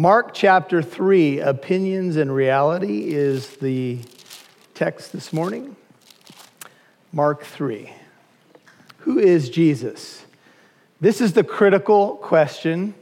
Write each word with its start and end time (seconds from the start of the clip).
Mark 0.00 0.32
chapter 0.32 0.80
3, 0.80 1.40
Opinions 1.40 2.14
and 2.14 2.32
Reality, 2.32 3.12
is 3.12 3.56
the 3.56 3.98
text 4.72 5.12
this 5.12 5.32
morning. 5.32 5.74
Mark 7.12 7.42
3. 7.42 7.90
Who 8.98 9.18
is 9.18 9.50
Jesus? 9.50 10.24
This 11.00 11.20
is 11.20 11.32
the 11.32 11.42
critical 11.42 12.14
question, 12.14 12.94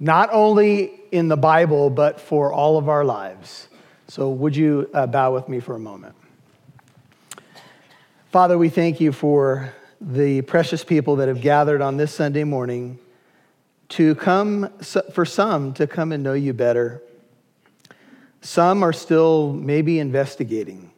not 0.00 0.28
only 0.32 1.02
in 1.12 1.28
the 1.28 1.36
Bible, 1.36 1.88
but 1.88 2.20
for 2.20 2.52
all 2.52 2.78
of 2.78 2.88
our 2.88 3.04
lives. 3.04 3.68
So, 4.08 4.28
would 4.30 4.56
you 4.56 4.90
uh, 4.92 5.06
bow 5.06 5.32
with 5.32 5.48
me 5.48 5.60
for 5.60 5.76
a 5.76 5.78
moment? 5.78 6.16
Father, 8.32 8.58
we 8.58 8.70
thank 8.70 9.00
you 9.00 9.12
for 9.12 9.72
the 10.00 10.42
precious 10.42 10.82
people 10.82 11.14
that 11.14 11.28
have 11.28 11.40
gathered 11.40 11.80
on 11.80 11.96
this 11.96 12.12
Sunday 12.12 12.42
morning 12.42 12.98
to 13.90 14.14
come, 14.14 14.70
for 15.12 15.24
some, 15.24 15.74
to 15.74 15.86
come 15.86 16.12
and 16.12 16.22
know 16.22 16.32
you 16.32 16.52
better. 16.52 17.02
Some 18.40 18.82
are 18.82 18.92
still 18.92 19.52
maybe 19.52 19.98
investigating, 19.98 20.90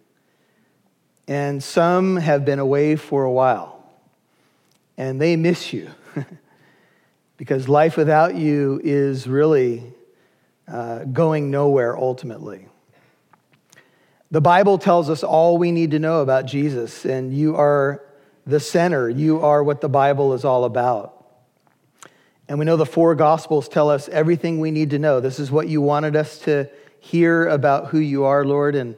and 1.28 1.62
some 1.62 2.16
have 2.16 2.44
been 2.44 2.58
away 2.58 2.96
for 2.96 3.24
a 3.24 3.30
while, 3.30 3.84
and 4.96 5.20
they 5.20 5.36
miss 5.36 5.72
you 5.72 5.90
because 7.36 7.68
life 7.68 7.96
without 7.96 8.34
you 8.34 8.80
is 8.82 9.28
really 9.28 9.82
uh, 10.68 11.04
going 11.04 11.50
nowhere 11.50 11.96
ultimately. 11.96 12.66
The 14.30 14.40
Bible 14.40 14.78
tells 14.78 15.08
us 15.08 15.22
all 15.22 15.56
we 15.56 15.70
need 15.70 15.92
to 15.92 16.00
know 16.00 16.20
about 16.20 16.46
Jesus, 16.46 17.04
and 17.04 17.32
you 17.32 17.54
are 17.54 18.02
the 18.44 18.58
center. 18.58 19.08
You 19.08 19.40
are 19.40 19.62
what 19.62 19.80
the 19.80 19.88
Bible 19.88 20.32
is 20.34 20.44
all 20.44 20.64
about. 20.64 21.15
And 22.48 22.58
we 22.58 22.64
know 22.64 22.76
the 22.76 22.86
four 22.86 23.14
Gospels 23.14 23.68
tell 23.68 23.90
us 23.90 24.08
everything 24.08 24.60
we 24.60 24.70
need 24.70 24.90
to 24.90 24.98
know. 24.98 25.20
This 25.20 25.38
is 25.38 25.50
what 25.50 25.68
you 25.68 25.80
wanted 25.80 26.14
us 26.14 26.38
to 26.40 26.70
hear 27.00 27.48
about 27.48 27.88
who 27.88 27.98
you 27.98 28.24
are, 28.24 28.44
Lord. 28.44 28.74
And 28.74 28.96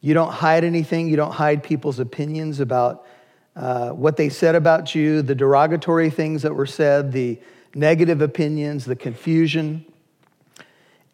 you 0.00 0.14
don't 0.14 0.32
hide 0.32 0.64
anything, 0.64 1.08
you 1.08 1.16
don't 1.16 1.32
hide 1.32 1.62
people's 1.62 1.98
opinions 1.98 2.60
about 2.60 3.06
uh, 3.54 3.90
what 3.90 4.16
they 4.16 4.28
said 4.28 4.54
about 4.54 4.94
you, 4.94 5.22
the 5.22 5.34
derogatory 5.34 6.10
things 6.10 6.42
that 6.42 6.54
were 6.54 6.66
said, 6.66 7.12
the 7.12 7.40
negative 7.74 8.20
opinions, 8.20 8.84
the 8.84 8.96
confusion. 8.96 9.84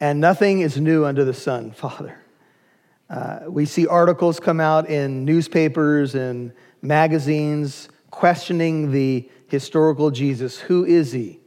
And 0.01 0.21
nothing 0.21 0.61
is 0.61 0.81
new 0.81 1.05
under 1.05 1.25
the 1.25 1.35
sun, 1.35 1.71
Father. 1.77 2.19
Uh, 3.11 3.41
we 3.49 3.65
see 3.65 3.87
articles 3.87 4.39
come 4.39 4.61
out 4.61 4.89
in 4.89 5.25
newspapers 5.25 6.15
and 6.15 6.53
magazines 6.83 7.89
questioning 8.11 8.93
the 8.93 9.29
historical 9.47 10.11
Jesus. 10.11 10.59
Who 10.59 10.85
is 10.85 11.13
he? 11.13 11.38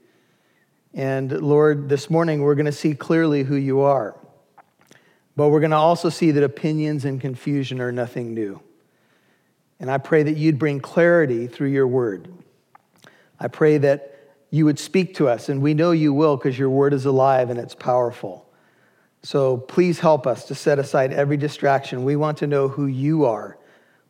And 0.94 1.32
Lord, 1.32 1.88
this 1.88 2.10
morning 2.10 2.42
we're 2.42 2.56
going 2.56 2.66
to 2.66 2.72
see 2.72 2.94
clearly 2.94 3.44
who 3.44 3.56
you 3.56 3.82
are. 3.82 4.16
But 5.36 5.50
we're 5.50 5.62
going 5.62 5.72
to 5.72 5.78
also 5.78 6.10
see 6.10 6.32
that 6.32 6.44
opinions 6.44 7.06
and 7.06 7.22
confusion 7.22 7.80
are 7.80 7.92
nothing 7.92 8.34
new. 8.34 8.62
And 9.80 9.90
I 9.90 9.98
pray 9.98 10.24
that 10.24 10.36
you'd 10.38 10.60
bring 10.60 10.80
clarity 10.80 11.48
through 11.48 11.70
your 11.70 11.88
word. 11.88 12.28
I 13.40 13.48
pray 13.48 13.78
that 13.80 14.20
you 14.52 14.66
would 14.66 14.78
speak 14.78 15.16
to 15.16 15.30
us, 15.30 15.48
and 15.48 15.62
we 15.62 15.74
know 15.74 15.92
you 15.92 16.14
will 16.14 16.36
because 16.36 16.60
your 16.60 16.70
word 16.70 16.94
is 16.94 17.06
alive 17.06 17.50
and 17.50 17.58
it's 17.58 17.74
powerful. 17.74 18.48
So 19.24 19.58
please 19.58 20.00
help 20.00 20.28
us 20.28 20.46
to 20.48 20.56
set 20.56 20.78
aside 20.78 21.14
every 21.14 21.38
distraction. 21.38 22.04
We 22.04 22.18
want 22.18 22.38
to 22.40 22.48
know 22.48 22.68
who 22.68 22.86
you 22.86 23.26
are. 23.26 23.58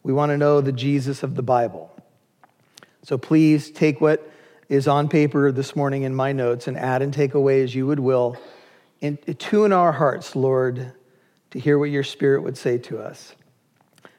We 0.04 0.14
want 0.14 0.32
to 0.32 0.38
know 0.38 0.62
the 0.62 0.72
Jesus 0.72 1.22
of 1.22 1.36
the 1.36 1.44
Bible. 1.44 1.96
So 3.04 3.18
please 3.18 3.70
take 3.70 4.02
what 4.02 4.28
is 4.72 4.88
on 4.88 5.10
paper 5.10 5.52
this 5.52 5.76
morning 5.76 6.04
in 6.04 6.16
my 6.16 6.32
notes 6.32 6.66
and 6.66 6.78
add 6.78 7.02
and 7.02 7.14
take 7.14 7.34
away 7.34 7.62
as 7.62 7.76
you 7.76 7.86
would 7.86 8.00
will. 8.00 8.38
And 9.02 9.20
tune 9.38 9.74
our 9.74 9.92
hearts, 9.92 10.34
Lord, 10.34 10.94
to 11.50 11.60
hear 11.60 11.78
what 11.78 11.90
your 11.90 12.06
Spirit 12.06 12.42
would 12.44 12.58
say 12.58 12.78
to 12.78 12.98
us. 12.98 13.36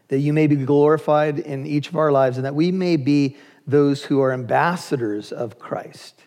That 0.08 0.19
you 0.19 0.34
may 0.34 0.47
be 0.47 0.56
glorified 0.56 1.39
in 1.39 1.64
each 1.64 1.89
of 1.89 1.97
our 1.97 2.12
lives 2.12 2.36
and 2.36 2.45
that 2.45 2.55
we 2.55 2.70
may 2.70 2.96
be 2.96 3.39
those 3.67 4.05
who 4.05 4.20
are 4.20 4.30
ambassadors 4.30 5.33
of 5.33 5.58
Christ. 5.58 6.20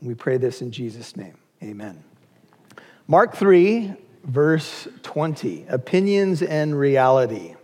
We 0.00 0.14
pray 0.14 0.38
this 0.38 0.60
in 0.60 0.72
Jesus' 0.72 1.16
name. 1.16 1.38
Amen. 1.62 2.02
Mark 3.06 3.36
3, 3.36 3.94
verse 4.24 4.88
20 5.04 5.66
opinions 5.68 6.42
and 6.42 6.76
reality. 6.76 7.54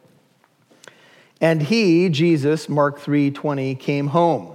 And 1.41 1.61
he, 1.61 2.09
Jesus, 2.09 2.69
Mark 2.69 3.01
3 3.01 3.33
20, 3.33 3.75
came 3.75 4.07
home 4.07 4.55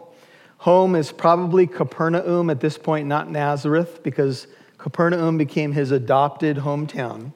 Home 0.64 0.96
is 0.96 1.12
probably 1.12 1.68
Capernaum 1.68 2.50
at 2.50 2.62
this 2.62 2.78
point, 2.78 3.06
not 3.06 3.30
Nazareth, 3.30 4.02
because 4.02 4.48
Capernaum 4.78 5.38
became 5.38 5.74
his 5.74 5.92
adopted 5.92 6.56
hometown. 6.56 7.34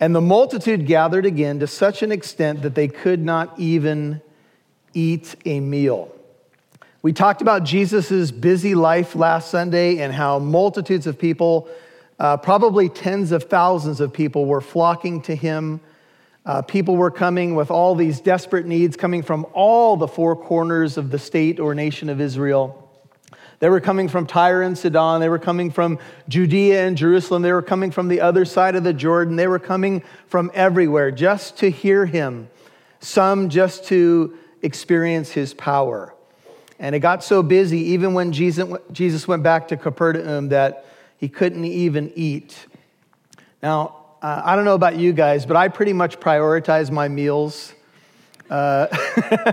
And 0.00 0.16
the 0.16 0.20
multitude 0.20 0.84
gathered 0.84 1.24
again 1.24 1.60
to 1.60 1.68
such 1.68 2.02
an 2.02 2.10
extent 2.10 2.62
that 2.62 2.74
they 2.74 2.88
could 2.88 3.20
not 3.20 3.56
even 3.56 4.20
eat 4.94 5.36
a 5.44 5.60
meal. 5.60 6.12
We 7.02 7.12
talked 7.12 7.40
about 7.40 7.62
Jesus' 7.62 8.32
busy 8.32 8.74
life 8.74 9.14
last 9.14 9.48
Sunday 9.48 9.98
and 9.98 10.12
how 10.12 10.40
multitudes 10.40 11.06
of 11.06 11.20
people, 11.20 11.68
uh, 12.18 12.36
probably 12.38 12.88
tens 12.88 13.30
of 13.30 13.44
thousands 13.44 14.00
of 14.00 14.12
people, 14.12 14.44
were 14.44 14.60
flocking 14.60 15.22
to 15.22 15.36
him 15.36 15.80
uh, 16.48 16.62
people 16.62 16.96
were 16.96 17.10
coming 17.10 17.54
with 17.54 17.70
all 17.70 17.94
these 17.94 18.22
desperate 18.22 18.64
needs 18.64 18.96
coming 18.96 19.22
from 19.22 19.46
all 19.52 19.98
the 19.98 20.08
four 20.08 20.34
corners 20.34 20.96
of 20.96 21.10
the 21.10 21.18
state 21.18 21.60
or 21.60 21.74
nation 21.74 22.08
of 22.08 22.22
Israel. 22.22 22.90
They 23.58 23.68
were 23.68 23.82
coming 23.82 24.08
from 24.08 24.26
Tyre 24.26 24.62
and 24.62 24.76
Sidon. 24.76 25.20
They 25.20 25.28
were 25.28 25.38
coming 25.38 25.70
from 25.70 25.98
Judea 26.26 26.86
and 26.86 26.96
Jerusalem. 26.96 27.42
They 27.42 27.52
were 27.52 27.60
coming 27.60 27.90
from 27.90 28.08
the 28.08 28.22
other 28.22 28.46
side 28.46 28.76
of 28.76 28.82
the 28.82 28.94
Jordan. 28.94 29.36
They 29.36 29.46
were 29.46 29.58
coming 29.58 30.02
from 30.26 30.50
everywhere 30.54 31.10
just 31.10 31.58
to 31.58 31.70
hear 31.70 32.06
him, 32.06 32.48
some 33.00 33.50
just 33.50 33.84
to 33.88 34.38
experience 34.62 35.30
his 35.30 35.52
power. 35.52 36.14
And 36.78 36.94
it 36.94 37.00
got 37.00 37.22
so 37.22 37.42
busy, 37.42 37.78
even 37.90 38.14
when 38.14 38.32
Jesus 38.32 39.28
went 39.28 39.42
back 39.42 39.68
to 39.68 39.76
Capernaum, 39.76 40.48
that 40.48 40.86
he 41.18 41.28
couldn't 41.28 41.66
even 41.66 42.10
eat. 42.16 42.56
Now, 43.62 43.97
uh, 44.20 44.42
I 44.44 44.56
don't 44.56 44.64
know 44.64 44.74
about 44.74 44.96
you 44.96 45.12
guys, 45.12 45.46
but 45.46 45.56
I 45.56 45.68
pretty 45.68 45.92
much 45.92 46.18
prioritize 46.18 46.90
my 46.90 47.06
meals. 47.06 47.72
Uh, 48.50 48.88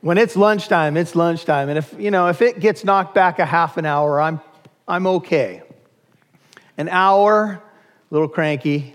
when 0.00 0.16
it's 0.16 0.34
lunchtime, 0.34 0.96
it's 0.96 1.14
lunchtime. 1.14 1.68
And 1.68 1.76
if, 1.76 1.94
you 1.98 2.10
know, 2.10 2.28
if 2.28 2.40
it 2.40 2.58
gets 2.58 2.84
knocked 2.84 3.14
back 3.14 3.38
a 3.38 3.44
half 3.44 3.76
an 3.76 3.84
hour, 3.84 4.18
I'm, 4.18 4.40
I'm 4.88 5.06
okay. 5.06 5.62
An 6.78 6.88
hour, 6.88 7.44
a 7.50 8.14
little 8.14 8.28
cranky. 8.28 8.94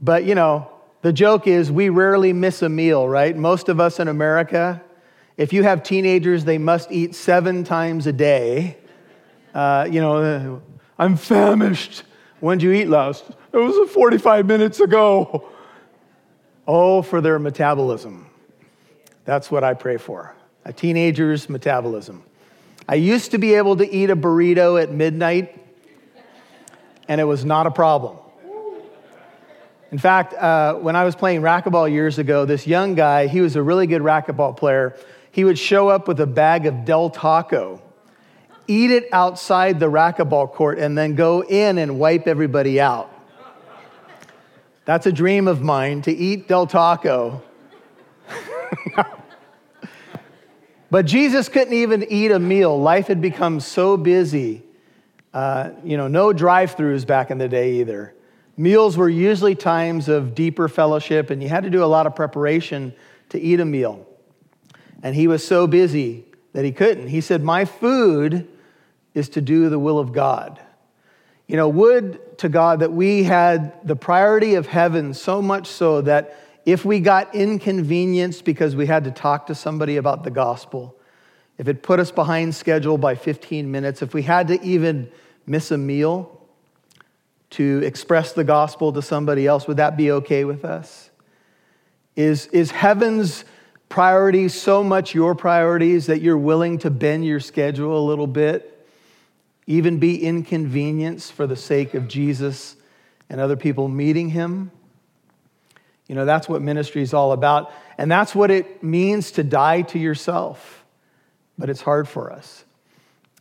But, 0.00 0.24
you 0.24 0.34
know, 0.34 0.68
the 1.02 1.12
joke 1.12 1.46
is 1.46 1.70
we 1.70 1.88
rarely 1.88 2.32
miss 2.32 2.62
a 2.62 2.68
meal, 2.68 3.08
right? 3.08 3.36
Most 3.36 3.68
of 3.68 3.78
us 3.78 4.00
in 4.00 4.08
America, 4.08 4.82
if 5.36 5.52
you 5.52 5.62
have 5.62 5.84
teenagers, 5.84 6.44
they 6.44 6.58
must 6.58 6.90
eat 6.90 7.14
seven 7.14 7.62
times 7.62 8.08
a 8.08 8.12
day. 8.12 8.76
Uh, 9.54 9.86
you 9.88 10.00
know, 10.00 10.62
I'm 10.98 11.16
famished. 11.16 12.02
When 12.40 12.58
did 12.58 12.64
you 12.64 12.72
eat 12.72 12.88
last? 12.88 13.24
It 13.52 13.56
was 13.56 13.90
45 13.90 14.46
minutes 14.46 14.80
ago. 14.80 15.48
Oh, 16.66 17.00
for 17.02 17.20
their 17.20 17.38
metabolism. 17.38 18.26
That's 19.24 19.50
what 19.50 19.64
I 19.64 19.74
pray 19.74 19.96
for. 19.96 20.34
A 20.64 20.72
teenager's 20.72 21.48
metabolism. 21.48 22.22
I 22.88 22.96
used 22.96 23.30
to 23.32 23.38
be 23.38 23.54
able 23.54 23.76
to 23.76 23.88
eat 23.88 24.10
a 24.10 24.16
burrito 24.16 24.80
at 24.80 24.92
midnight, 24.92 25.58
and 27.08 27.20
it 27.20 27.24
was 27.24 27.44
not 27.44 27.66
a 27.66 27.70
problem. 27.70 28.18
In 29.92 29.98
fact, 29.98 30.34
uh, 30.34 30.74
when 30.74 30.96
I 30.96 31.04
was 31.04 31.14
playing 31.14 31.40
racquetball 31.40 31.90
years 31.90 32.18
ago, 32.18 32.44
this 32.44 32.66
young 32.66 32.94
guy, 32.94 33.28
he 33.28 33.40
was 33.40 33.56
a 33.56 33.62
really 33.62 33.86
good 33.86 34.02
racquetball 34.02 34.56
player. 34.56 34.96
He 35.30 35.44
would 35.44 35.58
show 35.58 35.88
up 35.88 36.08
with 36.08 36.20
a 36.20 36.26
bag 36.26 36.66
of 36.66 36.84
Del 36.84 37.10
Taco 37.10 37.80
eat 38.68 38.90
it 38.90 39.08
outside 39.12 39.80
the 39.80 39.90
racquetball 39.90 40.52
court, 40.52 40.78
and 40.78 40.96
then 40.96 41.14
go 41.14 41.42
in 41.42 41.78
and 41.78 41.98
wipe 41.98 42.26
everybody 42.26 42.80
out. 42.80 43.12
That's 44.84 45.06
a 45.06 45.12
dream 45.12 45.48
of 45.48 45.62
mine 45.62 46.02
to 46.02 46.12
eat 46.12 46.46
Del 46.46 46.66
Taco. 46.66 47.42
but 50.90 51.06
Jesus 51.06 51.48
couldn't 51.48 51.74
even 51.74 52.04
eat 52.08 52.30
a 52.30 52.38
meal. 52.38 52.80
Life 52.80 53.08
had 53.08 53.20
become 53.20 53.58
so 53.58 53.96
busy. 53.96 54.62
Uh, 55.34 55.70
you 55.82 55.96
know, 55.96 56.08
no 56.08 56.32
drive 56.32 56.76
throughs 56.76 57.06
back 57.06 57.30
in 57.30 57.38
the 57.38 57.48
day 57.48 57.80
either. 57.80 58.14
Meals 58.56 58.96
were 58.96 59.08
usually 59.08 59.54
times 59.54 60.08
of 60.08 60.34
deeper 60.34 60.68
fellowship, 60.68 61.30
and 61.30 61.42
you 61.42 61.48
had 61.48 61.64
to 61.64 61.70
do 61.70 61.84
a 61.84 61.86
lot 61.86 62.06
of 62.06 62.14
preparation 62.14 62.94
to 63.28 63.40
eat 63.40 63.60
a 63.60 63.64
meal. 63.64 64.06
And 65.02 65.14
he 65.14 65.26
was 65.26 65.46
so 65.46 65.66
busy 65.66 66.24
that 66.52 66.64
he 66.64 66.72
couldn't. 66.72 67.08
He 67.08 67.20
said, 67.20 67.42
My 67.42 67.64
food 67.64 68.48
is 69.16 69.30
to 69.30 69.40
do 69.40 69.70
the 69.70 69.78
will 69.78 69.98
of 69.98 70.12
God. 70.12 70.60
You 71.46 71.56
know, 71.56 71.68
would 71.68 72.38
to 72.38 72.48
God 72.50 72.80
that 72.80 72.92
we 72.92 73.24
had 73.24 73.72
the 73.86 73.96
priority 73.96 74.56
of 74.56 74.66
heaven 74.66 75.14
so 75.14 75.40
much 75.40 75.66
so 75.66 76.02
that 76.02 76.38
if 76.66 76.84
we 76.84 77.00
got 77.00 77.34
inconvenienced 77.34 78.44
because 78.44 78.76
we 78.76 78.86
had 78.86 79.04
to 79.04 79.10
talk 79.10 79.46
to 79.46 79.54
somebody 79.54 79.96
about 79.96 80.22
the 80.22 80.30
gospel, 80.30 80.94
if 81.56 81.66
it 81.66 81.82
put 81.82 81.98
us 81.98 82.10
behind 82.10 82.54
schedule 82.54 82.98
by 82.98 83.14
15 83.14 83.70
minutes, 83.70 84.02
if 84.02 84.12
we 84.12 84.20
had 84.22 84.48
to 84.48 84.62
even 84.62 85.10
miss 85.46 85.70
a 85.70 85.78
meal 85.78 86.38
to 87.50 87.80
express 87.84 88.32
the 88.32 88.44
gospel 88.44 88.92
to 88.92 89.00
somebody 89.00 89.46
else? 89.46 89.66
Would 89.66 89.78
that 89.78 89.96
be 89.96 90.10
okay 90.10 90.44
with 90.44 90.62
us? 90.62 91.10
Is, 92.16 92.48
is 92.48 92.70
heaven's 92.70 93.46
priorities 93.88 94.60
so 94.60 94.84
much 94.84 95.14
your 95.14 95.34
priorities 95.34 96.06
that 96.06 96.20
you're 96.20 96.36
willing 96.36 96.76
to 96.78 96.90
bend 96.90 97.24
your 97.24 97.40
schedule 97.40 97.98
a 97.98 98.04
little 98.04 98.26
bit, 98.26 98.75
even 99.66 99.98
be 99.98 100.22
inconvenienced 100.22 101.32
for 101.32 101.46
the 101.46 101.56
sake 101.56 101.94
of 101.94 102.08
Jesus 102.08 102.76
and 103.28 103.40
other 103.40 103.56
people 103.56 103.88
meeting 103.88 104.30
him? 104.30 104.70
You 106.06 106.14
know, 106.14 106.24
that's 106.24 106.48
what 106.48 106.62
ministry 106.62 107.02
is 107.02 107.12
all 107.12 107.32
about. 107.32 107.72
And 107.98 108.10
that's 108.10 108.34
what 108.34 108.50
it 108.50 108.82
means 108.82 109.32
to 109.32 109.42
die 109.42 109.82
to 109.82 109.98
yourself. 109.98 110.84
But 111.58 111.70
it's 111.70 111.80
hard 111.80 112.08
for 112.08 112.30
us. 112.30 112.64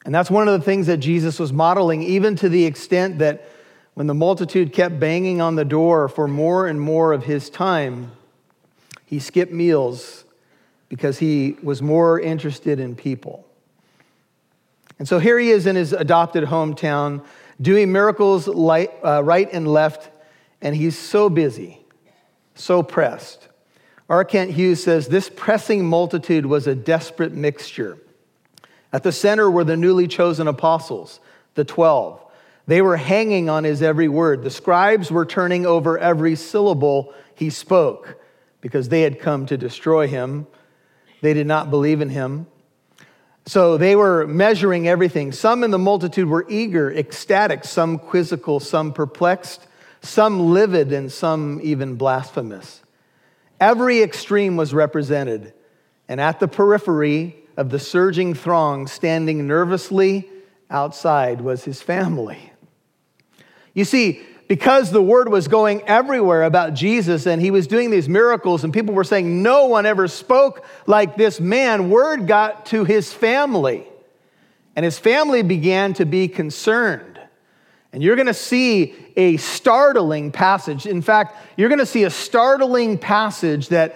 And 0.06 0.13
that's 0.13 0.31
one 0.31 0.48
of 0.48 0.60
the 0.60 0.66
things 0.66 0.88
that 0.88 0.98
Jesus 0.98 1.39
was 1.39 1.51
modeling, 1.51 2.04
even 2.04 2.36
to 2.38 2.50
the 2.50 2.66
extent 2.66 3.19
that 3.19 3.50
when 3.95 4.07
the 4.07 4.13
multitude 4.13 4.74
kept 4.74 5.00
banging 5.00 5.42
on 5.42 5.56
the 5.56 5.66
door 5.66 6.07
for 6.07 6.27
more 6.27 6.68
and 6.68 6.80
more 6.80 7.13
of 7.13 7.24
his 7.24 7.50
time, 7.50 8.12
he 9.06 9.19
skipped 9.19 9.51
meals 9.51 10.25
because 10.89 11.19
he 11.19 11.57
was 11.63 11.81
more 11.81 12.19
interested 12.19 12.80
in 12.80 12.95
people. 12.95 13.48
And 14.97 15.07
so 15.07 15.19
here 15.19 15.38
he 15.38 15.50
is 15.50 15.68
in 15.68 15.75
his 15.75 15.94
adopted 15.94 16.45
hometown 16.45 17.24
doing 17.62 17.92
miracles 17.92 18.47
uh, 18.47 19.21
right 19.24 19.50
and 19.51 19.68
left, 19.68 20.09
and 20.62 20.75
he's 20.75 20.97
so 20.97 21.30
busy, 21.30 21.80
so 22.53 22.83
pressed. 22.83 23.47
R. 24.09 24.24
Kent 24.24 24.51
Hughes 24.51 24.83
says 24.83 25.07
this 25.07 25.30
pressing 25.36 25.86
multitude 25.86 26.45
was 26.45 26.68
a 26.68 26.75
desperate 26.75 27.33
mixture. 27.33 27.97
At 28.94 29.03
the 29.03 29.12
center 29.12 29.50
were 29.50 29.63
the 29.63 29.77
newly 29.77 30.07
chosen 30.07 30.47
apostles, 30.47 31.19
the 31.56 31.65
12. 31.65 32.21
They 32.68 32.81
were 32.81 32.98
hanging 32.98 33.50
on 33.50 33.63
his 33.63 33.81
every 33.81 34.07
word. 34.07 34.44
The 34.44 34.50
scribes 34.50 35.12
were 35.12 35.25
turning 35.25 35.65
over 35.65 35.98
every 35.98 36.36
syllable 36.36 37.13
he 37.36 37.50
spoke 37.50 38.19
because 38.62 38.89
they 38.89 39.01
had 39.01 39.19
come 39.19 39.45
to 39.48 39.57
destroy 39.57 40.07
him. 40.07 40.48
They 41.21 41.33
did 41.33 41.48
not 41.48 41.69
believe 41.69 42.01
in 42.01 42.09
him. 42.09 42.48
So 43.47 43.77
they 43.77 43.95
were 43.95 44.25
measuring 44.25 44.88
everything. 44.88 45.31
Some 45.31 45.63
in 45.63 45.71
the 45.71 45.77
multitude 45.77 46.27
were 46.27 46.45
eager, 46.50 46.92
ecstatic, 46.92 47.63
some 47.63 48.00
quizzical, 48.00 48.59
some 48.59 48.92
perplexed, 48.92 49.68
some 50.01 50.51
livid, 50.51 50.92
and 50.92 51.12
some 51.12 51.59
even 51.62 51.95
blasphemous. 51.95 52.81
Every 53.59 54.01
extreme 54.01 54.57
was 54.57 54.74
represented, 54.74 55.53
and 56.07 56.19
at 56.19 56.39
the 56.39 56.47
periphery 56.47 57.36
of 57.56 57.69
the 57.69 57.80
surging 57.80 58.33
throng, 58.33 58.88
standing 58.88 59.48
nervously 59.48 60.30
outside, 60.69 61.41
was 61.41 61.63
his 61.63 61.81
family. 61.81 62.51
You 63.74 63.86
see, 63.86 64.21
because 64.47 64.92
the 64.92 65.01
word 65.01 65.30
was 65.30 65.47
going 65.47 65.81
everywhere 65.83 66.44
about 66.44 66.74
Jesus 66.74 67.25
and 67.25 67.42
he 67.42 67.51
was 67.51 67.68
doing 67.68 67.89
these 67.89 68.07
miracles, 68.07 68.63
and 68.63 68.71
people 68.71 68.94
were 68.94 69.03
saying, 69.03 69.42
No 69.42 69.65
one 69.65 69.86
ever 69.86 70.07
spoke 70.07 70.65
like 70.86 71.18
this 71.18 71.39
man, 71.39 71.89
word 71.89 72.27
got 72.27 72.68
to 72.68 72.83
his 72.83 73.12
family. 73.12 73.88
And 74.75 74.83
his 74.83 75.00
family 75.00 75.42
began 75.42 75.94
to 75.94 76.06
be 76.06 76.27
concerned. 76.27 77.19
And 77.94 78.03
you're 78.03 78.18
going 78.18 78.27
to 78.27 78.33
see 78.33 78.94
a 79.15 79.38
startling 79.38 80.31
passage. 80.31 80.86
In 80.86 81.01
fact, 81.01 81.38
you're 81.56 81.69
going 81.69 81.80
to 81.80 81.86
see 81.86 82.03
a 82.03 82.09
startling 82.09 82.98
passage 82.98 83.69
that 83.69 83.95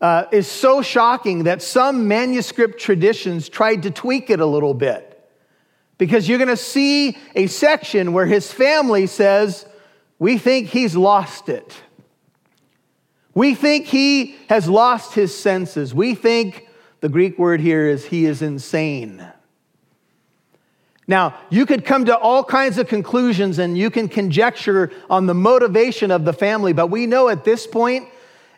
uh, 0.00 0.26
is 0.30 0.46
so 0.46 0.82
shocking 0.82 1.44
that 1.44 1.62
some 1.62 2.06
manuscript 2.06 2.78
traditions 2.78 3.48
tried 3.48 3.84
to 3.84 3.90
tweak 3.90 4.28
it 4.28 4.40
a 4.40 4.46
little 4.46 4.74
bit. 4.74 5.06
Because 5.96 6.28
you're 6.28 6.38
going 6.38 6.48
to 6.48 6.56
see 6.56 7.16
a 7.34 7.46
section 7.46 8.12
where 8.12 8.26
his 8.26 8.52
family 8.52 9.06
says, 9.06 9.66
we 10.20 10.38
think 10.38 10.68
he's 10.68 10.94
lost 10.94 11.48
it. 11.48 11.74
We 13.34 13.54
think 13.54 13.86
he 13.86 14.36
has 14.48 14.68
lost 14.68 15.14
his 15.14 15.36
senses. 15.36 15.94
We 15.94 16.14
think 16.14 16.68
the 17.00 17.08
Greek 17.08 17.38
word 17.38 17.60
here 17.60 17.88
is 17.88 18.04
he 18.04 18.26
is 18.26 18.42
insane. 18.42 19.26
Now, 21.08 21.40
you 21.48 21.64
could 21.66 21.84
come 21.84 22.04
to 22.04 22.16
all 22.16 22.44
kinds 22.44 22.78
of 22.78 22.86
conclusions 22.86 23.58
and 23.58 23.76
you 23.76 23.90
can 23.90 24.08
conjecture 24.08 24.92
on 25.08 25.26
the 25.26 25.34
motivation 25.34 26.10
of 26.10 26.24
the 26.24 26.32
family, 26.32 26.72
but 26.72 26.88
we 26.88 27.06
know 27.06 27.28
at 27.28 27.42
this 27.42 27.66
point, 27.66 28.06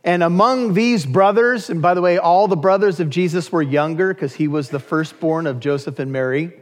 and 0.05 0.23
among 0.25 0.75
these 0.75 1.06
brothers, 1.06 1.70
and 1.70 1.81
by 1.81 1.94
the 1.94 2.03
way, 2.03 2.19
all 2.19 2.49
the 2.49 2.56
brothers 2.56 2.99
of 2.99 3.09
Jesus 3.09 3.53
were 3.53 3.62
younger 3.62 4.12
because 4.12 4.35
he 4.35 4.49
was 4.49 4.69
the 4.69 4.81
firstborn 4.81 5.47
of 5.47 5.61
Joseph 5.61 6.00
and 6.00 6.11
Mary. 6.11 6.53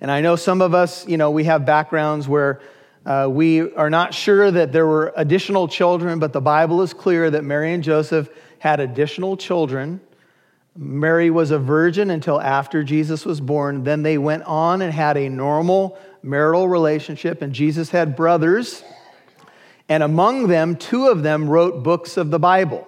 And 0.00 0.10
I 0.10 0.22
know 0.22 0.34
some 0.34 0.62
of 0.62 0.72
us, 0.72 1.06
you 1.06 1.18
know, 1.18 1.30
we 1.30 1.44
have 1.44 1.66
backgrounds 1.66 2.26
where 2.26 2.60
uh, 3.08 3.26
we 3.26 3.72
are 3.72 3.88
not 3.88 4.12
sure 4.12 4.50
that 4.50 4.70
there 4.70 4.86
were 4.86 5.14
additional 5.16 5.66
children, 5.66 6.18
but 6.18 6.34
the 6.34 6.42
Bible 6.42 6.82
is 6.82 6.92
clear 6.92 7.30
that 7.30 7.42
Mary 7.42 7.72
and 7.72 7.82
Joseph 7.82 8.28
had 8.58 8.80
additional 8.80 9.34
children. 9.34 9.98
Mary 10.76 11.30
was 11.30 11.50
a 11.50 11.58
virgin 11.58 12.10
until 12.10 12.38
after 12.38 12.84
Jesus 12.84 13.24
was 13.24 13.40
born. 13.40 13.82
Then 13.82 14.02
they 14.02 14.18
went 14.18 14.42
on 14.42 14.82
and 14.82 14.92
had 14.92 15.16
a 15.16 15.30
normal 15.30 15.98
marital 16.22 16.68
relationship, 16.68 17.40
and 17.40 17.54
Jesus 17.54 17.88
had 17.88 18.14
brothers. 18.14 18.84
And 19.88 20.02
among 20.02 20.48
them, 20.48 20.76
two 20.76 21.06
of 21.06 21.22
them 21.22 21.48
wrote 21.48 21.82
books 21.82 22.18
of 22.18 22.30
the 22.30 22.38
Bible. 22.38 22.86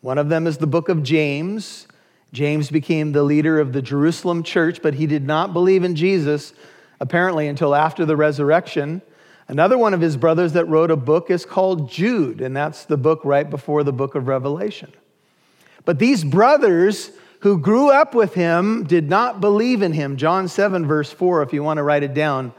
One 0.00 0.16
of 0.16 0.30
them 0.30 0.46
is 0.46 0.56
the 0.56 0.66
book 0.66 0.88
of 0.88 1.02
James. 1.02 1.86
James 2.32 2.70
became 2.70 3.12
the 3.12 3.22
leader 3.22 3.60
of 3.60 3.74
the 3.74 3.82
Jerusalem 3.82 4.44
church, 4.44 4.80
but 4.80 4.94
he 4.94 5.06
did 5.06 5.26
not 5.26 5.52
believe 5.52 5.84
in 5.84 5.94
Jesus 5.94 6.54
apparently 7.00 7.48
until 7.48 7.74
after 7.74 8.06
the 8.06 8.16
resurrection. 8.16 9.02
Another 9.48 9.76
one 9.76 9.92
of 9.94 10.00
his 10.00 10.16
brothers 10.16 10.52
that 10.52 10.66
wrote 10.66 10.90
a 10.90 10.96
book 10.96 11.30
is 11.30 11.44
called 11.44 11.90
Jude, 11.90 12.40
and 12.40 12.56
that's 12.56 12.84
the 12.84 12.96
book 12.96 13.20
right 13.24 13.48
before 13.48 13.82
the 13.82 13.92
book 13.92 14.14
of 14.14 14.28
Revelation. 14.28 14.92
But 15.84 15.98
these 15.98 16.24
brothers 16.24 17.10
who 17.40 17.58
grew 17.58 17.90
up 17.90 18.14
with 18.14 18.34
him 18.34 18.84
did 18.84 19.08
not 19.08 19.40
believe 19.40 19.82
in 19.82 19.92
him. 19.92 20.16
John 20.16 20.46
7, 20.46 20.86
verse 20.86 21.12
4, 21.12 21.42
if 21.42 21.52
you 21.52 21.62
want 21.62 21.78
to 21.78 21.82
write 21.82 22.04
it 22.04 22.14
down, 22.14 22.54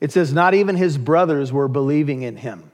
it 0.00 0.12
says, 0.12 0.32
Not 0.32 0.54
even 0.54 0.76
his 0.76 0.96
brothers 0.96 1.52
were 1.52 1.66
believing 1.66 2.22
in 2.22 2.36
him. 2.36 2.70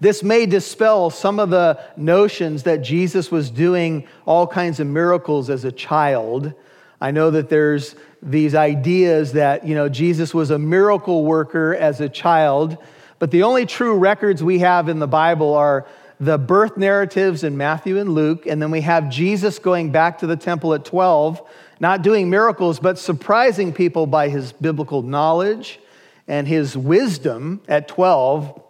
This 0.00 0.22
may 0.22 0.46
dispel 0.46 1.10
some 1.10 1.40
of 1.40 1.50
the 1.50 1.80
notions 1.96 2.62
that 2.62 2.82
Jesus 2.82 3.32
was 3.32 3.50
doing 3.50 4.06
all 4.24 4.46
kinds 4.46 4.78
of 4.78 4.86
miracles 4.86 5.50
as 5.50 5.64
a 5.64 5.72
child. 5.72 6.54
I 7.00 7.10
know 7.10 7.30
that 7.30 7.48
there's 7.48 7.94
these 8.22 8.54
ideas 8.54 9.32
that, 9.34 9.66
you 9.66 9.74
know, 9.74 9.88
Jesus 9.88 10.34
was 10.34 10.50
a 10.50 10.58
miracle 10.58 11.24
worker 11.24 11.74
as 11.74 12.00
a 12.00 12.08
child, 12.08 12.76
but 13.18 13.30
the 13.30 13.44
only 13.44 13.66
true 13.66 13.96
records 13.96 14.42
we 14.42 14.58
have 14.60 14.88
in 14.88 14.98
the 14.98 15.06
Bible 15.06 15.54
are 15.54 15.86
the 16.20 16.38
birth 16.38 16.76
narratives 16.76 17.44
in 17.44 17.56
Matthew 17.56 17.98
and 17.98 18.10
Luke, 18.10 18.46
and 18.46 18.60
then 18.60 18.72
we 18.72 18.80
have 18.80 19.08
Jesus 19.08 19.60
going 19.60 19.92
back 19.92 20.18
to 20.18 20.26
the 20.26 20.36
temple 20.36 20.74
at 20.74 20.84
12, 20.84 21.40
not 21.78 22.02
doing 22.02 22.28
miracles, 22.28 22.80
but 22.80 22.98
surprising 22.98 23.72
people 23.72 24.06
by 24.06 24.28
his 24.28 24.52
biblical 24.52 25.02
knowledge 25.02 25.78
and 26.26 26.48
his 26.48 26.76
wisdom 26.76 27.60
at 27.68 27.86
12 27.86 28.60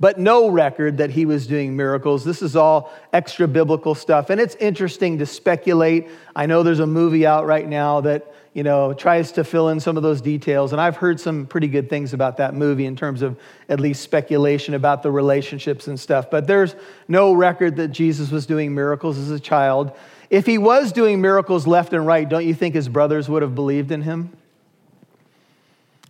but 0.00 0.18
no 0.18 0.48
record 0.48 0.98
that 0.98 1.10
he 1.10 1.24
was 1.24 1.46
doing 1.46 1.76
miracles. 1.76 2.24
This 2.24 2.42
is 2.42 2.56
all 2.56 2.92
extra 3.12 3.46
biblical 3.46 3.94
stuff. 3.94 4.30
And 4.30 4.40
it's 4.40 4.54
interesting 4.56 5.18
to 5.18 5.26
speculate. 5.26 6.08
I 6.34 6.46
know 6.46 6.62
there's 6.62 6.80
a 6.80 6.86
movie 6.86 7.26
out 7.26 7.46
right 7.46 7.66
now 7.68 8.00
that, 8.02 8.34
you 8.54 8.62
know, 8.62 8.92
tries 8.92 9.32
to 9.32 9.44
fill 9.44 9.68
in 9.68 9.78
some 9.80 9.96
of 9.96 10.02
those 10.02 10.20
details. 10.20 10.72
And 10.72 10.80
I've 10.80 10.96
heard 10.96 11.20
some 11.20 11.46
pretty 11.46 11.68
good 11.68 11.88
things 11.88 12.12
about 12.12 12.36
that 12.38 12.54
movie 12.54 12.86
in 12.86 12.96
terms 12.96 13.22
of 13.22 13.38
at 13.68 13.80
least 13.80 14.02
speculation 14.02 14.74
about 14.74 15.02
the 15.02 15.10
relationships 15.10 15.86
and 15.86 15.98
stuff. 15.98 16.30
But 16.30 16.46
there's 16.46 16.74
no 17.06 17.32
record 17.32 17.76
that 17.76 17.88
Jesus 17.88 18.30
was 18.30 18.46
doing 18.46 18.74
miracles 18.74 19.16
as 19.16 19.30
a 19.30 19.40
child. 19.40 19.92
If 20.28 20.46
he 20.46 20.58
was 20.58 20.90
doing 20.90 21.20
miracles 21.20 21.66
left 21.66 21.92
and 21.92 22.04
right, 22.04 22.28
don't 22.28 22.44
you 22.44 22.54
think 22.54 22.74
his 22.74 22.88
brothers 22.88 23.28
would 23.28 23.42
have 23.42 23.54
believed 23.54 23.92
in 23.92 24.02
him? 24.02 24.32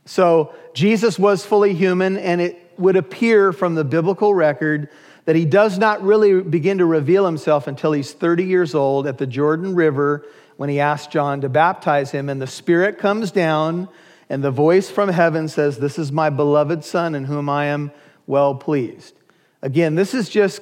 So 0.06 0.54
Jesus 0.74 1.18
was 1.18 1.46
fully 1.46 1.74
human, 1.74 2.16
and 2.16 2.40
it 2.40 2.63
would 2.78 2.96
appear 2.96 3.52
from 3.52 3.74
the 3.74 3.84
biblical 3.84 4.34
record 4.34 4.88
that 5.24 5.36
he 5.36 5.44
does 5.44 5.78
not 5.78 6.02
really 6.02 6.42
begin 6.42 6.78
to 6.78 6.86
reveal 6.86 7.24
himself 7.24 7.66
until 7.66 7.92
he's 7.92 8.12
30 8.12 8.44
years 8.44 8.74
old 8.74 9.06
at 9.06 9.18
the 9.18 9.26
Jordan 9.26 9.74
River 9.74 10.26
when 10.56 10.68
he 10.68 10.80
asks 10.80 11.06
John 11.12 11.40
to 11.40 11.48
baptize 11.48 12.10
him. 12.10 12.28
And 12.28 12.40
the 12.40 12.46
Spirit 12.46 12.98
comes 12.98 13.30
down, 13.30 13.88
and 14.28 14.44
the 14.44 14.50
voice 14.50 14.90
from 14.90 15.08
heaven 15.08 15.48
says, 15.48 15.78
This 15.78 15.98
is 15.98 16.12
my 16.12 16.30
beloved 16.30 16.84
Son 16.84 17.14
in 17.14 17.24
whom 17.24 17.48
I 17.48 17.66
am 17.66 17.90
well 18.26 18.54
pleased. 18.54 19.14
Again, 19.62 19.94
this 19.94 20.14
is 20.14 20.28
just 20.28 20.60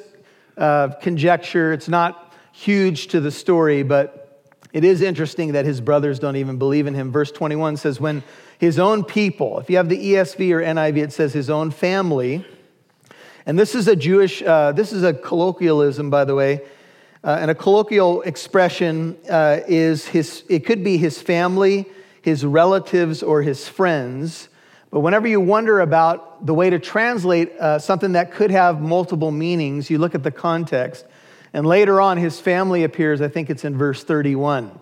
uh, 0.56 0.90
conjecture. 1.00 1.72
It's 1.72 1.88
not 1.88 2.34
huge 2.52 3.08
to 3.08 3.20
the 3.20 3.30
story, 3.30 3.82
but 3.82 4.22
it 4.72 4.84
is 4.84 5.02
interesting 5.02 5.52
that 5.52 5.64
his 5.64 5.80
brothers 5.80 6.18
don't 6.18 6.36
even 6.36 6.56
believe 6.56 6.86
in 6.86 6.94
him. 6.94 7.12
Verse 7.12 7.30
21 7.30 7.76
says, 7.76 8.00
When 8.00 8.22
his 8.62 8.78
own 8.78 9.02
people. 9.02 9.58
If 9.58 9.68
you 9.68 9.76
have 9.76 9.88
the 9.88 9.98
ESV 9.98 10.52
or 10.52 10.62
NIV, 10.62 10.96
it 10.98 11.12
says 11.12 11.32
his 11.32 11.50
own 11.50 11.72
family. 11.72 12.46
And 13.44 13.58
this 13.58 13.74
is 13.74 13.88
a 13.88 13.96
Jewish, 13.96 14.40
uh, 14.40 14.70
this 14.70 14.92
is 14.92 15.02
a 15.02 15.12
colloquialism, 15.12 16.10
by 16.10 16.24
the 16.24 16.36
way. 16.36 16.60
Uh, 17.24 17.38
and 17.40 17.50
a 17.50 17.56
colloquial 17.56 18.22
expression 18.22 19.18
uh, 19.28 19.58
is 19.66 20.06
his, 20.06 20.44
it 20.48 20.64
could 20.64 20.84
be 20.84 20.96
his 20.96 21.20
family, 21.20 21.86
his 22.20 22.46
relatives, 22.46 23.20
or 23.20 23.42
his 23.42 23.66
friends. 23.66 24.48
But 24.92 25.00
whenever 25.00 25.26
you 25.26 25.40
wonder 25.40 25.80
about 25.80 26.46
the 26.46 26.54
way 26.54 26.70
to 26.70 26.78
translate 26.78 27.50
uh, 27.58 27.80
something 27.80 28.12
that 28.12 28.30
could 28.30 28.52
have 28.52 28.80
multiple 28.80 29.32
meanings, 29.32 29.90
you 29.90 29.98
look 29.98 30.14
at 30.14 30.22
the 30.22 30.30
context. 30.30 31.04
And 31.52 31.66
later 31.66 32.00
on, 32.00 32.16
his 32.16 32.38
family 32.38 32.84
appears, 32.84 33.20
I 33.20 33.26
think 33.26 33.50
it's 33.50 33.64
in 33.64 33.76
verse 33.76 34.04
31. 34.04 34.78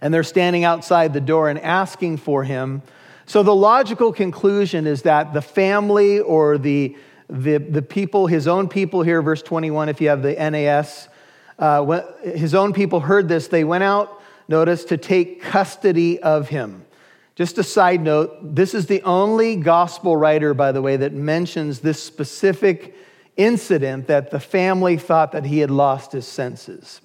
And 0.00 0.14
they're 0.14 0.22
standing 0.22 0.62
outside 0.62 1.12
the 1.12 1.20
door 1.20 1.48
and 1.48 1.58
asking 1.58 2.18
for 2.18 2.44
him. 2.44 2.82
So 3.30 3.44
the 3.44 3.54
logical 3.54 4.12
conclusion 4.12 4.88
is 4.88 5.02
that 5.02 5.32
the 5.32 5.40
family 5.40 6.18
or 6.18 6.58
the, 6.58 6.96
the, 7.28 7.58
the 7.58 7.80
people, 7.80 8.26
his 8.26 8.48
own 8.48 8.66
people 8.66 9.04
here, 9.04 9.22
verse 9.22 9.40
21, 9.40 9.88
if 9.88 10.00
you 10.00 10.08
have 10.08 10.20
the 10.20 10.32
NAS, 10.32 11.08
uh, 11.56 12.02
his 12.24 12.56
own 12.56 12.72
people 12.72 12.98
heard 12.98 13.28
this. 13.28 13.46
They 13.46 13.62
went 13.62 13.84
out, 13.84 14.20
notice, 14.48 14.82
to 14.86 14.96
take 14.96 15.40
custody 15.42 16.20
of 16.20 16.48
him. 16.48 16.84
Just 17.36 17.56
a 17.58 17.62
side 17.62 18.00
note 18.00 18.56
this 18.56 18.74
is 18.74 18.86
the 18.86 19.00
only 19.02 19.54
gospel 19.54 20.16
writer, 20.16 20.52
by 20.52 20.72
the 20.72 20.82
way, 20.82 20.96
that 20.96 21.12
mentions 21.12 21.78
this 21.78 22.02
specific 22.02 22.96
incident 23.36 24.08
that 24.08 24.32
the 24.32 24.40
family 24.40 24.96
thought 24.96 25.30
that 25.30 25.44
he 25.44 25.60
had 25.60 25.70
lost 25.70 26.10
his 26.10 26.26
senses. 26.26 27.00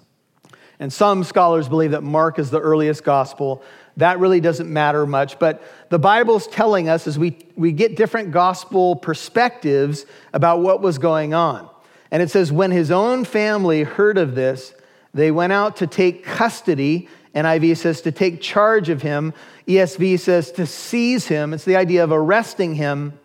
And 0.79 0.91
some 0.91 1.23
scholars 1.23 1.69
believe 1.69 1.91
that 1.91 2.03
Mark 2.03 2.37
is 2.39 2.49
the 2.49 2.59
earliest 2.59 3.03
gospel. 3.03 3.63
That 3.97 4.19
really 4.19 4.41
doesn't 4.41 4.71
matter 4.71 5.05
much, 5.05 5.39
but 5.39 5.63
the 5.89 5.99
Bible's 5.99 6.47
telling 6.47 6.89
us 6.89 7.07
as 7.07 7.17
we, 7.17 7.37
we 7.55 7.71
get 7.71 7.95
different 7.95 8.31
gospel 8.31 8.95
perspectives 8.95 10.05
about 10.33 10.59
what 10.59 10.81
was 10.81 10.97
going 10.97 11.33
on. 11.33 11.69
And 12.11 12.21
it 12.21 12.29
says, 12.29 12.51
when 12.51 12.71
his 12.71 12.91
own 12.91 13.23
family 13.23 13.83
heard 13.83 14.17
of 14.17 14.35
this, 14.35 14.73
they 15.13 15.31
went 15.31 15.53
out 15.53 15.77
to 15.77 15.87
take 15.87 16.25
custody. 16.25 17.07
NIV 17.33 17.77
says 17.77 18.01
to 18.01 18.11
take 18.11 18.41
charge 18.41 18.89
of 18.89 19.01
him. 19.01 19.33
ESV 19.67 20.19
says 20.19 20.51
to 20.53 20.65
seize 20.65 21.27
him. 21.27 21.53
It's 21.53 21.65
the 21.65 21.77
idea 21.77 22.03
of 22.03 22.11
arresting 22.11 22.75
him. 22.75 23.17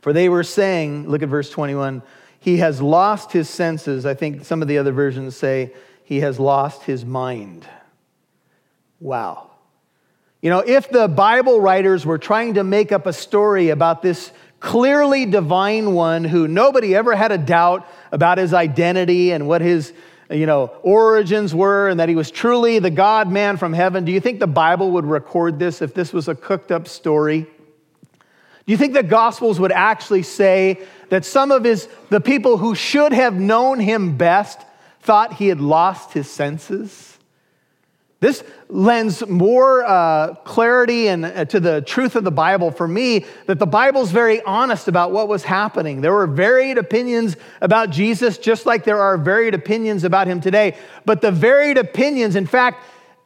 For 0.00 0.12
they 0.12 0.28
were 0.28 0.44
saying, 0.44 1.08
look 1.08 1.22
at 1.22 1.30
verse 1.30 1.48
21, 1.48 2.02
he 2.38 2.58
has 2.58 2.82
lost 2.82 3.32
his 3.32 3.48
senses. 3.48 4.04
I 4.04 4.12
think 4.12 4.44
some 4.44 4.60
of 4.60 4.68
the 4.68 4.76
other 4.76 4.92
versions 4.92 5.34
say 5.34 5.72
he 6.04 6.20
has 6.20 6.38
lost 6.38 6.82
his 6.82 7.06
mind. 7.06 7.66
Wow. 9.00 9.50
You 10.44 10.50
know, 10.50 10.58
if 10.58 10.90
the 10.90 11.08
Bible 11.08 11.58
writers 11.58 12.04
were 12.04 12.18
trying 12.18 12.54
to 12.54 12.64
make 12.64 12.92
up 12.92 13.06
a 13.06 13.14
story 13.14 13.70
about 13.70 14.02
this 14.02 14.30
clearly 14.60 15.24
divine 15.24 15.94
one 15.94 16.22
who 16.22 16.46
nobody 16.46 16.94
ever 16.94 17.16
had 17.16 17.32
a 17.32 17.38
doubt 17.38 17.88
about 18.12 18.36
his 18.36 18.52
identity 18.52 19.30
and 19.30 19.48
what 19.48 19.62
his 19.62 19.94
you 20.28 20.44
know 20.44 20.66
origins 20.82 21.54
were 21.54 21.88
and 21.88 21.98
that 21.98 22.10
he 22.10 22.14
was 22.14 22.30
truly 22.30 22.78
the 22.78 22.90
god 22.90 23.30
man 23.30 23.56
from 23.56 23.72
heaven 23.72 24.04
do 24.04 24.12
you 24.12 24.20
think 24.20 24.38
the 24.38 24.46
bible 24.46 24.92
would 24.92 25.04
record 25.04 25.58
this 25.58 25.80
if 25.80 25.94
this 25.94 26.12
was 26.12 26.28
a 26.28 26.34
cooked 26.34 26.70
up 26.70 26.88
story? 26.88 27.40
Do 27.40 28.70
you 28.72 28.76
think 28.76 28.92
the 28.92 29.02
gospels 29.02 29.58
would 29.58 29.72
actually 29.72 30.24
say 30.24 30.78
that 31.08 31.24
some 31.24 31.52
of 31.52 31.64
his 31.64 31.88
the 32.10 32.20
people 32.20 32.58
who 32.58 32.74
should 32.74 33.14
have 33.14 33.34
known 33.34 33.80
him 33.80 34.18
best 34.18 34.60
thought 35.00 35.32
he 35.32 35.48
had 35.48 35.62
lost 35.62 36.12
his 36.12 36.30
senses 36.30 37.13
this 38.24 38.42
lends 38.70 39.26
more 39.26 39.84
uh, 39.84 40.34
clarity 40.44 41.08
and 41.08 41.26
uh, 41.26 41.44
to 41.44 41.60
the 41.60 41.82
truth 41.82 42.16
of 42.16 42.24
the 42.24 42.30
Bible 42.30 42.70
for 42.70 42.88
me 42.88 43.26
that 43.44 43.58
the 43.58 43.66
Bible's 43.66 44.10
very 44.10 44.40
honest 44.44 44.88
about 44.88 45.12
what 45.12 45.28
was 45.28 45.44
happening. 45.44 46.00
There 46.00 46.14
were 46.14 46.26
varied 46.26 46.78
opinions 46.78 47.36
about 47.60 47.90
Jesus, 47.90 48.38
just 48.38 48.64
like 48.64 48.84
there 48.84 48.98
are 48.98 49.18
varied 49.18 49.52
opinions 49.52 50.04
about 50.04 50.26
him 50.26 50.40
today. 50.40 50.74
But 51.04 51.20
the 51.20 51.30
varied 51.30 51.76
opinions, 51.76 52.34
in 52.34 52.46
fact, 52.46 52.82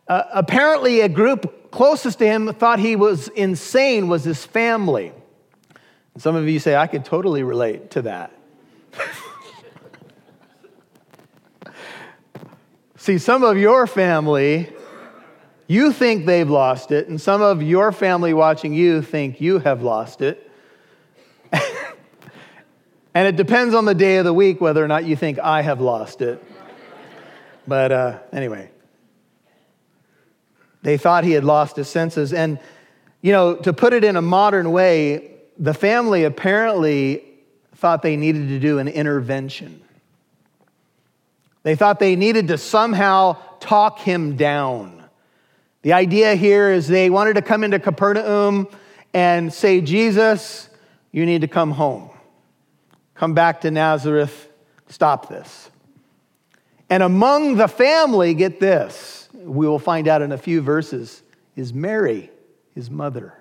uh, 0.09 0.25
apparently 0.33 1.03
a 1.03 1.09
group 1.09 1.71
closest 1.71 2.19
to 2.19 2.27
him 2.27 2.53
thought 2.53 2.81
he 2.81 2.97
was 2.97 3.29
insane 3.29 4.09
was 4.09 4.25
his 4.25 4.45
family. 4.45 5.13
some 6.17 6.35
of 6.35 6.49
you 6.49 6.59
say, 6.59 6.75
I 6.75 6.89
can 6.89 7.05
totally 7.05 7.45
relate 7.45 7.93
to 7.93 8.03
that. 8.03 8.33
See, 12.97 13.19
some 13.19 13.45
of 13.45 13.57
your 13.57 13.87
family 13.87 14.73
you 15.69 15.93
think 15.93 16.25
they've 16.25 16.49
lost 16.49 16.91
it, 16.91 17.09
and 17.09 17.21
some 17.21 17.43
of 17.43 17.63
your 17.63 17.93
family 17.93 18.33
watching 18.33 18.73
you 18.73 19.03
think 19.03 19.39
you 19.39 19.59
have 19.59 19.83
lost 19.83 20.23
it. 20.23 20.51
and 21.53 23.29
it 23.29 23.37
depends 23.37 23.75
on 23.75 23.85
the 23.85 23.95
day 23.95 24.17
of 24.17 24.25
the 24.25 24.33
week 24.33 24.63
whether 24.63 24.83
or 24.83 24.89
not 24.89 25.05
you 25.05 25.15
think 25.15 25.39
I 25.39 25.61
have 25.61 25.83
lost 25.83 26.23
it. 26.23 26.43
But 27.67 27.93
uh, 27.93 28.19
anyway, 28.33 28.71
they 30.81 30.97
thought 30.97 31.25
he 31.25 31.33
had 31.33 31.45
lost 31.45 31.77
his 31.77 31.87
senses. 31.87 32.33
And, 32.33 32.59
you 33.21 33.33
know, 33.33 33.57
to 33.57 33.75
put 33.75 33.93
it 33.93 34.05
in 34.05 34.17
a 34.17 34.23
modern 34.23 34.73
way, 34.73 35.37
the 35.59 35.75
family 35.75 36.25
apparently 36.25 37.23
thought 37.75 38.01
they 38.01 38.17
needed 38.17 38.49
to 38.49 38.59
do 38.59 38.79
an 38.79 38.89
intervention. 38.89 39.83
They 41.63 41.77
thought 41.77 41.99
they 41.99 42.17
needed 42.17 42.49
to 42.49 42.57
somehow 42.57 43.37
talk 43.61 43.99
him 43.99 44.37
down. 44.37 44.98
The 45.89 45.95
idea 45.95 46.35
here 46.35 46.71
is 46.71 46.87
they 46.87 47.09
wanted 47.09 47.37
to 47.37 47.41
come 47.41 47.65
into 47.65 47.79
Capernaum 47.79 48.69
and 49.15 49.51
say, 49.51 49.81
Jesus, 49.81 50.69
you 51.13 51.25
need 51.25 51.41
to 51.41 51.49
come 51.49 51.71
home. 51.71 52.11
Come 53.15 53.33
back 53.33 53.63
to 53.63 53.71
Nazareth. 53.71 54.51
Stop 54.89 55.31
this. 55.31 55.71
And 56.91 57.03
among 57.03 57.57
the 57.57 57.69
family, 57.69 58.35
get 58.35 58.61
this, 58.61 59.31
we 59.33 59.67
will 59.67 59.79
find 59.79 60.09
out 60.09 60.21
in 60.21 60.31
a 60.31 60.37
few 60.37 60.61
verses, 60.61 61.23
is 61.57 61.73
Mary, 61.73 62.31
his 62.75 62.91
mother. 62.91 63.33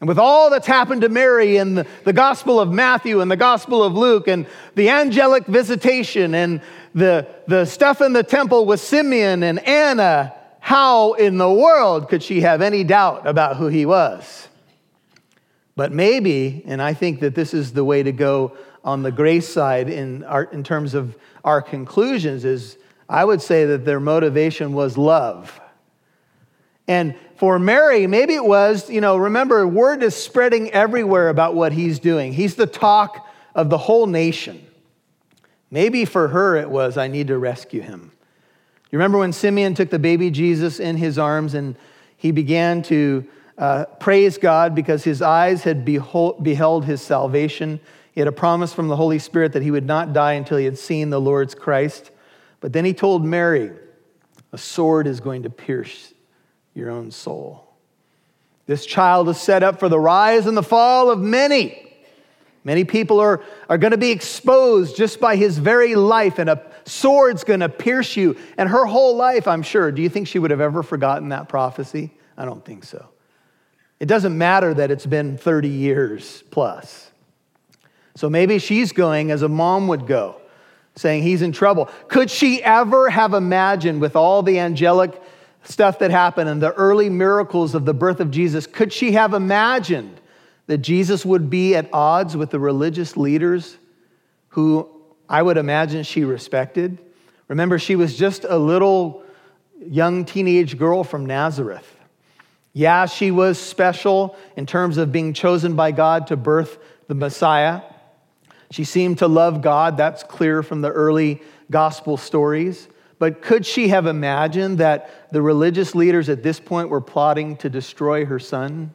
And 0.00 0.08
with 0.08 0.18
all 0.18 0.50
that's 0.50 0.66
happened 0.66 1.02
to 1.02 1.08
Mary 1.08 1.56
in 1.56 1.76
the, 1.76 1.86
the, 2.02 2.12
Gospel 2.12 2.58
of 2.58 2.72
Matthew 2.72 3.20
and 3.20 3.30
the 3.30 3.36
Gospel 3.36 3.84
of 3.84 3.94
Luke 3.94 4.26
and 4.26 4.44
the 4.74 4.88
angelic 4.88 5.46
visitation 5.46 6.34
and 6.34 6.60
the, 6.96 7.28
the 7.46 7.64
stuff 7.64 8.00
in 8.00 8.12
the 8.12 8.24
temple 8.24 8.66
with 8.66 8.80
Simeon 8.80 9.44
and 9.44 9.60
Anna 9.60 10.32
how 10.66 11.12
in 11.12 11.38
the 11.38 11.48
world 11.48 12.08
could 12.08 12.20
she 12.20 12.40
have 12.40 12.60
any 12.60 12.82
doubt 12.82 13.24
about 13.24 13.56
who 13.56 13.68
he 13.68 13.86
was? 13.86 14.48
But 15.76 15.92
maybe, 15.92 16.64
and 16.66 16.82
I 16.82 16.92
think 16.92 17.20
that 17.20 17.36
this 17.36 17.54
is 17.54 17.72
the 17.72 17.84
way 17.84 18.02
to 18.02 18.10
go 18.10 18.56
on 18.82 19.04
the 19.04 19.12
grace 19.12 19.48
side 19.48 19.88
in, 19.88 20.24
our, 20.24 20.42
in 20.42 20.64
terms 20.64 20.94
of 20.94 21.16
our 21.44 21.62
conclusions, 21.62 22.44
is 22.44 22.78
I 23.08 23.24
would 23.24 23.40
say 23.40 23.64
that 23.66 23.84
their 23.84 24.00
motivation 24.00 24.72
was 24.72 24.98
love. 24.98 25.60
And 26.88 27.14
for 27.36 27.60
Mary, 27.60 28.08
maybe 28.08 28.34
it 28.34 28.44
was, 28.44 28.90
you 28.90 29.00
know, 29.00 29.18
remember, 29.18 29.68
word 29.68 30.02
is 30.02 30.16
spreading 30.16 30.72
everywhere 30.72 31.28
about 31.28 31.54
what 31.54 31.74
he's 31.74 32.00
doing. 32.00 32.32
He's 32.32 32.56
the 32.56 32.66
talk 32.66 33.24
of 33.54 33.70
the 33.70 33.78
whole 33.78 34.08
nation. 34.08 34.66
Maybe 35.70 36.04
for 36.04 36.26
her 36.26 36.56
it 36.56 36.68
was, 36.68 36.98
I 36.98 37.06
need 37.06 37.28
to 37.28 37.38
rescue 37.38 37.82
him. 37.82 38.10
You 38.90 38.98
remember 38.98 39.18
when 39.18 39.32
Simeon 39.32 39.74
took 39.74 39.90
the 39.90 39.98
baby 39.98 40.30
Jesus 40.30 40.78
in 40.78 40.96
his 40.96 41.18
arms 41.18 41.54
and 41.54 41.76
he 42.16 42.30
began 42.30 42.82
to 42.82 43.26
uh, 43.58 43.86
praise 43.98 44.38
God 44.38 44.74
because 44.74 45.02
his 45.02 45.22
eyes 45.22 45.64
had 45.64 45.84
behold, 45.84 46.44
beheld 46.44 46.84
his 46.84 47.02
salvation. 47.02 47.80
He 48.12 48.20
had 48.20 48.28
a 48.28 48.32
promise 48.32 48.72
from 48.72 48.88
the 48.88 48.96
Holy 48.96 49.18
Spirit 49.18 49.52
that 49.54 49.62
he 49.62 49.70
would 49.70 49.86
not 49.86 50.12
die 50.12 50.34
until 50.34 50.58
he 50.58 50.64
had 50.64 50.78
seen 50.78 51.10
the 51.10 51.20
Lord's 51.20 51.54
Christ. 51.54 52.10
But 52.60 52.72
then 52.72 52.84
he 52.84 52.94
told 52.94 53.24
Mary, 53.24 53.72
A 54.52 54.58
sword 54.58 55.06
is 55.06 55.20
going 55.20 55.42
to 55.42 55.50
pierce 55.50 56.14
your 56.74 56.90
own 56.90 57.10
soul. 57.10 57.66
This 58.66 58.86
child 58.86 59.28
is 59.28 59.40
set 59.40 59.62
up 59.62 59.78
for 59.78 59.88
the 59.88 59.98
rise 60.00 60.46
and 60.46 60.56
the 60.56 60.62
fall 60.62 61.10
of 61.10 61.18
many. 61.18 61.82
Many 62.64 62.84
people 62.84 63.20
are, 63.20 63.42
are 63.68 63.78
going 63.78 63.92
to 63.92 63.96
be 63.96 64.10
exposed 64.10 64.96
just 64.96 65.20
by 65.20 65.36
his 65.36 65.58
very 65.58 65.94
life, 65.94 66.38
and 66.38 66.50
a 66.50 66.60
sword's 66.86 67.44
going 67.44 67.60
to 67.60 67.68
pierce 67.68 68.16
you. 68.16 68.36
And 68.56 68.68
her 68.68 68.86
whole 68.86 69.16
life, 69.16 69.46
I'm 69.46 69.62
sure. 69.62 69.92
Do 69.92 70.02
you 70.02 70.08
think 70.08 70.28
she 70.28 70.38
would 70.38 70.50
have 70.50 70.60
ever 70.60 70.82
forgotten 70.82 71.28
that 71.30 71.48
prophecy? 71.48 72.12
I 72.36 72.44
don't 72.44 72.64
think 72.64 72.84
so. 72.84 73.08
It 74.00 74.06
doesn't 74.06 74.36
matter 74.36 74.72
that 74.74 74.90
it's 74.90 75.06
been 75.06 75.38
30 75.38 75.68
years 75.68 76.42
plus. 76.50 77.10
So 78.14 78.30
maybe 78.30 78.58
she's 78.58 78.92
going 78.92 79.30
as 79.30 79.42
a 79.42 79.48
mom 79.48 79.88
would 79.88 80.06
go, 80.06 80.40
saying 80.94 81.22
he's 81.22 81.42
in 81.42 81.52
trouble. 81.52 81.90
Could 82.08 82.30
she 82.30 82.62
ever 82.62 83.10
have 83.10 83.34
imagined, 83.34 84.00
with 84.00 84.16
all 84.16 84.42
the 84.42 84.58
angelic 84.58 85.20
stuff 85.64 85.98
that 85.98 86.10
happened 86.10 86.48
and 86.48 86.62
the 86.62 86.72
early 86.74 87.10
miracles 87.10 87.74
of 87.74 87.84
the 87.84 87.94
birth 87.94 88.20
of 88.20 88.30
Jesus, 88.30 88.66
could 88.66 88.92
she 88.92 89.12
have 89.12 89.34
imagined? 89.34 90.20
that 90.66 90.78
Jesus 90.78 91.24
would 91.24 91.48
be 91.48 91.74
at 91.74 91.88
odds 91.92 92.36
with 92.36 92.50
the 92.50 92.58
religious 92.58 93.16
leaders 93.16 93.76
who 94.48 94.88
I 95.28 95.42
would 95.42 95.56
imagine 95.56 96.02
she 96.02 96.24
respected. 96.24 96.98
Remember, 97.48 97.78
she 97.78 97.96
was 97.96 98.16
just 98.16 98.44
a 98.44 98.58
little 98.58 99.22
young 99.80 100.24
teenage 100.24 100.78
girl 100.78 101.04
from 101.04 101.26
Nazareth. 101.26 101.90
Yeah, 102.72 103.06
she 103.06 103.30
was 103.30 103.58
special 103.58 104.36
in 104.56 104.66
terms 104.66 104.98
of 104.98 105.12
being 105.12 105.32
chosen 105.32 105.76
by 105.76 105.92
God 105.92 106.26
to 106.28 106.36
birth 106.36 106.78
the 107.08 107.14
Messiah. 107.14 107.82
She 108.70 108.84
seemed 108.84 109.18
to 109.18 109.28
love 109.28 109.62
God. 109.62 109.96
That's 109.96 110.22
clear 110.22 110.62
from 110.62 110.82
the 110.82 110.90
early 110.90 111.40
gospel 111.70 112.16
stories. 112.16 112.88
But 113.18 113.40
could 113.40 113.64
she 113.64 113.88
have 113.88 114.06
imagined 114.06 114.78
that 114.78 115.30
the 115.32 115.40
religious 115.40 115.94
leaders 115.94 116.28
at 116.28 116.42
this 116.42 116.60
point 116.60 116.90
were 116.90 117.00
plotting 117.00 117.56
to 117.58 117.70
destroy 117.70 118.26
her 118.26 118.38
son? 118.38 118.92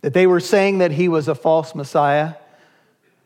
that 0.00 0.14
they 0.14 0.26
were 0.26 0.40
saying 0.40 0.78
that 0.78 0.92
he 0.92 1.08
was 1.08 1.28
a 1.28 1.34
false 1.34 1.74
Messiah. 1.74 2.34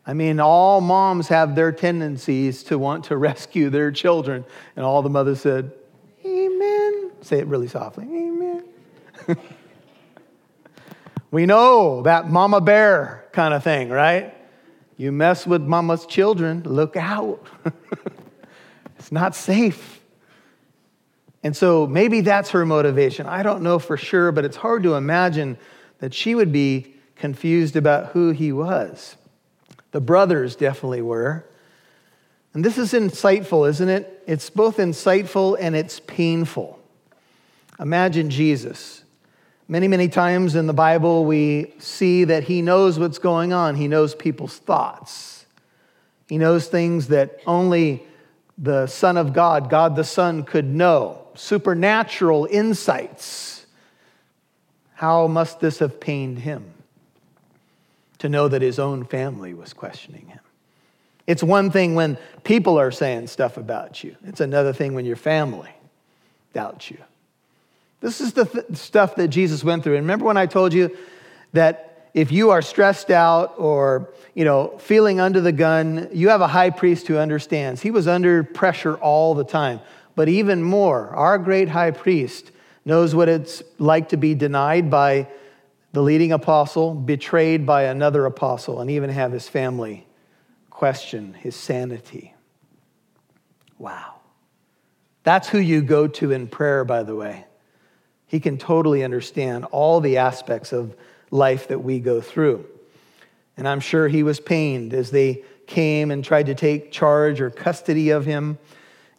I 0.07 0.13
mean, 0.13 0.39
all 0.39 0.81
moms 0.81 1.27
have 1.29 1.55
their 1.55 1.71
tendencies 1.71 2.63
to 2.65 2.77
want 2.77 3.05
to 3.05 3.17
rescue 3.29 3.69
their 3.69 3.91
children. 3.91 4.45
And 4.75 4.85
all 4.85 5.01
the 5.01 5.09
mothers 5.09 5.41
said, 5.41 5.71
Amen. 6.25 7.11
Say 7.21 7.39
it 7.39 7.47
really 7.47 7.67
softly, 7.67 8.05
Amen. 8.05 8.63
we 11.31 11.45
know 11.45 12.01
that 12.03 12.29
mama 12.29 12.61
bear 12.61 13.25
kind 13.31 13.53
of 13.53 13.63
thing, 13.63 13.89
right? 13.89 14.33
You 14.97 15.11
mess 15.11 15.45
with 15.45 15.61
mama's 15.61 16.05
children, 16.05 16.63
look 16.63 16.95
out. 16.95 17.45
it's 18.99 19.11
not 19.11 19.35
safe. 19.35 20.01
And 21.43 21.55
so 21.55 21.85
maybe 21.85 22.21
that's 22.21 22.51
her 22.51 22.65
motivation. 22.65 23.27
I 23.27 23.43
don't 23.43 23.61
know 23.61 23.77
for 23.77 23.97
sure, 23.97 24.31
but 24.31 24.45
it's 24.45 24.57
hard 24.57 24.83
to 24.83 24.95
imagine 24.95 25.57
that 25.99 26.13
she 26.13 26.33
would 26.33 26.51
be 26.51 26.95
confused 27.15 27.75
about 27.75 28.07
who 28.07 28.31
he 28.31 28.51
was. 28.51 29.15
The 29.95 30.01
brothers 30.01 30.57
definitely 30.57 31.01
were. 31.01 31.45
And 32.53 32.65
this 32.65 32.77
is 32.77 32.91
insightful, 32.91 33.69
isn't 33.69 33.87
it? 33.87 34.23
It's 34.27 34.49
both 34.49 34.75
insightful 34.75 35.55
and 35.57 35.73
it's 35.73 36.01
painful. 36.01 36.77
Imagine 37.79 38.29
Jesus. 38.29 39.05
Many, 39.69 39.87
many 39.87 40.09
times 40.09 40.55
in 40.55 40.67
the 40.67 40.73
Bible, 40.73 41.23
we 41.23 41.75
see 41.79 42.25
that 42.25 42.43
he 42.43 42.61
knows 42.61 42.99
what's 42.99 43.19
going 43.19 43.53
on. 43.53 43.75
He 43.75 43.87
knows 43.87 44.13
people's 44.13 44.57
thoughts. 44.57 45.45
He 46.27 46.37
knows 46.37 46.67
things 46.67 47.07
that 47.07 47.39
only 47.47 48.03
the 48.57 48.87
Son 48.87 49.15
of 49.15 49.31
God, 49.31 49.69
God 49.69 49.95
the 49.95 50.03
Son, 50.03 50.43
could 50.43 50.65
know 50.65 51.25
supernatural 51.35 52.49
insights. 52.51 53.65
How 54.95 55.27
must 55.27 55.61
this 55.61 55.79
have 55.79 56.01
pained 56.01 56.39
him 56.39 56.74
to 58.25 58.29
know 58.29 58.47
that 58.47 58.61
his 58.61 58.79
own 58.79 59.05
family 59.05 59.53
was 59.53 59.73
questioning 59.73 60.27
him? 60.27 60.39
It's 61.27 61.43
one 61.43 61.71
thing 61.71 61.95
when 61.95 62.17
people 62.43 62.79
are 62.79 62.91
saying 62.91 63.27
stuff 63.27 63.57
about 63.57 64.03
you, 64.03 64.15
it's 64.25 64.41
another 64.41 64.73
thing 64.73 64.93
when 64.93 65.05
your 65.05 65.15
family 65.15 65.71
doubts 66.53 66.89
you. 66.89 66.97
This 68.01 68.21
is 68.21 68.33
the 68.33 68.45
th- 68.45 68.65
stuff 68.73 69.15
that 69.15 69.29
Jesus 69.29 69.63
went 69.63 69.83
through. 69.83 69.95
And 69.95 70.03
remember 70.03 70.25
when 70.25 70.37
I 70.37 70.45
told 70.45 70.73
you 70.73 70.95
that 71.53 72.09
if 72.13 72.31
you 72.31 72.51
are 72.51 72.61
stressed 72.61 73.11
out 73.11 73.55
or 73.57 74.09
you 74.33 74.45
know 74.45 74.77
feeling 74.79 75.19
under 75.19 75.41
the 75.41 75.51
gun, 75.51 76.09
you 76.13 76.29
have 76.29 76.41
a 76.41 76.47
high 76.47 76.69
priest 76.69 77.07
who 77.07 77.17
understands. 77.17 77.81
He 77.81 77.91
was 77.91 78.07
under 78.07 78.43
pressure 78.43 78.95
all 78.95 79.35
the 79.35 79.43
time. 79.43 79.79
But 80.15 80.29
even 80.29 80.63
more, 80.63 81.09
our 81.09 81.37
great 81.37 81.69
high 81.69 81.91
priest 81.91 82.51
knows 82.85 83.13
what 83.13 83.27
it's 83.27 83.63
like 83.79 84.09
to 84.09 84.17
be 84.17 84.35
denied 84.35 84.89
by 84.89 85.27
the 85.95 86.01
leading 86.01 86.33
apostle, 86.33 86.93
betrayed 86.93 87.65
by 87.65 87.83
another 87.83 88.25
apostle, 88.25 88.81
and 88.81 88.91
even 88.91 89.09
have 89.09 89.31
his 89.31 89.47
family 89.47 90.05
question 90.69 91.33
his 91.33 91.55
sanity. 91.55 92.33
Wow. 93.77 94.15
That's 95.23 95.47
who 95.47 95.57
you 95.57 95.81
go 95.81 96.05
to 96.07 96.33
in 96.33 96.49
prayer, 96.49 96.83
by 96.83 97.03
the 97.03 97.15
way. 97.15 97.45
He 98.27 98.41
can 98.41 98.57
totally 98.57 99.05
understand 99.05 99.63
all 99.71 100.01
the 100.01 100.17
aspects 100.17 100.73
of 100.73 100.97
life 101.31 101.69
that 101.69 101.79
we 101.79 102.01
go 102.01 102.19
through. 102.19 102.65
And 103.55 103.65
I'm 103.65 103.79
sure 103.79 104.09
he 104.09 104.21
was 104.21 104.41
pained 104.41 104.93
as 104.93 105.11
they 105.11 105.45
came 105.65 106.11
and 106.11 106.25
tried 106.25 106.47
to 106.47 106.55
take 106.55 106.91
charge 106.91 107.39
or 107.39 107.49
custody 107.49 108.09
of 108.09 108.25
him 108.25 108.57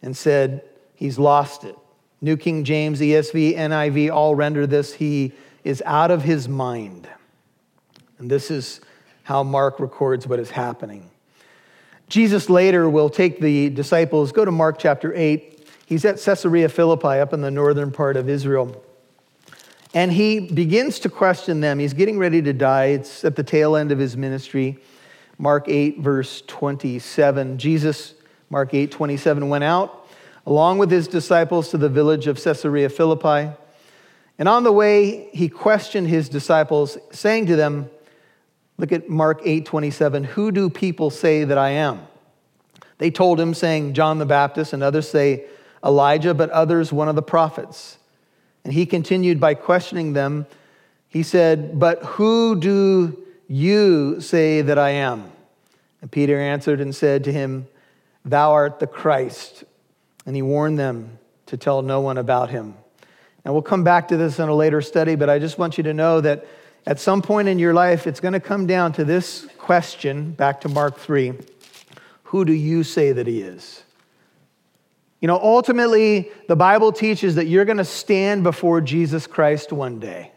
and 0.03 0.15
said, 0.15 0.61
He's 0.93 1.17
lost 1.17 1.63
it. 1.63 1.75
New 2.21 2.37
King 2.37 2.63
James, 2.63 2.99
ESV, 2.99 3.57
NIV 3.57 4.13
all 4.13 4.35
render 4.35 4.67
this 4.67 4.93
He 4.93 5.33
is 5.67 5.83
out 5.85 6.11
of 6.11 6.23
his 6.23 6.47
mind. 6.47 7.09
And 8.19 8.31
this 8.31 8.49
is 8.49 8.79
how 9.23 9.43
Mark 9.43 9.81
records 9.81 10.25
what 10.25 10.39
is 10.39 10.49
happening. 10.49 11.09
Jesus 12.07 12.49
later 12.49 12.89
will 12.89 13.09
take 13.09 13.41
the 13.41 13.69
disciples, 13.69 14.31
go 14.31 14.45
to 14.45 14.51
Mark 14.51 14.79
chapter 14.79 15.13
8. 15.13 15.67
He's 15.85 16.05
at 16.05 16.21
Caesarea 16.21 16.69
Philippi 16.69 17.19
up 17.19 17.33
in 17.33 17.41
the 17.41 17.51
northern 17.51 17.91
part 17.91 18.15
of 18.15 18.29
Israel. 18.29 18.81
And 19.93 20.09
he 20.09 20.39
begins 20.39 20.99
to 20.99 21.09
question 21.09 21.59
them. 21.59 21.79
He's 21.79 21.93
getting 21.93 22.17
ready 22.17 22.41
to 22.43 22.53
die. 22.53 22.85
It's 22.85 23.25
at 23.25 23.35
the 23.35 23.43
tail 23.43 23.75
end 23.75 23.91
of 23.91 23.99
his 23.99 24.15
ministry. 24.15 24.77
Mark 25.37 25.67
8, 25.67 25.99
verse 25.99 26.43
27. 26.47 27.57
Jesus, 27.57 28.13
Mark 28.49 28.73
8, 28.73 28.89
27, 28.89 29.49
went 29.49 29.65
out 29.65 30.07
along 30.45 30.77
with 30.77 30.89
his 30.89 31.09
disciples 31.09 31.71
to 31.71 31.77
the 31.77 31.89
village 31.89 32.25
of 32.25 32.41
Caesarea 32.41 32.87
Philippi. 32.87 33.51
And 34.39 34.47
on 34.47 34.63
the 34.63 34.71
way, 34.71 35.29
he 35.33 35.49
questioned 35.49 36.07
his 36.07 36.29
disciples, 36.29 36.97
saying 37.11 37.47
to 37.47 37.55
them, 37.55 37.89
Look 38.79 38.91
at 38.91 39.09
Mark 39.09 39.41
8, 39.43 39.65
27, 39.65 40.23
who 40.23 40.51
do 40.51 40.69
people 40.69 41.09
say 41.09 41.43
that 41.43 41.57
I 41.57 41.69
am? 41.69 42.07
They 42.99 43.09
told 43.09 43.39
him, 43.39 43.55
saying, 43.55 43.93
John 43.93 44.19
the 44.19 44.25
Baptist, 44.25 44.71
and 44.71 44.83
others 44.83 45.09
say 45.09 45.45
Elijah, 45.83 46.35
but 46.35 46.51
others 46.51 46.93
one 46.93 47.09
of 47.09 47.15
the 47.15 47.23
prophets. 47.23 47.97
And 48.63 48.73
he 48.73 48.85
continued 48.85 49.39
by 49.39 49.55
questioning 49.55 50.13
them. 50.13 50.45
He 51.09 51.23
said, 51.23 51.79
But 51.79 52.03
who 52.03 52.59
do 52.59 53.23
you 53.47 54.21
say 54.21 54.61
that 54.61 54.77
I 54.77 54.91
am? 54.91 55.31
And 56.01 56.11
Peter 56.11 56.39
answered 56.39 56.79
and 56.79 56.95
said 56.95 57.23
to 57.23 57.31
him, 57.31 57.67
Thou 58.25 58.51
art 58.51 58.79
the 58.79 58.87
Christ. 58.87 59.63
And 60.25 60.35
he 60.35 60.41
warned 60.41 60.77
them 60.77 61.17
to 61.47 61.57
tell 61.57 61.81
no 61.81 62.01
one 62.01 62.17
about 62.17 62.49
him. 62.49 62.75
And 63.47 63.53
we'll 63.53 63.63
come 63.63 63.85
back 63.85 64.09
to 64.09 64.17
this 64.17 64.39
in 64.39 64.49
a 64.49 64.53
later 64.53 64.81
study, 64.81 65.15
but 65.15 65.29
I 65.29 65.39
just 65.39 65.57
want 65.57 65.77
you 65.77 65.83
to 65.85 65.93
know 65.93 66.19
that 66.19 66.45
at 66.85 66.99
some 66.99 67.21
point 67.21 67.47
in 67.47 67.59
your 67.59 67.73
life, 67.73 68.05
it's 68.05 68.19
going 68.19 68.33
to 68.33 68.41
come 68.41 68.67
down 68.67 68.91
to 68.91 69.05
this 69.05 69.47
question, 69.57 70.31
back 70.31 70.59
to 70.61 70.67
Mark 70.67 70.99
3 70.99 71.31
Who 72.23 72.43
do 72.43 72.51
you 72.51 72.83
say 72.83 73.13
that 73.13 73.25
he 73.25 73.39
is? 73.39 73.83
You 75.21 75.29
know, 75.29 75.39
ultimately, 75.41 76.29
the 76.49 76.57
Bible 76.57 76.91
teaches 76.91 77.35
that 77.35 77.47
you're 77.47 77.63
going 77.63 77.77
to 77.77 77.85
stand 77.85 78.43
before 78.43 78.81
Jesus 78.81 79.27
Christ 79.27 79.71
one 79.71 80.01
day. 80.01 80.33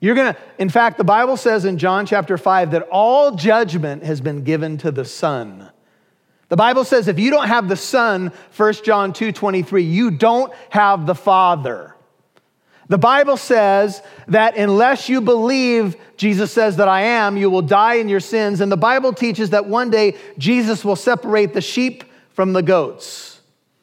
You're 0.00 0.14
going 0.14 0.32
to, 0.32 0.40
in 0.56 0.70
fact, 0.70 0.96
the 0.96 1.04
Bible 1.04 1.36
says 1.36 1.66
in 1.66 1.76
John 1.76 2.06
chapter 2.06 2.38
5 2.38 2.70
that 2.70 2.88
all 2.90 3.32
judgment 3.32 4.04
has 4.04 4.22
been 4.22 4.42
given 4.42 4.78
to 4.78 4.90
the 4.90 5.04
Son. 5.04 5.68
The 6.50 6.56
Bible 6.56 6.84
says 6.84 7.08
if 7.08 7.18
you 7.18 7.30
don't 7.30 7.48
have 7.48 7.68
the 7.68 7.76
Son, 7.76 8.32
1 8.56 8.72
John 8.84 9.14
2 9.14 9.32
23, 9.32 9.82
you 9.82 10.10
don't 10.10 10.52
have 10.68 11.06
the 11.06 11.14
Father. 11.14 11.96
The 12.88 12.98
Bible 12.98 13.38
says 13.38 14.02
that 14.28 14.56
unless 14.56 15.08
you 15.08 15.20
believe 15.20 15.96
Jesus 16.16 16.52
says 16.52 16.76
that 16.76 16.88
I 16.88 17.02
am, 17.02 17.36
you 17.36 17.48
will 17.48 17.62
die 17.62 17.94
in 17.94 18.08
your 18.08 18.20
sins. 18.20 18.60
And 18.60 18.70
the 18.70 18.76
Bible 18.76 19.12
teaches 19.12 19.50
that 19.50 19.66
one 19.66 19.90
day 19.90 20.16
Jesus 20.36 20.84
will 20.84 20.96
separate 20.96 21.54
the 21.54 21.60
sheep 21.60 22.04
from 22.30 22.52
the 22.52 22.62
goats 22.62 23.30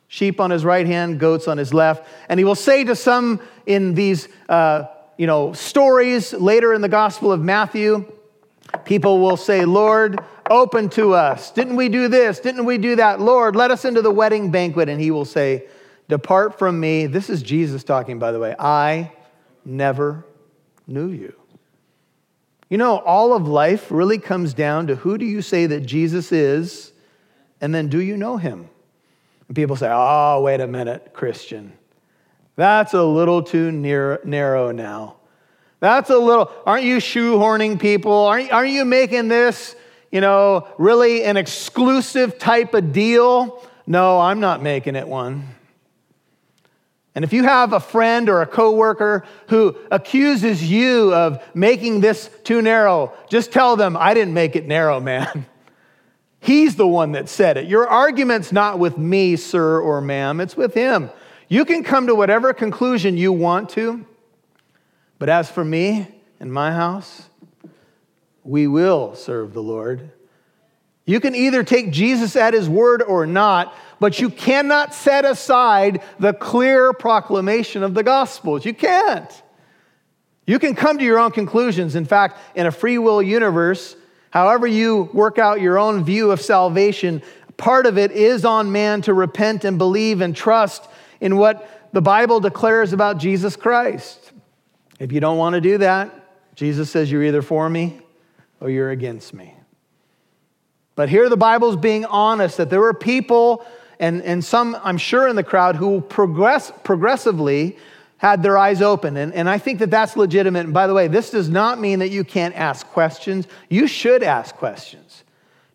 sheep 0.08 0.40
on 0.40 0.50
his 0.50 0.66
right 0.66 0.88
hand, 0.88 1.20
goats 1.20 1.48
on 1.48 1.58
his 1.58 1.74
left. 1.74 2.08
And 2.28 2.40
he 2.40 2.44
will 2.44 2.56
say 2.56 2.84
to 2.86 2.96
some 2.96 3.40
in 3.66 3.94
these, 3.94 4.28
uh, 4.50 4.86
you 5.18 5.28
know, 5.28 5.54
stories 5.54 6.34
later 6.34 6.74
in 6.74 6.82
the 6.82 6.90
Gospel 6.90 7.32
of 7.32 7.42
Matthew, 7.42 8.12
people 8.84 9.20
will 9.20 9.38
say, 9.38 9.66
Lord, 9.66 10.20
open 10.52 10.90
to 10.90 11.14
us. 11.14 11.52
Didn't 11.52 11.76
we 11.76 11.90
do 11.90 12.08
this? 12.08 12.40
Didn't 12.40 12.66
we 12.66 12.78
do 12.78 12.96
that? 12.98 13.20
Lord, 13.20 13.56
let 13.56 13.72
us 13.72 13.86
into 13.86 14.02
the 14.02 14.12
wedding 14.12 14.52
banquet. 14.52 14.90
And 14.90 15.00
he 15.00 15.12
will 15.12 15.26
say, 15.26 15.68
Depart 16.08 16.58
from 16.58 16.80
me. 16.80 17.06
This 17.06 17.30
is 17.30 17.42
Jesus 17.42 17.84
talking, 17.84 18.18
by 18.18 18.32
the 18.32 18.40
way. 18.40 18.56
I 18.58 19.12
never 19.66 20.26
knew 20.88 21.10
you. 21.10 21.34
You 22.70 22.78
know, 22.78 22.98
all 23.00 23.34
of 23.34 23.48
life 23.48 23.92
really 23.92 24.18
comes 24.18 24.54
down 24.54 24.88
to 24.88 24.96
who 24.96 25.18
do 25.18 25.26
you 25.26 25.42
say 25.42 25.68
that 25.68 25.82
Jesus 25.82 26.32
is, 26.32 26.92
and 27.62 27.74
then 27.74 27.88
do 27.88 28.02
you 28.02 28.18
know 28.18 28.38
him? 28.38 28.70
And 29.48 29.56
people 29.56 29.76
say, 29.76 29.90
oh, 29.92 30.42
wait 30.42 30.60
a 30.60 30.68
minute, 30.68 31.12
Christian. 31.14 31.74
That's 32.56 32.94
a 32.94 33.04
little 33.04 33.42
too 33.42 33.72
near, 33.72 34.20
narrow 34.24 34.72
now. 34.72 35.16
That's 35.80 36.10
a 36.10 36.18
little, 36.18 36.52
aren't 36.66 36.84
you 36.84 36.98
shoehorning 36.98 37.80
people? 37.80 38.12
Aren't, 38.12 38.52
aren't 38.52 38.72
you 38.72 38.84
making 38.84 39.28
this, 39.28 39.76
you 40.12 40.22
know, 40.22 40.68
really 40.78 41.24
an 41.24 41.38
exclusive 41.38 42.38
type 42.38 42.74
of 42.74 42.94
deal? 42.94 43.64
No, 43.86 44.20
I'm 44.20 44.40
not 44.40 44.62
making 44.62 44.96
it 44.96 45.08
one. 45.08 45.48
And 47.18 47.24
if 47.24 47.34
you 47.34 47.44
have 47.46 47.74
a 47.74 47.80
friend 47.80 48.30
or 48.30 48.44
a 48.44 48.46
coworker 48.46 49.26
who 49.48 49.76
accuses 49.90 50.70
you 50.70 51.12
of 51.16 51.44
making 51.56 52.02
this 52.02 52.30
too 52.44 52.62
narrow, 52.62 53.12
just 53.28 53.52
tell 53.52 53.76
them, 53.76 53.98
I 53.98 54.14
didn't 54.14 54.36
make 54.36 54.56
it 54.56 54.68
narrow, 54.68 55.00
man. 55.00 55.48
He's 56.40 56.76
the 56.76 56.88
one 56.88 57.14
that 57.14 57.28
said 57.28 57.58
it. 57.58 57.68
Your 57.68 57.88
argument's 57.88 58.52
not 58.52 58.78
with 58.78 59.00
me, 59.00 59.36
sir 59.36 59.82
or 59.82 60.00
ma'am, 60.00 60.40
it's 60.40 60.56
with 60.56 60.76
him. 60.76 61.10
You 61.50 61.66
can 61.66 61.84
come 61.84 62.06
to 62.06 62.14
whatever 62.14 62.54
conclusion 62.54 63.18
you 63.18 63.34
want 63.34 63.70
to, 63.72 64.06
but 65.18 65.28
as 65.28 65.50
for 65.50 65.66
me 65.66 66.08
and 66.40 66.54
my 66.54 66.72
house, 66.72 67.27
we 68.48 68.66
will 68.66 69.14
serve 69.14 69.54
the 69.54 69.62
Lord. 69.62 70.10
You 71.06 71.20
can 71.20 71.36
either 71.36 71.64
take 71.64 71.92
Jesus 71.92 72.36
at 72.36 72.54
his 72.54 72.70
word 72.70 73.02
or 73.02 73.28
not, 73.28 73.76
but 74.00 74.20
you 74.20 74.30
cannot 74.30 74.94
set 74.94 75.26
aside 75.26 76.02
the 76.20 76.34
clear 76.34 76.94
proclamation 76.94 77.84
of 77.84 77.94
the 77.94 78.04
gospels. 78.04 78.66
You 78.66 78.74
can't. 78.74 79.44
You 80.46 80.60
can 80.60 80.76
come 80.76 80.98
to 80.98 81.04
your 81.04 81.20
own 81.20 81.32
conclusions. 81.32 81.96
In 81.96 82.06
fact, 82.06 82.40
in 82.56 82.66
a 82.66 82.72
free 82.72 82.98
will 82.98 83.22
universe, 83.22 83.96
however 84.32 84.66
you 84.66 85.10
work 85.14 85.38
out 85.40 85.62
your 85.62 85.78
own 85.78 86.06
view 86.06 86.32
of 86.32 86.42
salvation, 86.42 87.22
part 87.58 87.86
of 87.86 87.98
it 87.98 88.12
is 88.12 88.46
on 88.46 88.72
man 88.72 89.02
to 89.04 89.14
repent 89.14 89.66
and 89.66 89.78
believe 89.78 90.22
and 90.22 90.36
trust 90.36 90.88
in 91.20 91.38
what 91.38 91.90
the 91.92 92.02
Bible 92.02 92.40
declares 92.40 92.94
about 92.94 93.18
Jesus 93.18 93.56
Christ. 93.56 94.32
If 95.00 95.12
you 95.12 95.20
don't 95.20 95.38
want 95.38 95.56
to 95.56 95.62
do 95.62 95.80
that, 95.80 96.14
Jesus 96.56 96.90
says 96.90 97.12
you're 97.12 97.24
either 97.24 97.42
for 97.42 97.70
me 97.70 98.02
or 98.60 98.70
you're 98.70 98.92
against 98.92 99.34
me. 99.34 99.54
But 100.96 101.10
here 101.10 101.30
the 101.30 101.38
Bible's 101.38 101.76
being 101.76 102.06
honest 102.06 102.58
that 102.58 102.70
there 102.70 102.80
were 102.80 102.94
people, 102.94 103.66
and, 104.00 104.22
and 104.24 104.44
some, 104.44 104.76
I'm 104.84 104.98
sure, 104.98 105.28
in 105.28 105.36
the 105.36 105.44
crowd 105.44 105.76
who 105.76 106.02
progress, 106.02 106.72
progressively 106.84 107.78
had 108.18 108.42
their 108.42 108.58
eyes 108.58 108.82
open. 108.82 109.16
And, 109.16 109.32
and 109.34 109.48
I 109.48 109.60
think 109.60 109.78
that 109.80 109.92
that's 109.92 110.18
legitimate. 110.18 110.66
And 110.66 110.74
by 110.74 110.88
the 110.88 110.94
way, 110.94 111.08
this 111.08 111.30
does 111.30 111.50
not 111.50 111.80
mean 111.80 112.00
that 112.00 112.10
you 112.10 112.24
can't 112.24 112.56
ask 112.56 112.88
questions. 112.88 113.48
You 113.70 113.88
should 113.88 114.24
ask 114.24 114.56
questions. 114.56 115.24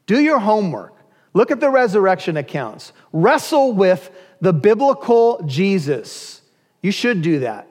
Do 0.06 0.20
your 0.20 0.40
homework. 0.40 0.94
Look 1.34 1.52
at 1.52 1.60
the 1.60 1.70
resurrection 1.70 2.36
accounts. 2.36 2.92
Wrestle 3.12 3.72
with 3.72 4.10
the 4.40 4.52
biblical 4.52 5.40
Jesus. 5.46 6.42
You 6.82 6.90
should 6.90 7.22
do 7.22 7.38
that. 7.40 7.68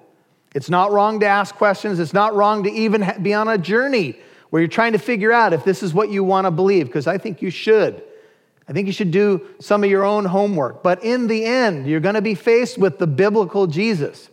It's 0.56 0.70
not 0.70 0.92
wrong 0.92 1.20
to 1.20 1.26
ask 1.26 1.54
questions. 1.56 2.00
It's 2.00 2.14
not 2.14 2.34
wrong 2.34 2.64
to 2.64 2.72
even 2.72 3.06
be 3.22 3.34
on 3.34 3.50
a 3.50 3.58
journey 3.58 4.18
where 4.52 4.62
you're 4.62 4.70
trying 4.70 4.92
to 4.92 5.00
figure 5.00 5.32
out 5.32 5.54
if 5.54 5.64
this 5.64 5.82
is 5.82 5.94
what 5.94 6.10
you 6.10 6.24
want 6.24 6.46
to 6.46 6.52
believe, 6.52 6.86
because 6.86 7.08
I 7.08 7.18
think 7.18 7.42
you 7.42 7.50
should. 7.50 8.04
I 8.68 8.74
think 8.74 8.86
you 8.86 8.94
should 8.94 9.12
do 9.12 9.48
some 9.60 9.84
of 9.84 9.90
your 9.90 10.04
own 10.04 10.26
homework. 10.26 10.84
But 10.84 11.04
in 11.04 11.28
the 11.28 11.44
end, 11.44 11.88
you're 11.88 12.00
going 12.00 12.16
to 12.16 12.22
be 12.22 12.36
faced 12.36 12.78
with 12.78 13.00
the 13.00 13.08
biblical 13.08 13.66
Jesus. 13.66 14.30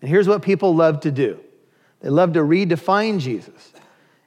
And 0.00 0.08
here's 0.08 0.26
what 0.26 0.42
people 0.42 0.74
love 0.74 1.00
to 1.00 1.10
do 1.10 1.38
they 2.00 2.08
love 2.08 2.32
to 2.32 2.40
redefine 2.40 3.20
Jesus. 3.20 3.72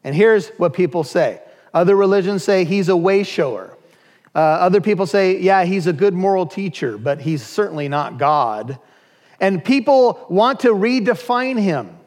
And 0.04 0.16
here's 0.16 0.50
what 0.52 0.74
people 0.74 1.04
say 1.04 1.42
other 1.74 1.96
religions 1.96 2.44
say 2.44 2.66
he's 2.66 2.90
a 2.90 2.98
way 2.98 3.24
shower. 3.24 3.76
Uh, 4.36 4.40
other 4.40 4.80
people 4.80 5.08
say, 5.08 5.40
yeah, 5.40 5.64
he's 5.64 5.88
a 5.88 5.94
good 5.94 6.14
moral 6.14 6.46
teacher, 6.46 6.98
but 6.98 7.20
he's 7.20 7.44
certainly 7.44 7.90
not 7.90 8.18
God. 8.18 8.80
And 9.40 9.64
people 9.64 10.26
want 10.30 10.62
to 10.62 10.70
redefine 10.70 11.60
him. 11.60 11.99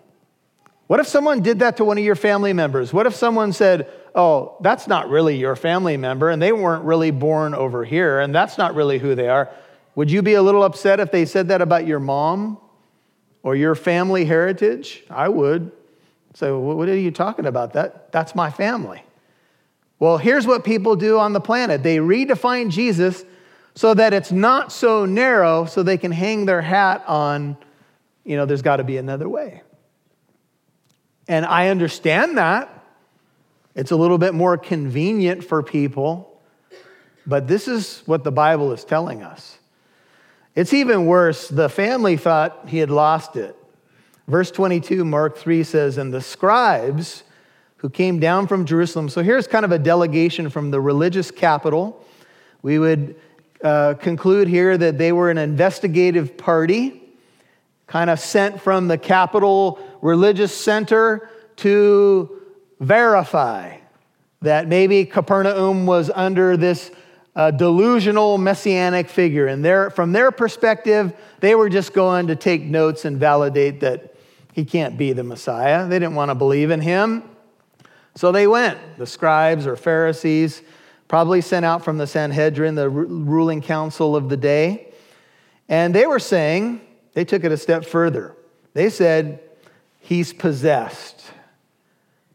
What 0.92 1.00
if 1.00 1.08
someone 1.08 1.40
did 1.40 1.60
that 1.60 1.78
to 1.78 1.86
one 1.86 1.96
of 1.96 2.04
your 2.04 2.14
family 2.14 2.52
members? 2.52 2.92
What 2.92 3.06
if 3.06 3.14
someone 3.14 3.54
said, 3.54 3.90
Oh, 4.14 4.58
that's 4.60 4.86
not 4.86 5.08
really 5.08 5.38
your 5.38 5.56
family 5.56 5.96
member, 5.96 6.28
and 6.28 6.42
they 6.42 6.52
weren't 6.52 6.84
really 6.84 7.10
born 7.10 7.54
over 7.54 7.82
here, 7.82 8.20
and 8.20 8.34
that's 8.34 8.58
not 8.58 8.74
really 8.74 8.98
who 8.98 9.14
they 9.14 9.26
are? 9.26 9.48
Would 9.94 10.10
you 10.10 10.20
be 10.20 10.34
a 10.34 10.42
little 10.42 10.62
upset 10.62 11.00
if 11.00 11.10
they 11.10 11.24
said 11.24 11.48
that 11.48 11.62
about 11.62 11.86
your 11.86 11.98
mom 11.98 12.58
or 13.42 13.56
your 13.56 13.74
family 13.74 14.26
heritage? 14.26 15.02
I 15.08 15.30
would. 15.30 15.72
So, 16.34 16.58
what 16.58 16.86
are 16.90 16.94
you 16.94 17.10
talking 17.10 17.46
about? 17.46 17.72
That, 17.72 18.12
that's 18.12 18.34
my 18.34 18.50
family. 18.50 19.02
Well, 19.98 20.18
here's 20.18 20.46
what 20.46 20.62
people 20.62 20.94
do 20.94 21.18
on 21.18 21.32
the 21.32 21.40
planet 21.40 21.82
they 21.82 21.96
redefine 21.96 22.68
Jesus 22.68 23.24
so 23.74 23.94
that 23.94 24.12
it's 24.12 24.30
not 24.30 24.70
so 24.70 25.06
narrow 25.06 25.64
so 25.64 25.82
they 25.82 25.96
can 25.96 26.12
hang 26.12 26.44
their 26.44 26.60
hat 26.60 27.02
on, 27.06 27.56
you 28.26 28.36
know, 28.36 28.44
there's 28.44 28.60
got 28.60 28.76
to 28.76 28.84
be 28.84 28.98
another 28.98 29.26
way. 29.26 29.62
And 31.32 31.46
I 31.46 31.68
understand 31.68 32.36
that. 32.36 32.84
It's 33.74 33.90
a 33.90 33.96
little 33.96 34.18
bit 34.18 34.34
more 34.34 34.58
convenient 34.58 35.42
for 35.42 35.62
people, 35.62 36.38
but 37.26 37.48
this 37.48 37.68
is 37.68 38.02
what 38.04 38.22
the 38.22 38.30
Bible 38.30 38.70
is 38.72 38.84
telling 38.84 39.22
us. 39.22 39.56
It's 40.54 40.74
even 40.74 41.06
worse. 41.06 41.48
The 41.48 41.70
family 41.70 42.18
thought 42.18 42.68
he 42.68 42.76
had 42.76 42.90
lost 42.90 43.36
it. 43.36 43.56
Verse 44.28 44.50
22, 44.50 45.06
Mark 45.06 45.38
3 45.38 45.64
says, 45.64 45.96
And 45.96 46.12
the 46.12 46.20
scribes 46.20 47.22
who 47.78 47.88
came 47.88 48.20
down 48.20 48.46
from 48.46 48.66
Jerusalem. 48.66 49.08
So 49.08 49.22
here's 49.22 49.46
kind 49.46 49.64
of 49.64 49.72
a 49.72 49.78
delegation 49.78 50.50
from 50.50 50.70
the 50.70 50.82
religious 50.82 51.30
capital. 51.30 52.04
We 52.60 52.78
would 52.78 53.16
uh, 53.64 53.94
conclude 53.94 54.48
here 54.48 54.76
that 54.76 54.98
they 54.98 55.12
were 55.12 55.30
an 55.30 55.38
investigative 55.38 56.36
party 56.36 57.02
kind 57.86 58.10
of 58.10 58.20
sent 58.20 58.60
from 58.60 58.88
the 58.88 58.98
capital 58.98 59.78
religious 60.02 60.54
center 60.54 61.30
to 61.56 62.42
verify 62.80 63.78
that 64.42 64.68
maybe 64.68 65.06
Capernaum 65.06 65.86
was 65.86 66.10
under 66.14 66.56
this 66.56 66.90
uh, 67.34 67.50
delusional 67.50 68.36
messianic 68.36 69.08
figure. 69.08 69.46
And 69.46 69.64
their, 69.64 69.88
from 69.88 70.12
their 70.12 70.30
perspective, 70.30 71.14
they 71.40 71.54
were 71.54 71.70
just 71.70 71.94
going 71.94 72.26
to 72.26 72.36
take 72.36 72.62
notes 72.62 73.06
and 73.06 73.18
validate 73.18 73.80
that 73.80 74.14
he 74.52 74.64
can't 74.64 74.98
be 74.98 75.12
the 75.12 75.22
Messiah. 75.22 75.88
They 75.88 75.98
didn't 75.98 76.14
want 76.14 76.30
to 76.30 76.34
believe 76.34 76.70
in 76.70 76.80
him. 76.80 77.22
So 78.14 78.32
they 78.32 78.46
went, 78.46 78.78
the 78.98 79.06
scribes 79.06 79.66
or 79.66 79.76
Pharisees, 79.76 80.60
probably 81.08 81.40
sent 81.40 81.64
out 81.64 81.84
from 81.84 81.96
the 81.96 82.06
Sanhedrin, 82.06 82.74
the 82.74 82.90
ruling 82.90 83.62
council 83.62 84.14
of 84.14 84.28
the 84.28 84.36
day. 84.36 84.92
And 85.68 85.94
they 85.94 86.06
were 86.06 86.18
saying, 86.18 86.82
they 87.14 87.24
took 87.24 87.44
it 87.44 87.52
a 87.52 87.56
step 87.56 87.86
further. 87.86 88.36
They 88.74 88.90
said, 88.90 89.40
He's 90.02 90.32
possessed 90.32 91.22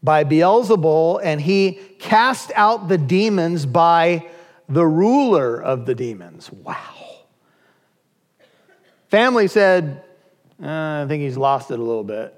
by 0.02 0.24
Beelzebul, 0.24 1.20
and 1.22 1.40
he 1.40 1.78
cast 1.98 2.50
out 2.54 2.88
the 2.88 2.98
demons 2.98 3.66
by 3.66 4.26
the 4.68 4.86
ruler 4.86 5.62
of 5.62 5.86
the 5.86 5.94
demons. 5.94 6.50
Wow. 6.50 6.76
Family 9.08 9.48
said, 9.48 10.02
uh, 10.62 11.02
I 11.02 11.06
think 11.08 11.22
he's 11.22 11.36
lost 11.36 11.70
it 11.70 11.78
a 11.78 11.82
little 11.82 12.04
bit. 12.04 12.34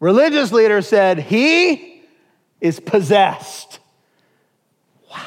Religious 0.00 0.52
leader 0.52 0.82
said, 0.82 1.18
He 1.18 2.02
is 2.60 2.78
possessed. 2.78 3.78
Wow. 5.10 5.18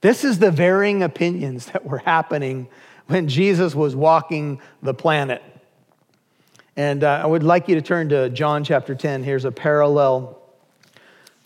This 0.00 0.24
is 0.24 0.38
the 0.38 0.50
varying 0.50 1.02
opinions 1.02 1.66
that 1.66 1.84
were 1.84 1.98
happening 1.98 2.68
when 3.06 3.28
Jesus 3.28 3.74
was 3.74 3.96
walking 3.96 4.60
the 4.82 4.94
planet. 4.94 5.42
And 6.78 7.02
uh, 7.02 7.20
I 7.24 7.26
would 7.26 7.42
like 7.42 7.66
you 7.66 7.74
to 7.74 7.82
turn 7.82 8.08
to 8.10 8.30
John 8.30 8.62
chapter 8.62 8.94
10. 8.94 9.24
Here's 9.24 9.44
a 9.44 9.50
parallel. 9.50 10.38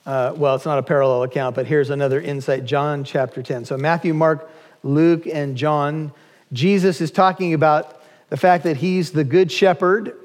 Uh, 0.05 0.35
well, 0.37 0.55
it's 0.55 0.67
not 0.67 0.79
a 0.79 0.83
parallel 0.83 1.23
account, 1.23 1.57
but 1.57 1.67
here's 1.67 1.89
another 1.89 2.21
insight 2.21 2.67
John 2.67 3.03
chapter 3.03 3.43
10. 3.43 3.65
So, 3.65 3.79
Matthew, 3.79 4.13
Mark, 4.13 4.51
Luke, 4.83 5.27
and 5.27 5.57
John, 5.57 6.13
Jesus 6.53 7.01
is 7.01 7.11
talking 7.11 7.55
about 7.55 8.03
the 8.29 8.37
fact 8.37 8.65
that 8.65 8.77
he's 8.77 9.13
the 9.13 9.25
good 9.25 9.51
shepherd. 9.51 10.19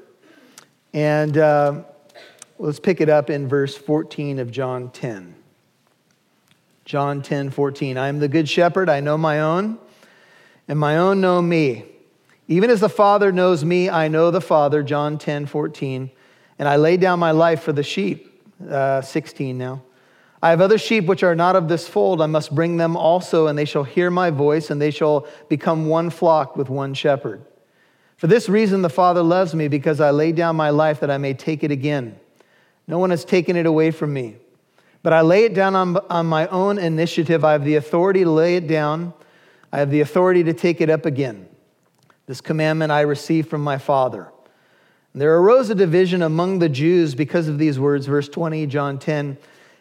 And 0.92 1.38
uh, 1.38 1.84
let's 2.58 2.78
pick 2.78 3.00
it 3.00 3.08
up 3.08 3.30
in 3.30 3.48
verse 3.48 3.74
14 3.74 4.38
of 4.38 4.50
John 4.50 4.90
10. 4.90 5.34
John 6.84 7.22
10 7.22 7.48
14. 7.48 7.96
I 7.96 8.08
am 8.08 8.18
the 8.18 8.28
good 8.28 8.46
shepherd, 8.46 8.90
I 8.90 9.00
know 9.00 9.16
my 9.16 9.40
own 9.40 9.78
and 10.68 10.78
my 10.78 10.98
own 10.98 11.22
know 11.22 11.40
me. 11.40 11.86
Even 12.48 12.70
as 12.70 12.80
the 12.80 12.88
Father 12.88 13.30
knows 13.30 13.64
me, 13.64 13.90
I 13.90 14.08
know 14.08 14.30
the 14.30 14.40
Father, 14.40 14.82
John 14.82 15.18
10, 15.18 15.46
14. 15.46 16.10
And 16.58 16.68
I 16.68 16.76
lay 16.76 16.96
down 16.96 17.18
my 17.18 17.30
life 17.30 17.62
for 17.62 17.72
the 17.72 17.82
sheep, 17.82 18.42
uh, 18.68 19.02
16 19.02 19.56
now. 19.56 19.82
I 20.42 20.50
have 20.50 20.60
other 20.60 20.78
sheep 20.78 21.04
which 21.04 21.22
are 21.22 21.34
not 21.34 21.56
of 21.56 21.68
this 21.68 21.86
fold. 21.86 22.22
I 22.22 22.26
must 22.26 22.54
bring 22.54 22.76
them 22.76 22.96
also, 22.96 23.48
and 23.48 23.58
they 23.58 23.64
shall 23.64 23.84
hear 23.84 24.10
my 24.10 24.30
voice, 24.30 24.70
and 24.70 24.80
they 24.80 24.90
shall 24.90 25.26
become 25.48 25.86
one 25.86 26.10
flock 26.10 26.56
with 26.56 26.68
one 26.68 26.94
shepherd. 26.94 27.44
For 28.16 28.28
this 28.28 28.48
reason, 28.48 28.82
the 28.82 28.88
Father 28.88 29.22
loves 29.22 29.54
me, 29.54 29.68
because 29.68 30.00
I 30.00 30.10
lay 30.10 30.32
down 30.32 30.56
my 30.56 30.70
life 30.70 31.00
that 31.00 31.10
I 31.10 31.18
may 31.18 31.34
take 31.34 31.62
it 31.62 31.70
again. 31.70 32.18
No 32.86 32.98
one 32.98 33.10
has 33.10 33.24
taken 33.24 33.56
it 33.56 33.66
away 33.66 33.90
from 33.90 34.12
me, 34.12 34.36
but 35.02 35.12
I 35.12 35.20
lay 35.20 35.44
it 35.44 35.54
down 35.54 35.76
on, 35.76 35.96
on 36.08 36.26
my 36.26 36.46
own 36.48 36.78
initiative. 36.78 37.44
I 37.44 37.52
have 37.52 37.64
the 37.64 37.76
authority 37.76 38.24
to 38.24 38.30
lay 38.30 38.56
it 38.56 38.66
down 38.66 39.12
I 39.72 39.78
have 39.78 39.90
the 39.90 40.00
authority 40.00 40.44
to 40.44 40.52
take 40.52 40.80
it 40.80 40.90
up 40.90 41.06
again. 41.06 41.47
This 42.28 42.42
commandment 42.42 42.92
I 42.92 43.00
received 43.00 43.48
from 43.48 43.64
my 43.64 43.78
Father. 43.78 44.30
And 45.14 45.22
there 45.22 45.36
arose 45.38 45.70
a 45.70 45.74
division 45.74 46.20
among 46.20 46.58
the 46.58 46.68
Jews 46.68 47.14
because 47.14 47.48
of 47.48 47.58
these 47.58 47.80
words, 47.80 48.04
verse 48.04 48.28
20, 48.28 48.66
John 48.66 48.98
10. 48.98 49.38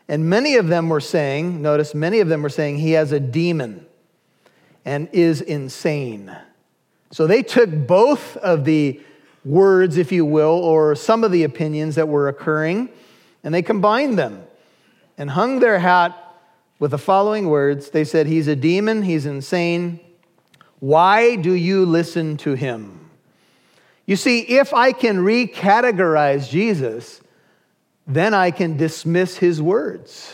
And 0.08 0.30
many 0.30 0.56
of 0.56 0.70
them 0.70 0.88
were 0.88 1.02
saying, 1.02 1.62
notice, 1.62 1.94
many 1.94 2.22
of 2.22 2.30
them 2.30 2.42
were 2.42 2.50
saying, 2.50 2.78
he 2.78 2.94
has 2.94 3.12
a 3.12 3.20
demon 3.20 3.86
and 4.86 5.10
is 5.12 5.42
insane. 5.42 6.36
So 7.12 7.28
they 7.28 7.44
took 7.44 7.70
both 7.70 8.38
of 8.38 8.64
the 8.64 9.02
words, 9.44 9.98
if 9.98 10.14
you 10.14 10.24
will, 10.24 10.46
or 10.64 10.96
some 10.96 11.26
of 11.26 11.34
the 11.34 11.44
opinions 11.44 11.96
that 11.96 12.08
were 12.08 12.30
occurring, 12.30 12.88
and 13.44 13.54
they 13.54 13.62
combined 13.62 14.18
them 14.18 14.44
and 15.18 15.32
hung 15.32 15.60
their 15.60 15.80
hat 15.80 16.16
with 16.80 16.92
the 16.92 16.98
following 16.98 17.50
words 17.50 17.90
They 17.90 18.06
said, 18.06 18.28
He's 18.28 18.48
a 18.48 18.56
demon, 18.56 19.04
he's 19.04 19.26
insane. 19.26 20.00
Why 20.80 21.36
do 21.36 21.54
you 21.54 21.86
listen 21.86 22.38
to 22.38 22.54
him? 22.54 23.10
You 24.06 24.16
see, 24.16 24.40
if 24.40 24.74
I 24.74 24.94
can 24.94 25.18
recategorize 25.18 26.50
Jesus, 26.50 27.22
then 28.08 28.34
I 28.34 28.52
can 28.52 28.78
dismiss 28.78 29.38
his 29.38 29.62
words. 29.62 30.34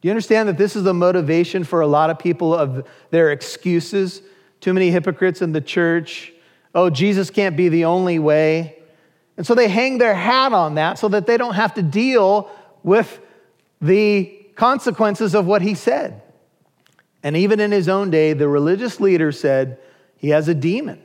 Do 0.00 0.08
you 0.08 0.12
understand 0.12 0.48
that 0.48 0.58
this 0.58 0.76
is 0.76 0.84
the 0.84 0.94
motivation 0.94 1.64
for 1.64 1.80
a 1.80 1.86
lot 1.86 2.10
of 2.10 2.18
people 2.18 2.54
of 2.54 2.86
their 3.10 3.32
excuses? 3.32 4.22
Too 4.60 4.72
many 4.72 4.90
hypocrites 4.90 5.42
in 5.42 5.52
the 5.52 5.60
church. 5.60 6.32
Oh, 6.74 6.90
Jesus 6.90 7.30
can't 7.30 7.56
be 7.56 7.68
the 7.68 7.84
only 7.84 8.18
way. 8.18 8.78
And 9.36 9.46
so 9.46 9.54
they 9.54 9.68
hang 9.68 9.98
their 9.98 10.14
hat 10.14 10.52
on 10.52 10.76
that 10.76 10.98
so 10.98 11.08
that 11.08 11.26
they 11.26 11.36
don't 11.36 11.54
have 11.54 11.74
to 11.74 11.82
deal 11.82 12.50
with 12.82 13.20
the 13.80 14.26
consequences 14.54 15.34
of 15.34 15.46
what 15.46 15.62
he 15.62 15.74
said. 15.74 16.21
And 17.22 17.36
even 17.36 17.60
in 17.60 17.70
his 17.70 17.88
own 17.88 18.10
day, 18.10 18.32
the 18.32 18.48
religious 18.48 19.00
leader 19.00 19.32
said 19.32 19.78
he 20.16 20.30
has 20.30 20.48
a 20.48 20.54
demon. 20.54 21.02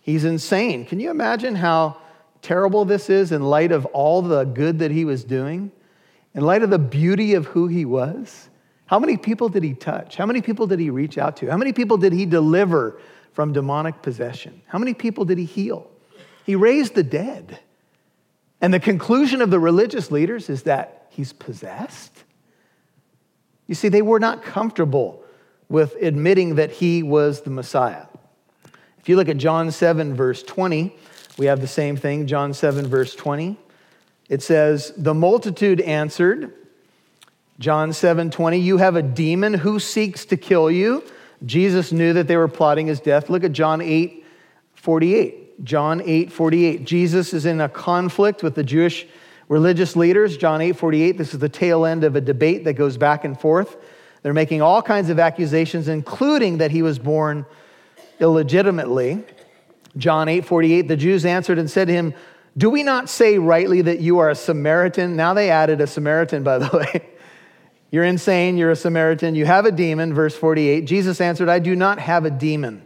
He's 0.00 0.24
insane. 0.24 0.84
Can 0.84 1.00
you 1.00 1.10
imagine 1.10 1.54
how 1.54 1.98
terrible 2.42 2.84
this 2.84 3.10
is 3.10 3.32
in 3.32 3.42
light 3.42 3.72
of 3.72 3.86
all 3.86 4.22
the 4.22 4.44
good 4.44 4.78
that 4.80 4.90
he 4.90 5.04
was 5.04 5.24
doing? 5.24 5.72
In 6.34 6.42
light 6.42 6.62
of 6.62 6.70
the 6.70 6.78
beauty 6.78 7.34
of 7.34 7.46
who 7.46 7.66
he 7.66 7.84
was? 7.84 8.48
How 8.86 8.98
many 8.98 9.16
people 9.16 9.48
did 9.48 9.62
he 9.62 9.74
touch? 9.74 10.16
How 10.16 10.24
many 10.24 10.40
people 10.40 10.66
did 10.66 10.80
he 10.80 10.88
reach 10.88 11.18
out 11.18 11.36
to? 11.38 11.50
How 11.50 11.56
many 11.56 11.72
people 11.72 11.98
did 11.98 12.12
he 12.12 12.24
deliver 12.24 12.98
from 13.32 13.52
demonic 13.52 14.00
possession? 14.02 14.62
How 14.66 14.78
many 14.78 14.94
people 14.94 15.24
did 15.24 15.36
he 15.36 15.44
heal? 15.44 15.90
He 16.44 16.54
raised 16.54 16.94
the 16.94 17.02
dead. 17.02 17.58
And 18.60 18.72
the 18.72 18.80
conclusion 18.80 19.42
of 19.42 19.50
the 19.50 19.60
religious 19.60 20.10
leaders 20.10 20.48
is 20.48 20.62
that 20.62 21.06
he's 21.10 21.32
possessed. 21.32 22.24
You 23.66 23.74
see, 23.74 23.88
they 23.88 24.02
were 24.02 24.18
not 24.18 24.42
comfortable 24.42 25.22
with 25.68 25.96
admitting 26.00 26.56
that 26.56 26.70
he 26.70 27.02
was 27.02 27.42
the 27.42 27.50
Messiah. 27.50 28.06
If 28.98 29.08
you 29.08 29.16
look 29.16 29.28
at 29.28 29.36
John 29.36 29.70
7, 29.70 30.14
verse 30.14 30.42
20, 30.42 30.94
we 31.38 31.46
have 31.46 31.60
the 31.60 31.66
same 31.66 31.96
thing. 31.96 32.26
John 32.26 32.52
7, 32.52 32.86
verse 32.86 33.14
20. 33.14 33.56
It 34.28 34.42
says, 34.42 34.92
The 34.96 35.14
multitude 35.14 35.80
answered, 35.80 36.52
John 37.58 37.92
7, 37.92 38.30
20, 38.30 38.58
you 38.58 38.76
have 38.76 38.96
a 38.96 39.02
demon 39.02 39.54
who 39.54 39.80
seeks 39.80 40.24
to 40.26 40.36
kill 40.36 40.70
you. 40.70 41.02
Jesus 41.44 41.92
knew 41.92 42.12
that 42.12 42.28
they 42.28 42.36
were 42.36 42.48
plotting 42.48 42.86
his 42.86 43.00
death. 43.00 43.30
Look 43.30 43.44
at 43.44 43.52
John 43.52 43.80
8, 43.80 44.24
48. 44.74 45.64
John 45.64 46.02
8, 46.04 46.30
48. 46.30 46.84
Jesus 46.84 47.32
is 47.32 47.46
in 47.46 47.60
a 47.60 47.68
conflict 47.68 48.42
with 48.42 48.54
the 48.54 48.62
Jewish 48.62 49.06
religious 49.48 49.96
leaders. 49.96 50.36
John 50.36 50.60
8, 50.60 50.76
48. 50.76 51.18
This 51.18 51.34
is 51.34 51.40
the 51.40 51.48
tail 51.48 51.84
end 51.84 52.04
of 52.04 52.14
a 52.14 52.20
debate 52.20 52.64
that 52.64 52.74
goes 52.74 52.96
back 52.96 53.24
and 53.24 53.38
forth. 53.38 53.76
They're 54.22 54.34
making 54.34 54.62
all 54.62 54.82
kinds 54.82 55.10
of 55.10 55.18
accusations, 55.18 55.88
including 55.88 56.58
that 56.58 56.70
he 56.70 56.82
was 56.82 56.98
born 56.98 57.46
illegitimately. 58.20 59.24
John 59.96 60.28
8, 60.28 60.44
48. 60.44 60.88
The 60.88 60.96
Jews 60.96 61.24
answered 61.24 61.58
and 61.58 61.70
said 61.70 61.88
to 61.88 61.94
him, 61.94 62.14
Do 62.56 62.70
we 62.70 62.82
not 62.82 63.08
say 63.08 63.38
rightly 63.38 63.82
that 63.82 64.00
you 64.00 64.18
are 64.18 64.30
a 64.30 64.34
Samaritan? 64.34 65.16
Now 65.16 65.34
they 65.34 65.50
added 65.50 65.80
a 65.80 65.86
Samaritan, 65.86 66.42
by 66.42 66.58
the 66.58 66.68
way. 66.94 67.08
You're 67.90 68.04
insane. 68.04 68.58
You're 68.58 68.70
a 68.70 68.76
Samaritan. 68.76 69.34
You 69.34 69.46
have 69.46 69.64
a 69.64 69.72
demon. 69.72 70.12
Verse 70.12 70.36
48. 70.36 70.82
Jesus 70.82 71.20
answered, 71.20 71.48
I 71.48 71.58
do 71.58 71.74
not 71.74 71.98
have 71.98 72.24
a 72.24 72.30
demon, 72.30 72.84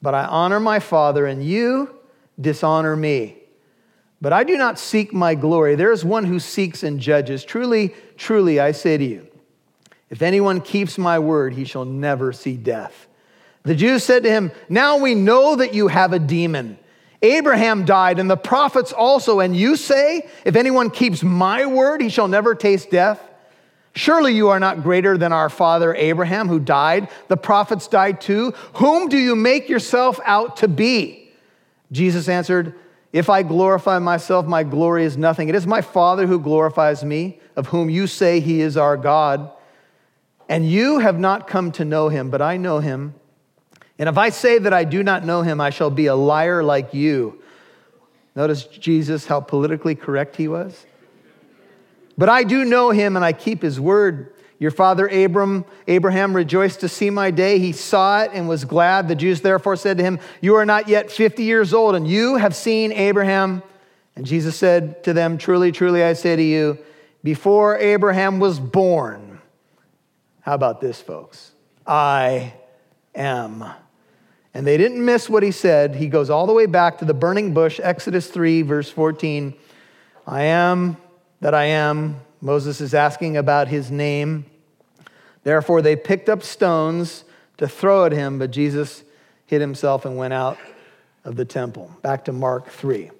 but 0.00 0.14
I 0.14 0.24
honor 0.24 0.60
my 0.60 0.78
Father, 0.78 1.26
and 1.26 1.42
you 1.42 1.94
dishonor 2.40 2.94
me. 2.94 3.38
But 4.20 4.32
I 4.32 4.44
do 4.44 4.56
not 4.56 4.78
seek 4.78 5.12
my 5.12 5.34
glory. 5.34 5.74
There 5.74 5.90
is 5.90 6.04
one 6.04 6.24
who 6.24 6.38
seeks 6.38 6.84
and 6.84 7.00
judges. 7.00 7.44
Truly, 7.44 7.92
truly, 8.16 8.60
I 8.60 8.70
say 8.70 8.96
to 8.96 9.04
you, 9.04 9.26
if 10.12 10.20
anyone 10.20 10.60
keeps 10.60 10.98
my 10.98 11.18
word, 11.18 11.54
he 11.54 11.64
shall 11.64 11.86
never 11.86 12.34
see 12.34 12.54
death. 12.54 13.08
The 13.62 13.74
Jews 13.74 14.04
said 14.04 14.24
to 14.24 14.30
him, 14.30 14.52
Now 14.68 14.98
we 14.98 15.14
know 15.14 15.56
that 15.56 15.72
you 15.72 15.88
have 15.88 16.12
a 16.12 16.18
demon. 16.18 16.78
Abraham 17.22 17.86
died, 17.86 18.18
and 18.18 18.30
the 18.30 18.36
prophets 18.36 18.92
also, 18.92 19.40
and 19.40 19.56
you 19.56 19.74
say, 19.74 20.28
If 20.44 20.54
anyone 20.54 20.90
keeps 20.90 21.22
my 21.22 21.64
word, 21.64 22.02
he 22.02 22.10
shall 22.10 22.28
never 22.28 22.54
taste 22.54 22.90
death. 22.90 23.22
Surely 23.94 24.34
you 24.34 24.50
are 24.50 24.60
not 24.60 24.82
greater 24.82 25.16
than 25.16 25.32
our 25.32 25.48
father 25.48 25.94
Abraham, 25.94 26.46
who 26.46 26.60
died. 26.60 27.08
The 27.28 27.38
prophets 27.38 27.88
died 27.88 28.20
too. 28.20 28.52
Whom 28.74 29.08
do 29.08 29.16
you 29.16 29.34
make 29.34 29.70
yourself 29.70 30.20
out 30.26 30.58
to 30.58 30.68
be? 30.68 31.32
Jesus 31.90 32.28
answered, 32.28 32.74
If 33.14 33.30
I 33.30 33.42
glorify 33.42 33.98
myself, 33.98 34.44
my 34.44 34.62
glory 34.62 35.04
is 35.04 35.16
nothing. 35.16 35.48
It 35.48 35.54
is 35.54 35.66
my 35.66 35.80
Father 35.80 36.26
who 36.26 36.38
glorifies 36.38 37.02
me, 37.02 37.40
of 37.56 37.68
whom 37.68 37.88
you 37.88 38.06
say 38.06 38.40
he 38.40 38.60
is 38.60 38.76
our 38.76 38.98
God. 38.98 39.50
And 40.52 40.70
you 40.70 40.98
have 40.98 41.18
not 41.18 41.46
come 41.46 41.72
to 41.72 41.84
know 41.86 42.10
him, 42.10 42.28
but 42.28 42.42
I 42.42 42.58
know 42.58 42.78
him. 42.78 43.14
And 43.98 44.06
if 44.06 44.18
I 44.18 44.28
say 44.28 44.58
that 44.58 44.74
I 44.74 44.84
do 44.84 45.02
not 45.02 45.24
know 45.24 45.40
him, 45.40 45.62
I 45.62 45.70
shall 45.70 45.88
be 45.88 46.08
a 46.08 46.14
liar 46.14 46.62
like 46.62 46.92
you. 46.92 47.40
Notice 48.36 48.64
Jesus, 48.64 49.24
how 49.24 49.40
politically 49.40 49.94
correct 49.94 50.36
he 50.36 50.48
was. 50.48 50.84
But 52.18 52.28
I 52.28 52.44
do 52.44 52.66
know 52.66 52.90
him 52.90 53.16
and 53.16 53.24
I 53.24 53.32
keep 53.32 53.62
his 53.62 53.80
word. 53.80 54.34
Your 54.58 54.70
father 54.70 55.08
Abram, 55.08 55.64
Abraham 55.88 56.36
rejoiced 56.36 56.80
to 56.80 56.88
see 56.88 57.08
my 57.08 57.30
day. 57.30 57.58
He 57.58 57.72
saw 57.72 58.24
it 58.24 58.32
and 58.34 58.46
was 58.46 58.66
glad. 58.66 59.08
The 59.08 59.14
Jews 59.14 59.40
therefore 59.40 59.76
said 59.76 59.96
to 59.96 60.04
him, 60.04 60.20
You 60.42 60.56
are 60.56 60.66
not 60.66 60.86
yet 60.86 61.10
50 61.10 61.44
years 61.44 61.72
old, 61.72 61.94
and 61.94 62.06
you 62.06 62.36
have 62.36 62.54
seen 62.54 62.92
Abraham. 62.92 63.62
And 64.16 64.26
Jesus 64.26 64.54
said 64.54 65.02
to 65.04 65.14
them, 65.14 65.38
Truly, 65.38 65.72
truly, 65.72 66.04
I 66.04 66.12
say 66.12 66.36
to 66.36 66.42
you, 66.42 66.76
before 67.24 67.78
Abraham 67.78 68.38
was 68.38 68.60
born, 68.60 69.31
how 70.42 70.54
about 70.54 70.80
this, 70.80 71.00
folks? 71.00 71.52
I 71.86 72.52
am. 73.14 73.64
And 74.54 74.66
they 74.66 74.76
didn't 74.76 75.04
miss 75.04 75.28
what 75.28 75.42
he 75.42 75.50
said. 75.50 75.94
He 75.94 76.08
goes 76.08 76.28
all 76.28 76.46
the 76.46 76.52
way 76.52 76.66
back 76.66 76.98
to 76.98 77.04
the 77.04 77.14
burning 77.14 77.54
bush, 77.54 77.80
Exodus 77.82 78.28
3, 78.28 78.62
verse 78.62 78.90
14. 78.90 79.54
I 80.26 80.42
am 80.42 80.96
that 81.40 81.54
I 81.54 81.64
am. 81.66 82.20
Moses 82.40 82.80
is 82.80 82.92
asking 82.92 83.36
about 83.36 83.68
his 83.68 83.90
name. 83.90 84.44
Therefore, 85.44 85.80
they 85.80 85.96
picked 85.96 86.28
up 86.28 86.42
stones 86.42 87.24
to 87.58 87.68
throw 87.68 88.04
at 88.04 88.12
him, 88.12 88.38
but 88.38 88.50
Jesus 88.50 89.04
hid 89.46 89.60
himself 89.60 90.04
and 90.04 90.16
went 90.16 90.34
out 90.34 90.58
of 91.24 91.36
the 91.36 91.44
temple. 91.44 91.90
Back 92.02 92.24
to 92.24 92.32
Mark 92.32 92.68
3. 92.68 93.10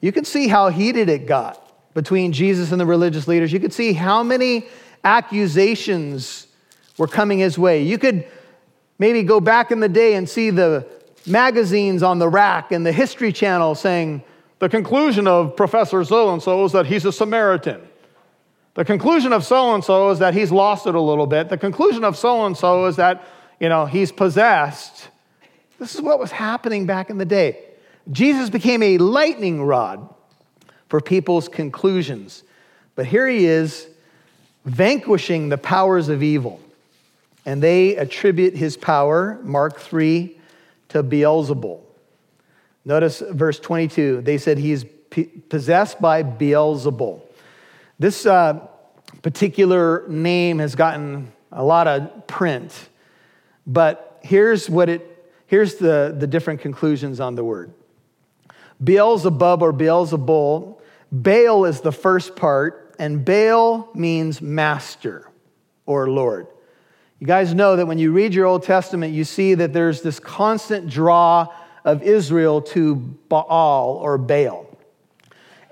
You 0.00 0.10
can 0.10 0.24
see 0.24 0.48
how 0.48 0.68
heated 0.70 1.08
it 1.08 1.26
got 1.26 1.58
between 1.94 2.32
Jesus 2.32 2.72
and 2.72 2.80
the 2.80 2.86
religious 2.86 3.28
leaders. 3.28 3.52
You 3.52 3.60
can 3.60 3.70
see 3.70 3.92
how 3.92 4.22
many 4.22 4.66
accusations 5.04 6.46
were 7.02 7.08
coming 7.08 7.40
his 7.40 7.58
way. 7.58 7.82
You 7.82 7.98
could 7.98 8.24
maybe 8.96 9.24
go 9.24 9.40
back 9.40 9.72
in 9.72 9.80
the 9.80 9.88
day 9.88 10.14
and 10.14 10.28
see 10.28 10.50
the 10.50 10.86
magazines 11.26 12.00
on 12.00 12.20
the 12.20 12.28
rack 12.28 12.70
and 12.70 12.86
the 12.86 12.92
History 12.92 13.32
Channel 13.32 13.74
saying, 13.74 14.22
the 14.60 14.68
conclusion 14.68 15.26
of 15.26 15.56
Professor 15.56 16.04
so 16.04 16.32
and 16.32 16.40
so 16.40 16.64
is 16.64 16.70
that 16.70 16.86
he's 16.86 17.04
a 17.04 17.10
Samaritan. 17.10 17.80
The 18.74 18.84
conclusion 18.84 19.32
of 19.32 19.44
so 19.44 19.74
and 19.74 19.82
so 19.82 20.10
is 20.10 20.20
that 20.20 20.32
he's 20.32 20.52
lost 20.52 20.86
it 20.86 20.94
a 20.94 21.00
little 21.00 21.26
bit. 21.26 21.48
The 21.48 21.58
conclusion 21.58 22.04
of 22.04 22.16
so 22.16 22.46
and 22.46 22.56
so 22.56 22.86
is 22.86 22.94
that, 22.94 23.24
you 23.58 23.68
know, 23.68 23.84
he's 23.84 24.12
possessed. 24.12 25.08
This 25.80 25.96
is 25.96 26.00
what 26.00 26.20
was 26.20 26.30
happening 26.30 26.86
back 26.86 27.10
in 27.10 27.18
the 27.18 27.24
day. 27.24 27.64
Jesus 28.12 28.48
became 28.48 28.80
a 28.80 28.98
lightning 28.98 29.60
rod 29.60 30.08
for 30.88 31.00
people's 31.00 31.48
conclusions. 31.48 32.44
But 32.94 33.06
here 33.06 33.26
he 33.26 33.46
is 33.46 33.88
vanquishing 34.64 35.48
the 35.48 35.58
powers 35.58 36.08
of 36.08 36.22
evil. 36.22 36.60
And 37.44 37.62
they 37.62 37.96
attribute 37.96 38.56
his 38.56 38.76
power, 38.76 39.40
Mark 39.42 39.80
3, 39.80 40.38
to 40.90 41.02
Beelzebul. 41.02 41.80
Notice 42.84 43.22
verse 43.30 43.58
22. 43.58 44.22
They 44.22 44.38
said 44.38 44.58
he 44.58 44.68
he's 44.68 44.84
possessed 45.48 46.00
by 46.00 46.22
Beelzebul. 46.22 47.20
This 47.98 48.26
uh, 48.26 48.66
particular 49.22 50.06
name 50.08 50.58
has 50.58 50.74
gotten 50.74 51.32
a 51.50 51.62
lot 51.62 51.86
of 51.86 52.26
print, 52.26 52.88
but 53.66 54.18
here's 54.22 54.68
what 54.68 54.88
it 54.88 55.08
here's 55.46 55.74
the, 55.76 56.14
the 56.18 56.26
different 56.26 56.60
conclusions 56.60 57.20
on 57.20 57.34
the 57.34 57.44
word. 57.44 57.72
Beelzebub 58.82 59.62
or 59.62 59.72
Beelzebul, 59.72 60.80
Baal 61.12 61.64
is 61.66 61.82
the 61.82 61.92
first 61.92 62.36
part, 62.36 62.94
and 62.98 63.24
Baal 63.24 63.90
means 63.94 64.40
master 64.40 65.30
or 65.84 66.08
Lord. 66.08 66.46
You 67.22 67.26
guys 67.26 67.54
know 67.54 67.76
that 67.76 67.86
when 67.86 68.00
you 68.00 68.10
read 68.10 68.34
your 68.34 68.46
Old 68.46 68.64
Testament, 68.64 69.14
you 69.14 69.22
see 69.22 69.54
that 69.54 69.72
there's 69.72 70.02
this 70.02 70.18
constant 70.18 70.90
draw 70.90 71.46
of 71.84 72.02
Israel 72.02 72.60
to 72.62 72.96
Baal 72.96 74.00
or 74.02 74.18
Baal. 74.18 74.66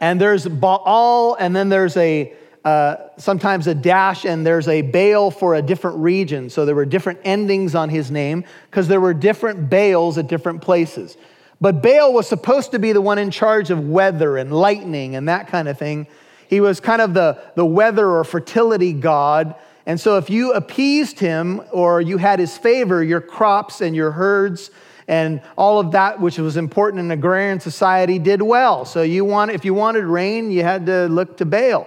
And 0.00 0.20
there's 0.20 0.46
Baal, 0.46 1.34
and 1.40 1.56
then 1.56 1.68
there's 1.68 1.96
a 1.96 2.32
uh, 2.64 3.08
sometimes 3.16 3.66
a 3.66 3.74
dash, 3.74 4.24
and 4.24 4.46
there's 4.46 4.68
a 4.68 4.82
Baal 4.82 5.32
for 5.32 5.56
a 5.56 5.60
different 5.60 5.96
region. 5.96 6.50
So 6.50 6.64
there 6.64 6.76
were 6.76 6.84
different 6.84 7.18
endings 7.24 7.74
on 7.74 7.88
his 7.88 8.12
name 8.12 8.44
because 8.70 8.86
there 8.86 9.00
were 9.00 9.12
different 9.12 9.68
Baals 9.68 10.18
at 10.18 10.28
different 10.28 10.62
places. 10.62 11.16
But 11.60 11.82
Baal 11.82 12.12
was 12.12 12.28
supposed 12.28 12.70
to 12.70 12.78
be 12.78 12.92
the 12.92 13.00
one 13.00 13.18
in 13.18 13.32
charge 13.32 13.70
of 13.70 13.88
weather 13.88 14.36
and 14.36 14.52
lightning 14.52 15.16
and 15.16 15.28
that 15.28 15.48
kind 15.48 15.66
of 15.66 15.76
thing. 15.76 16.06
He 16.46 16.60
was 16.60 16.78
kind 16.78 17.02
of 17.02 17.12
the, 17.12 17.42
the 17.56 17.66
weather 17.66 18.08
or 18.08 18.22
fertility 18.22 18.92
god. 18.92 19.56
And 19.86 19.98
so 19.98 20.18
if 20.18 20.30
you 20.30 20.52
appeased 20.52 21.18
him 21.18 21.62
or 21.72 22.00
you 22.00 22.18
had 22.18 22.38
his 22.38 22.56
favor, 22.56 23.02
your 23.02 23.20
crops 23.20 23.80
and 23.80 23.96
your 23.96 24.10
herds 24.12 24.70
and 25.08 25.42
all 25.56 25.80
of 25.80 25.92
that 25.92 26.20
which 26.20 26.38
was 26.38 26.56
important 26.56 27.00
in 27.00 27.10
agrarian 27.10 27.58
society 27.60 28.18
did 28.18 28.42
well. 28.42 28.84
So 28.84 29.02
you 29.02 29.24
want, 29.24 29.50
if 29.50 29.64
you 29.64 29.74
wanted 29.74 30.04
rain, 30.04 30.50
you 30.50 30.62
had 30.62 30.86
to 30.86 31.06
look 31.06 31.38
to 31.38 31.44
Baal. 31.44 31.86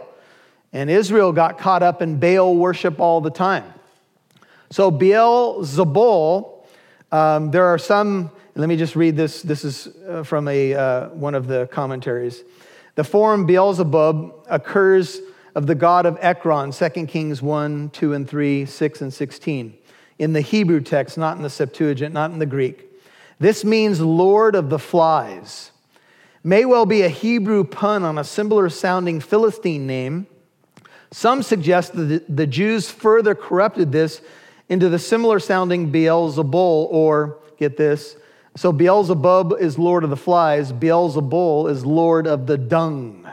And 0.73 0.89
Israel 0.89 1.31
got 1.31 1.57
caught 1.57 1.83
up 1.83 2.01
in 2.01 2.19
Baal 2.19 2.55
worship 2.55 2.99
all 2.99 3.21
the 3.21 3.29
time. 3.29 3.71
So 4.71 4.91
Baal 4.91 5.61
Zebul, 5.61 6.65
um, 7.11 7.51
there 7.51 7.65
are 7.65 7.77
some 7.77 8.31
Let 8.55 8.69
me 8.69 8.77
just 8.77 8.95
read 8.95 9.15
this. 9.15 9.41
This 9.41 9.65
is 9.65 9.87
uh, 10.07 10.23
from 10.23 10.47
a, 10.47 10.75
uh, 10.75 11.09
one 11.09 11.33
of 11.33 11.47
the 11.47 11.67
commentaries. 11.71 12.43
The 12.95 13.03
form 13.03 13.47
Beelzebub 13.47 14.45
occurs 14.47 15.19
of 15.55 15.67
the 15.67 15.75
god 15.75 16.05
of 16.05 16.17
Ekron, 16.21 16.71
2 16.71 16.89
Kings 17.07 17.41
1, 17.41 17.89
2 17.91 18.13
and 18.13 18.29
3, 18.29 18.65
6 18.65 19.01
and 19.01 19.13
16. 19.13 19.73
In 20.19 20.33
the 20.33 20.41
Hebrew 20.41 20.81
text, 20.81 21.17
not 21.17 21.37
in 21.37 21.43
the 21.43 21.49
Septuagint, 21.49 22.13
not 22.13 22.31
in 22.31 22.39
the 22.39 22.45
Greek. 22.45 22.89
This 23.39 23.65
means 23.65 23.99
Lord 23.99 24.55
of 24.55 24.69
the 24.69 24.79
flies. 24.79 25.71
May 26.43 26.65
well 26.65 26.85
be 26.85 27.01
a 27.01 27.09
Hebrew 27.09 27.63
pun 27.63 28.03
on 28.03 28.17
a 28.17 28.23
similar 28.23 28.69
sounding 28.69 29.19
Philistine 29.19 29.87
name. 29.87 30.27
Some 31.11 31.43
suggest 31.43 31.95
that 31.95 32.35
the 32.35 32.47
Jews 32.47 32.89
further 32.89 33.35
corrupted 33.35 33.91
this 33.91 34.21
into 34.69 34.89
the 34.89 34.99
similar 34.99 35.39
sounding 35.39 35.91
Beelzebul, 35.91 36.87
or 36.89 37.37
get 37.57 37.77
this. 37.77 38.15
So 38.55 38.71
Beelzebub 38.71 39.53
is 39.59 39.79
Lord 39.79 40.03
of 40.03 40.09
the 40.09 40.17
flies, 40.17 40.71
Beelzebul 40.71 41.69
is 41.69 41.85
Lord 41.85 42.27
of 42.27 42.45
the 42.45 42.57
dung. 42.57 43.27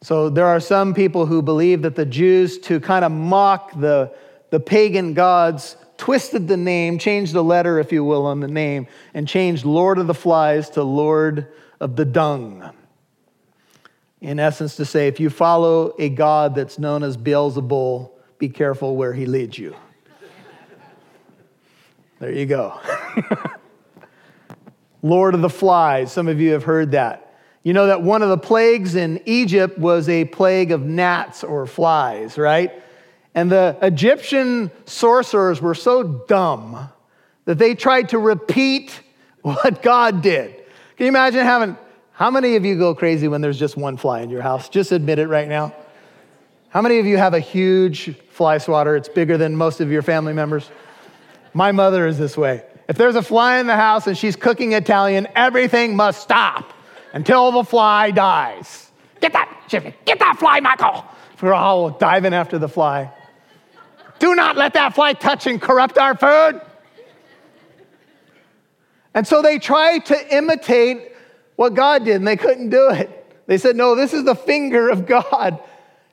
So 0.00 0.30
there 0.30 0.46
are 0.46 0.60
some 0.60 0.94
people 0.94 1.26
who 1.26 1.42
believe 1.42 1.82
that 1.82 1.96
the 1.96 2.06
Jews, 2.06 2.58
to 2.60 2.80
kind 2.80 3.04
of 3.04 3.10
mock 3.10 3.78
the, 3.78 4.14
the 4.50 4.60
pagan 4.60 5.14
gods, 5.14 5.76
twisted 5.96 6.46
the 6.46 6.56
name, 6.56 6.98
changed 6.98 7.32
the 7.32 7.42
letter, 7.42 7.78
if 7.78 7.92
you 7.92 8.04
will, 8.04 8.24
on 8.24 8.40
the 8.40 8.48
name, 8.48 8.86
and 9.12 9.26
changed 9.26 9.64
Lord 9.64 9.98
of 9.98 10.06
the 10.06 10.14
Flies 10.14 10.70
to 10.70 10.84
Lord 10.84 11.48
of 11.80 11.96
the 11.96 12.04
Dung. 12.04 12.70
In 14.20 14.38
essence, 14.38 14.76
to 14.76 14.84
say, 14.84 15.08
if 15.08 15.20
you 15.20 15.30
follow 15.30 15.94
a 15.98 16.08
god 16.08 16.54
that's 16.54 16.78
known 16.78 17.02
as 17.02 17.16
Beelzebul, 17.16 18.10
be 18.38 18.48
careful 18.48 18.96
where 18.96 19.12
he 19.12 19.26
leads 19.26 19.58
you. 19.58 19.74
There 22.20 22.32
you 22.32 22.46
go. 22.46 22.80
Lord 25.02 25.34
of 25.34 25.42
the 25.42 25.50
Flies, 25.50 26.12
some 26.12 26.26
of 26.26 26.40
you 26.40 26.52
have 26.52 26.64
heard 26.64 26.92
that. 26.92 27.27
You 27.62 27.72
know 27.72 27.88
that 27.88 28.02
one 28.02 28.22
of 28.22 28.28
the 28.28 28.38
plagues 28.38 28.94
in 28.94 29.20
Egypt 29.26 29.78
was 29.78 30.08
a 30.08 30.24
plague 30.26 30.70
of 30.70 30.82
gnats 30.82 31.42
or 31.42 31.66
flies, 31.66 32.38
right? 32.38 32.72
And 33.34 33.50
the 33.50 33.76
Egyptian 33.82 34.70
sorcerers 34.86 35.60
were 35.60 35.74
so 35.74 36.02
dumb 36.02 36.88
that 37.44 37.58
they 37.58 37.74
tried 37.74 38.10
to 38.10 38.18
repeat 38.18 39.00
what 39.42 39.82
God 39.82 40.22
did. 40.22 40.54
Can 40.96 41.04
you 41.04 41.08
imagine 41.08 41.44
having, 41.44 41.76
how 42.12 42.30
many 42.30 42.56
of 42.56 42.64
you 42.64 42.76
go 42.76 42.94
crazy 42.94 43.28
when 43.28 43.40
there's 43.40 43.58
just 43.58 43.76
one 43.76 43.96
fly 43.96 44.20
in 44.20 44.30
your 44.30 44.42
house? 44.42 44.68
Just 44.68 44.92
admit 44.92 45.18
it 45.18 45.28
right 45.28 45.48
now. 45.48 45.74
How 46.70 46.82
many 46.82 46.98
of 46.98 47.06
you 47.06 47.16
have 47.16 47.34
a 47.34 47.40
huge 47.40 48.16
fly 48.30 48.58
swatter? 48.58 48.94
It's 48.96 49.08
bigger 49.08 49.38
than 49.38 49.56
most 49.56 49.80
of 49.80 49.90
your 49.90 50.02
family 50.02 50.32
members. 50.32 50.70
My 51.54 51.72
mother 51.72 52.06
is 52.06 52.18
this 52.18 52.36
way. 52.36 52.64
If 52.88 52.96
there's 52.96 53.16
a 53.16 53.22
fly 53.22 53.58
in 53.58 53.66
the 53.66 53.76
house 53.76 54.06
and 54.06 54.16
she's 54.16 54.36
cooking 54.36 54.72
Italian, 54.72 55.28
everything 55.34 55.96
must 55.96 56.22
stop 56.22 56.72
until 57.18 57.50
the 57.50 57.64
fly 57.64 58.12
dies. 58.12 58.92
Get 59.20 59.32
that, 59.32 59.52
Jiffy, 59.66 59.92
get 60.04 60.20
that 60.20 60.38
fly, 60.38 60.60
Michael. 60.60 61.04
We're 61.42 61.52
all 61.52 61.90
diving 61.90 62.32
after 62.32 62.58
the 62.60 62.68
fly. 62.68 63.12
Do 64.20 64.36
not 64.36 64.56
let 64.56 64.74
that 64.74 64.94
fly 64.94 65.14
touch 65.14 65.48
and 65.48 65.60
corrupt 65.60 65.98
our 65.98 66.16
food. 66.16 66.60
And 69.14 69.26
so 69.26 69.42
they 69.42 69.58
tried 69.58 70.06
to 70.06 70.36
imitate 70.36 71.10
what 71.56 71.74
God 71.74 72.04
did, 72.04 72.14
and 72.14 72.26
they 72.26 72.36
couldn't 72.36 72.70
do 72.70 72.90
it. 72.90 73.10
They 73.48 73.58
said, 73.58 73.74
No, 73.74 73.96
this 73.96 74.14
is 74.14 74.22
the 74.22 74.36
finger 74.36 74.88
of 74.88 75.04
God. 75.04 75.58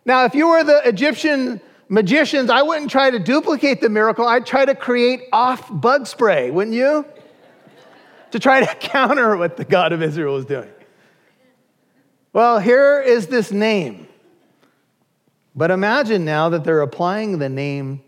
Now, 0.05 0.25
if 0.25 0.33
you 0.33 0.47
were 0.47 0.63
the 0.63 0.81
Egyptian 0.87 1.61
magicians, 1.87 2.49
I 2.49 2.63
wouldn't 2.63 2.89
try 2.89 3.11
to 3.11 3.19
duplicate 3.19 3.79
the 3.79 3.89
miracle. 3.89 4.27
I'd 4.27 4.47
try 4.47 4.65
to 4.65 4.73
create 4.73 5.21
off 5.31 5.69
bug 5.71 6.07
spray, 6.07 6.49
wouldn't 6.49 6.75
you? 6.75 7.05
to 8.35 8.39
try 8.39 8.65
to 8.65 8.75
counter 8.79 9.37
what 9.37 9.55
the 9.55 9.63
God 9.63 9.93
of 9.93 10.03
Israel 10.03 10.35
was 10.35 10.45
doing. 10.45 10.69
Well, 12.35 12.59
here 12.59 12.99
is 12.99 13.27
this 13.27 13.49
name. 13.49 14.09
But 15.55 15.71
imagine 15.71 16.25
now 16.25 16.49
that 16.49 16.65
they're 16.65 16.81
applying 16.81 17.39
the 17.39 17.47
name 17.47 18.01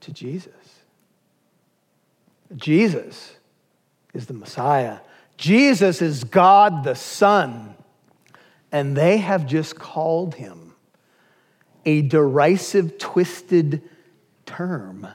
to 0.00 0.12
Jesus. 0.12 0.52
Jesus 2.56 3.32
is 4.12 4.26
the 4.26 4.34
Messiah. 4.34 4.98
Jesus 5.36 6.02
is 6.02 6.24
God 6.24 6.82
the 6.82 6.96
Son. 6.96 7.76
And 8.72 8.96
they 8.96 9.18
have 9.18 9.46
just 9.46 9.78
called 9.78 10.34
him 10.34 10.74
a 11.84 12.02
derisive, 12.02 12.98
twisted 12.98 13.82
term. 14.46 15.06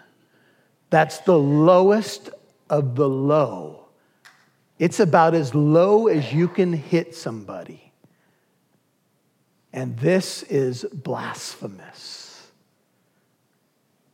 That's 0.90 1.18
the 1.18 1.38
lowest 1.38 2.30
of 2.70 2.96
the 2.96 3.10
low. 3.10 3.81
It's 4.82 5.00
about 5.00 5.36
as 5.36 5.54
low 5.54 6.08
as 6.08 6.34
you 6.34 6.48
can 6.48 6.74
hit 6.74 7.14
somebody. 7.14 7.92
And 9.72 9.96
this 10.00 10.42
is 10.42 10.88
blasphemous. 10.92 12.48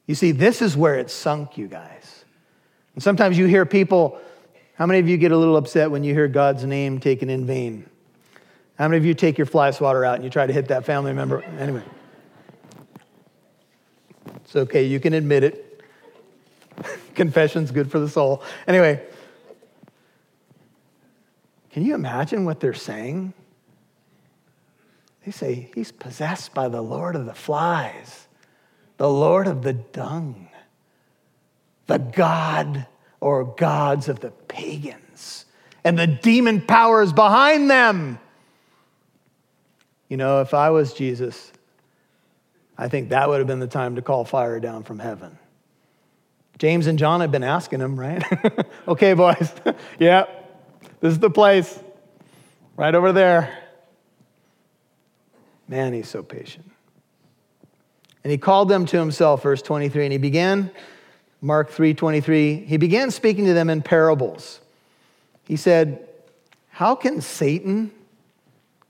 You 0.08 0.16
see, 0.16 0.34
this 0.34 0.62
is 0.62 0.76
where 0.76 0.96
it 0.96 1.10
sunk, 1.10 1.58
you 1.58 1.70
guys. 1.70 2.26
And 2.96 3.02
sometimes 3.02 3.38
you 3.38 3.46
hear 3.46 3.66
people, 3.66 4.20
how 4.74 4.86
many 4.86 5.00
of 5.00 5.08
you 5.08 5.16
get 5.16 5.32
a 5.32 5.38
little 5.38 5.56
upset 5.56 5.90
when 5.90 6.04
you 6.04 6.14
hear 6.14 6.28
God's 6.28 6.66
name 6.66 7.00
taken 7.00 7.30
in 7.30 7.46
vain? 7.46 7.90
How 8.78 8.90
many 8.90 8.98
of 8.98 9.06
you 9.06 9.14
take 9.14 9.38
your 9.38 9.48
fly 9.48 9.72
swatter 9.72 10.04
out 10.04 10.16
and 10.16 10.24
you 10.26 10.30
try 10.30 10.46
to 10.46 10.52
hit 10.52 10.68
that 10.68 10.84
family 10.84 11.14
member? 11.14 11.44
Anyway, 11.60 11.84
it's 14.36 14.54
okay, 14.54 14.84
you 14.84 15.00
can 15.00 15.14
admit 15.14 15.46
it. 15.46 15.82
Confession's 17.16 17.72
good 17.72 17.90
for 17.90 18.00
the 18.00 18.10
soul. 18.10 18.44
Anyway, 18.68 19.02
can 21.78 21.86
you 21.86 21.94
imagine 21.94 22.44
what 22.44 22.60
they're 22.60 22.74
saying? 22.74 23.34
They 25.24 25.32
say, 25.32 25.70
He's 25.76 25.92
possessed 25.92 26.56
by 26.56 26.70
the 26.70 26.82
Lord 26.82 27.16
of 27.16 27.28
the 27.28 27.36
flies, 27.36 28.28
the 28.98 29.08
Lord 29.08 29.46
of 29.46 29.62
the 29.62 29.74
dung, 29.74 30.50
the 31.86 32.00
God 32.00 32.88
or 33.20 33.44
gods 33.44 34.10
of 34.10 34.22
the 34.22 34.32
pagans, 34.32 35.46
and 35.84 36.00
the 36.00 36.08
demon 36.08 36.62
powers 36.62 37.14
behind 37.14 37.70
them. 37.70 38.18
You 40.10 40.18
know, 40.18 40.42
if 40.42 40.56
I 40.56 40.72
was 40.72 40.94
Jesus, 40.94 41.54
I 42.76 42.88
think 42.88 43.10
that 43.10 43.30
would 43.30 43.38
have 43.38 43.46
been 43.46 43.60
the 43.60 43.68
time 43.68 43.98
to 43.98 44.02
call 44.02 44.26
fire 44.26 44.60
down 44.60 44.82
from 44.82 44.98
heaven. 44.98 45.38
James 46.58 46.88
and 46.88 46.98
John 46.98 47.22
had 47.22 47.32
been 47.32 47.44
asking 47.44 47.82
him, 47.82 48.00
right? 48.00 48.24
okay, 48.88 49.14
boys. 49.14 49.54
yeah, 50.00 50.26
this 51.00 51.12
is 51.14 51.20
the 51.20 51.30
place, 51.30 51.80
right 52.76 52.94
over 52.94 53.12
there. 53.12 53.58
Man, 55.68 55.94
he's 55.94 56.08
so 56.08 56.24
patient. 56.24 56.70
And 58.24 58.32
he 58.32 58.38
called 58.38 58.70
them 58.70 58.86
to 58.88 58.98
himself, 58.98 59.44
verse 59.44 59.62
23, 59.62 60.06
and 60.06 60.12
he 60.12 60.18
began, 60.18 60.72
Mark 61.42 61.70
3 61.70 61.94
23, 61.94 62.66
he 62.66 62.78
began 62.78 63.12
speaking 63.12 63.46
to 63.46 63.54
them 63.54 63.70
in 63.70 63.82
parables. 63.82 64.60
He 65.46 65.56
said, 65.56 66.08
How 66.70 66.96
can 66.96 67.22
Satan 67.22 67.92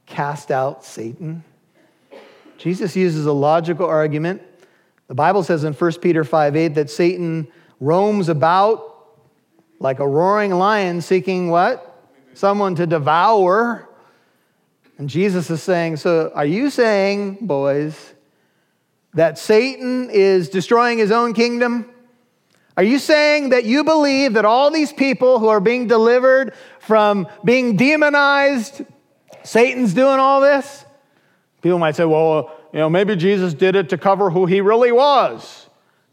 cast 0.06 0.50
out 0.50 0.86
Satan? 0.86 1.44
Jesus 2.58 2.96
uses 2.96 3.26
a 3.26 3.32
logical 3.32 3.86
argument. 3.86 4.42
The 5.08 5.16
Bible 5.16 5.44
says 5.44 5.64
in 5.64 5.74
1 5.74 5.94
Peter 6.02 6.24
5 6.24 6.56
8 6.56 6.68
that 6.70 6.90
Satan 6.90 7.48
roams 7.80 8.30
about 8.30 8.96
like 9.80 10.00
a 10.00 10.08
roaring 10.08 10.52
lion 10.52 11.02
seeking 11.02 11.50
what? 11.50 11.87
Someone 12.38 12.76
to 12.76 12.86
devour. 12.86 13.90
And 14.98 15.10
Jesus 15.10 15.50
is 15.50 15.62
saying, 15.64 15.98
So 15.98 16.32
are 16.34 16.46
you 16.46 16.70
saying, 16.70 17.40
boys, 17.42 18.14
that 19.14 19.38
Satan 19.38 20.10
is 20.12 20.50
destroying 20.50 20.98
his 20.98 21.12
own 21.12 21.34
kingdom? 21.34 21.90
Are 22.76 22.84
you 22.84 23.00
saying 23.00 23.50
that 23.50 23.66
you 23.66 23.84
believe 23.84 24.34
that 24.34 24.46
all 24.46 24.70
these 24.70 24.94
people 24.94 25.40
who 25.40 25.48
are 25.48 25.60
being 25.60 25.88
delivered 25.88 26.54
from 26.80 27.28
being 27.44 27.76
demonized, 27.76 28.86
Satan's 29.44 29.96
doing 29.96 30.20
all 30.20 30.42
this? 30.42 30.86
People 31.64 31.80
might 31.80 31.96
say, 31.96 32.06
well, 32.06 32.56
you 32.72 32.80
know, 32.80 32.90
maybe 32.90 33.16
Jesus 33.16 33.56
did 33.56 33.76
it 33.76 33.90
to 33.90 33.98
cover 33.98 34.30
who 34.30 34.46
he 34.46 34.62
really 34.62 34.92
was. 34.92 35.67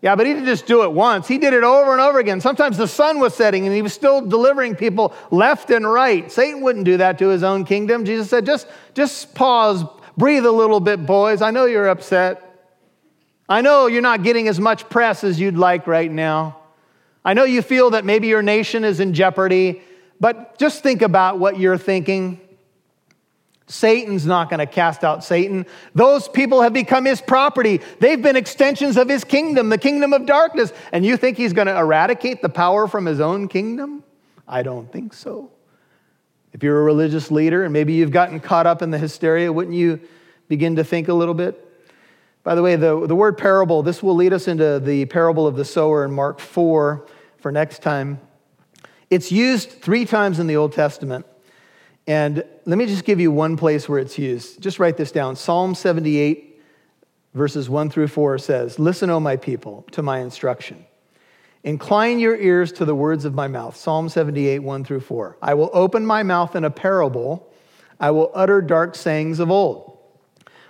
Yeah, 0.04 0.16
but 0.16 0.26
he 0.26 0.34
didn't 0.34 0.44
just 0.44 0.66
do 0.66 0.82
it 0.82 0.92
once. 0.92 1.26
He 1.26 1.38
did 1.38 1.54
it 1.54 1.64
over 1.64 1.92
and 1.92 2.00
over 2.02 2.18
again. 2.18 2.38
Sometimes 2.38 2.76
the 2.76 2.86
sun 2.86 3.20
was 3.20 3.34
setting 3.34 3.64
and 3.64 3.74
he 3.74 3.80
was 3.80 3.94
still 3.94 4.20
delivering 4.20 4.76
people 4.76 5.14
left 5.30 5.70
and 5.70 5.90
right. 5.90 6.30
Satan 6.30 6.60
wouldn't 6.60 6.84
do 6.84 6.98
that 6.98 7.18
to 7.20 7.28
his 7.28 7.42
own 7.42 7.64
kingdom. 7.64 8.04
Jesus 8.04 8.28
said, 8.28 8.44
just, 8.44 8.66
just 8.92 9.34
pause, 9.34 9.82
breathe 10.18 10.44
a 10.44 10.52
little 10.52 10.78
bit, 10.78 11.06
boys. 11.06 11.40
I 11.40 11.52
know 11.52 11.64
you're 11.64 11.88
upset. 11.88 12.42
I 13.48 13.62
know 13.62 13.86
you're 13.86 14.02
not 14.02 14.22
getting 14.22 14.46
as 14.46 14.60
much 14.60 14.90
press 14.90 15.24
as 15.24 15.40
you'd 15.40 15.56
like 15.56 15.86
right 15.86 16.12
now. 16.12 16.58
I 17.24 17.32
know 17.32 17.44
you 17.44 17.62
feel 17.62 17.88
that 17.92 18.04
maybe 18.04 18.26
your 18.26 18.42
nation 18.42 18.84
is 18.84 19.00
in 19.00 19.14
jeopardy, 19.14 19.80
but 20.20 20.58
just 20.58 20.82
think 20.82 21.00
about 21.00 21.38
what 21.38 21.58
you're 21.58 21.78
thinking. 21.78 22.43
Satan's 23.66 24.26
not 24.26 24.50
going 24.50 24.60
to 24.60 24.66
cast 24.66 25.04
out 25.04 25.24
Satan. 25.24 25.64
Those 25.94 26.28
people 26.28 26.60
have 26.62 26.74
become 26.74 27.06
his 27.06 27.20
property. 27.20 27.80
They've 27.98 28.20
been 28.20 28.36
extensions 28.36 28.96
of 28.98 29.08
his 29.08 29.24
kingdom, 29.24 29.70
the 29.70 29.78
kingdom 29.78 30.12
of 30.12 30.26
darkness. 30.26 30.72
And 30.92 31.04
you 31.04 31.16
think 31.16 31.38
he's 31.38 31.54
going 31.54 31.68
to 31.68 31.76
eradicate 31.76 32.42
the 32.42 32.50
power 32.50 32.86
from 32.86 33.06
his 33.06 33.20
own 33.20 33.48
kingdom? 33.48 34.04
I 34.46 34.62
don't 34.62 34.92
think 34.92 35.14
so. 35.14 35.50
If 36.52 36.62
you're 36.62 36.78
a 36.78 36.84
religious 36.84 37.30
leader 37.30 37.64
and 37.64 37.72
maybe 37.72 37.94
you've 37.94 38.10
gotten 38.10 38.38
caught 38.38 38.66
up 38.66 38.82
in 38.82 38.90
the 38.90 38.98
hysteria, 38.98 39.50
wouldn't 39.50 39.74
you 39.74 40.00
begin 40.48 40.76
to 40.76 40.84
think 40.84 41.08
a 41.08 41.14
little 41.14 41.34
bit? 41.34 41.60
By 42.42 42.54
the 42.54 42.62
way, 42.62 42.76
the, 42.76 43.06
the 43.06 43.16
word 43.16 43.38
parable, 43.38 43.82
this 43.82 44.02
will 44.02 44.14
lead 44.14 44.34
us 44.34 44.46
into 44.46 44.78
the 44.78 45.06
parable 45.06 45.46
of 45.46 45.56
the 45.56 45.64
sower 45.64 46.04
in 46.04 46.12
Mark 46.12 46.38
4 46.38 47.06
for 47.38 47.50
next 47.50 47.80
time. 47.80 48.20
It's 49.08 49.32
used 49.32 49.70
three 49.70 50.04
times 50.04 50.38
in 50.38 50.46
the 50.46 50.56
Old 50.56 50.74
Testament. 50.74 51.24
And 52.06 52.44
let 52.66 52.76
me 52.76 52.86
just 52.86 53.04
give 53.04 53.20
you 53.20 53.30
one 53.30 53.56
place 53.56 53.88
where 53.88 53.98
it's 53.98 54.18
used. 54.18 54.60
Just 54.60 54.78
write 54.78 54.96
this 54.96 55.10
down. 55.10 55.36
Psalm 55.36 55.74
78, 55.74 56.60
verses 57.32 57.70
1 57.70 57.90
through 57.90 58.08
4 58.08 58.38
says, 58.38 58.78
Listen, 58.78 59.08
O 59.10 59.20
my 59.20 59.36
people, 59.36 59.86
to 59.92 60.02
my 60.02 60.18
instruction. 60.18 60.84
Incline 61.62 62.18
your 62.18 62.36
ears 62.36 62.72
to 62.72 62.84
the 62.84 62.94
words 62.94 63.24
of 63.24 63.32
my 63.32 63.48
mouth. 63.48 63.74
Psalm 63.74 64.10
78, 64.10 64.58
1 64.58 64.84
through 64.84 65.00
4. 65.00 65.38
I 65.40 65.54
will 65.54 65.70
open 65.72 66.04
my 66.04 66.22
mouth 66.22 66.54
in 66.54 66.64
a 66.64 66.70
parable. 66.70 67.50
I 67.98 68.10
will 68.10 68.30
utter 68.34 68.60
dark 68.60 68.94
sayings 68.94 69.40
of 69.40 69.50
old, 69.50 69.96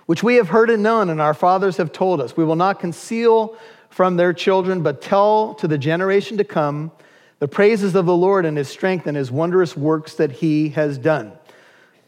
which 0.05 0.23
we 0.23 0.35
have 0.35 0.47
heard 0.47 0.69
and 0.69 0.81
known, 0.81 1.09
and 1.09 1.19
our 1.19 1.33
fathers 1.33 1.75
have 1.77 1.91
told 1.91 2.21
us. 2.21 2.37
We 2.37 2.45
will 2.45 2.55
not 2.55 2.79
conceal 2.79 3.57
from 3.89 4.15
their 4.15 4.31
children, 4.31 4.83
but 4.83 5.01
tell 5.01 5.53
to 5.55 5.67
the 5.67 5.77
generation 5.77 6.37
to 6.37 6.45
come 6.45 6.93
the 7.39 7.47
praises 7.47 7.95
of 7.95 8.05
the 8.05 8.15
Lord 8.15 8.45
and 8.45 8.57
his 8.57 8.67
strength 8.67 9.07
and 9.07 9.17
his 9.17 9.31
wondrous 9.31 9.75
works 9.75 10.15
that 10.15 10.31
he 10.31 10.69
has 10.69 10.97
done. 10.97 11.33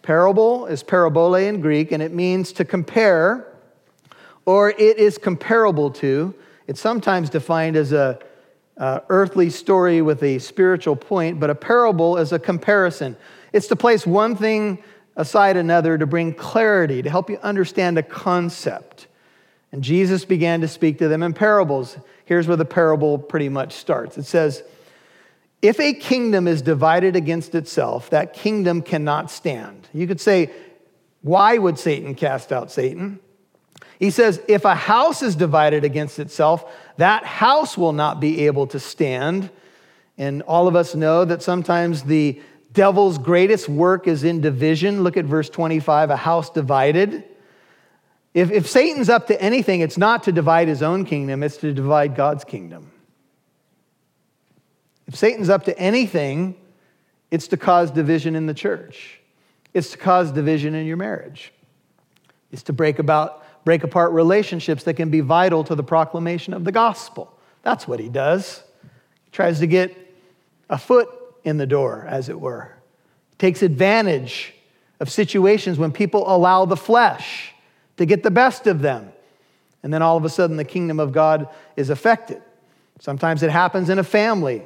Parable 0.02 0.66
is 0.68 0.84
parabole 0.84 1.36
in 1.36 1.60
Greek, 1.60 1.92
and 1.92 2.02
it 2.02 2.14
means 2.14 2.54
to 2.54 2.64
compare, 2.64 3.54
or 4.46 4.70
it 4.70 4.98
is 4.98 5.18
comparable 5.18 5.92
to. 5.92 6.34
It's 6.68 6.80
sometimes 6.80 7.30
defined 7.30 7.76
as 7.76 7.92
a 7.92 8.20
uh, 8.78 9.00
earthly 9.10 9.50
story 9.50 10.02
with 10.02 10.24
a 10.24 10.40
spiritual 10.40 10.96
point, 10.96 11.40
but 11.40 11.50
a 11.50 11.56
parable 11.56 12.18
is 12.18 12.32
a 12.32 12.40
comparison. 12.40 13.18
It's 13.52 13.68
to 13.68 13.76
place 13.76 14.06
one 14.06 14.36
thing 14.36 14.82
aside 15.16 15.58
another 15.58 15.98
to 15.98 16.06
bring 16.06 16.34
clarity, 16.34 17.02
to 17.02 17.10
help 17.10 17.30
you 17.30 17.38
understand 17.40 17.98
a 17.98 18.04
concept. 18.04 19.08
And 19.72 19.84
Jesus 19.84 20.26
began 20.26 20.62
to 20.62 20.68
speak 20.68 21.00
to 21.00 21.08
them 21.08 21.24
in 21.24 21.34
parables. 21.34 21.98
Here's 22.26 22.48
where 22.48 22.56
the 22.56 22.66
parable 22.66 23.18
pretty 23.18 23.50
much 23.50 23.74
starts. 23.74 24.18
It 24.18 24.26
says, 24.26 24.64
if 25.62 25.80
a 25.80 25.94
kingdom 25.94 26.48
is 26.48 26.62
divided 26.62 27.16
against 27.16 27.56
itself, 27.56 28.10
that 28.12 28.34
kingdom 28.34 28.82
cannot 28.82 29.32
stand. 29.32 29.88
You 29.94 30.08
could 30.08 30.22
say, 30.22 30.52
why 31.22 31.58
would 31.58 31.80
Satan 31.80 32.16
cast 32.16 32.52
out 32.52 32.72
Satan? 32.72 33.20
He 34.00 34.12
says, 34.12 34.40
if 34.48 34.66
a 34.66 34.76
house 34.76 35.24
is 35.24 35.36
divided 35.36 35.84
against 35.84 36.20
itself, 36.20 36.72
that 36.98 37.26
house 37.26 37.78
will 37.78 37.94
not 37.94 38.20
be 38.20 38.46
able 38.46 38.68
to 38.68 38.80
stand. 38.80 39.50
And 40.18 40.44
all 40.44 40.68
of 40.68 40.76
us 40.76 40.94
know 40.94 41.26
that 41.26 41.42
sometimes 41.42 42.04
the 42.04 42.40
devil's 42.74 43.18
greatest 43.18 43.68
work 43.68 44.08
is 44.08 44.24
in 44.24 44.42
division. 44.42 45.04
Look 45.04 45.18
at 45.18 45.26
verse 45.26 45.50
25 45.50 46.12
a 46.12 46.16
house 46.16 46.52
divided. 46.52 47.24
If, 48.36 48.52
if 48.52 48.68
Satan's 48.68 49.10
up 49.10 49.28
to 49.28 49.42
anything, 49.42 49.82
it's 49.82 49.98
not 49.98 50.24
to 50.24 50.32
divide 50.32 50.68
his 50.68 50.84
own 50.84 51.06
kingdom, 51.06 51.42
it's 51.42 51.58
to 51.58 51.74
divide 51.74 52.16
God's 52.16 52.44
kingdom. 52.44 52.92
If 55.08 55.16
Satan's 55.16 55.50
up 55.50 55.64
to 55.66 55.78
anything, 55.80 56.56
it's 57.32 57.48
to 57.50 57.58
cause 57.58 57.92
division 57.92 58.36
in 58.36 58.46
the 58.46 58.54
church. 58.54 59.20
It's 59.74 59.92
to 59.92 59.98
cause 59.98 60.32
division 60.32 60.76
in 60.76 60.86
your 60.86 60.98
marriage. 60.98 61.54
It's 62.52 62.64
to 62.64 62.74
break 62.74 63.00
about 63.00 63.44
break 63.66 63.84
apart 63.84 64.14
relationships 64.14 64.84
that 64.86 64.94
can 64.94 65.10
be 65.10 65.20
vital 65.20 65.62
to 65.62 65.76
the 65.76 65.84
proclamation 65.84 66.54
of 66.54 66.64
the 66.64 66.72
gospel. 66.72 67.38
That's 67.64 67.86
what 67.86 68.00
he 68.00 68.08
does. 68.08 68.64
He 69.26 69.32
tries 69.32 69.60
to 69.60 69.68
get 69.68 69.94
a 70.70 70.78
foot 70.78 71.10
in 71.44 71.58
the 71.58 71.66
door, 71.66 72.06
as 72.08 72.30
it 72.30 72.40
were. 72.40 72.74
He 73.32 73.36
takes 73.36 73.62
advantage 73.62 74.54
of 75.02 75.12
situations 75.12 75.78
when 75.78 75.92
people 75.92 76.34
allow 76.34 76.64
the 76.64 76.78
flesh 76.78 77.54
to 77.98 78.06
get 78.06 78.24
the 78.24 78.32
best 78.32 78.68
of 78.68 78.82
them. 78.82 79.12
And 79.84 79.94
then 79.94 80.02
all 80.02 80.16
of 80.16 80.24
a 80.24 80.30
sudden, 80.30 80.56
the 80.56 80.64
kingdom 80.64 80.98
of 80.98 81.12
God 81.12 81.50
is 81.76 81.90
affected. 81.90 82.42
Sometimes 83.00 83.44
it 83.44 83.50
happens 83.50 83.90
in 83.90 84.00
a 84.00 84.04
family. 84.04 84.64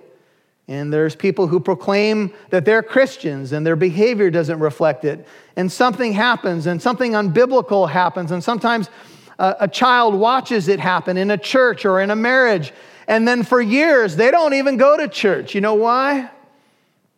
And 0.71 0.91
there's 0.91 1.17
people 1.17 1.47
who 1.47 1.59
proclaim 1.59 2.31
that 2.49 2.63
they're 2.63 2.81
Christians 2.81 3.51
and 3.51 3.67
their 3.67 3.75
behavior 3.75 4.31
doesn't 4.31 4.57
reflect 4.57 5.03
it. 5.03 5.27
And 5.57 5.69
something 5.69 6.13
happens 6.13 6.65
and 6.65 6.81
something 6.81 7.11
unbiblical 7.11 7.89
happens. 7.89 8.31
And 8.31 8.41
sometimes 8.41 8.89
a, 9.37 9.57
a, 9.59 9.67
child 9.67 10.15
watches 10.15 10.69
it 10.69 10.79
happen 10.79 11.17
in 11.17 11.29
a 11.29 11.37
church 11.37 11.83
or 11.83 11.99
in 11.99 12.09
a 12.09 12.15
marriage. 12.15 12.71
And 13.05 13.27
then 13.27 13.43
for 13.43 13.59
years, 13.61 14.15
they 14.15 14.31
don't 14.31 14.53
even 14.53 14.77
go 14.77 14.95
to 14.95 15.09
church. 15.09 15.53
You 15.53 15.59
know 15.59 15.73
why? 15.73 16.31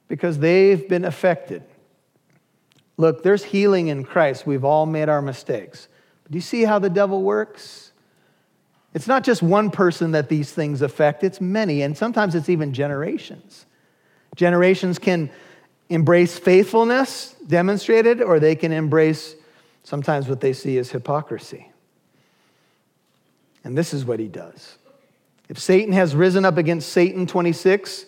Because 0.07 0.39
they've 0.39 0.89
been 0.89 1.05
affected. 1.05 1.61
Look, 2.97 3.21
there's 3.21 3.43
healing 3.43 3.89
in 3.89 4.03
Christ. 4.03 4.47
We've 4.47 4.65
all 4.65 4.87
made 4.87 5.09
our 5.09 5.21
mistakes. 5.21 5.87
But 6.23 6.31
do 6.31 6.37
you 6.39 6.41
see 6.41 6.63
how 6.63 6.79
the 6.79 6.89
devil 6.89 7.21
works? 7.21 7.82
It's 8.93 9.07
not 9.07 9.23
just 9.23 9.41
one 9.41 9.71
person 9.71 10.11
that 10.11 10.29
these 10.29 10.51
things 10.51 10.81
affect, 10.81 11.23
it's 11.23 11.41
many, 11.41 11.81
and 11.81 11.97
sometimes 11.97 12.35
it's 12.35 12.49
even 12.49 12.73
generations. 12.73 13.65
Generations 14.35 14.99
can 14.99 15.31
embrace 15.89 16.37
faithfulness 16.37 17.35
demonstrated, 17.47 18.21
or 18.21 18.39
they 18.39 18.55
can 18.55 18.71
embrace 18.71 19.35
sometimes 19.83 20.27
what 20.27 20.41
they 20.41 20.53
see 20.53 20.77
as 20.77 20.91
hypocrisy. 20.91 21.71
And 23.63 23.77
this 23.77 23.93
is 23.93 24.05
what 24.05 24.19
he 24.19 24.27
does. 24.27 24.77
If 25.49 25.59
Satan 25.59 25.93
has 25.93 26.15
risen 26.15 26.45
up 26.45 26.57
against 26.57 26.89
Satan 26.89 27.27
26, 27.27 28.05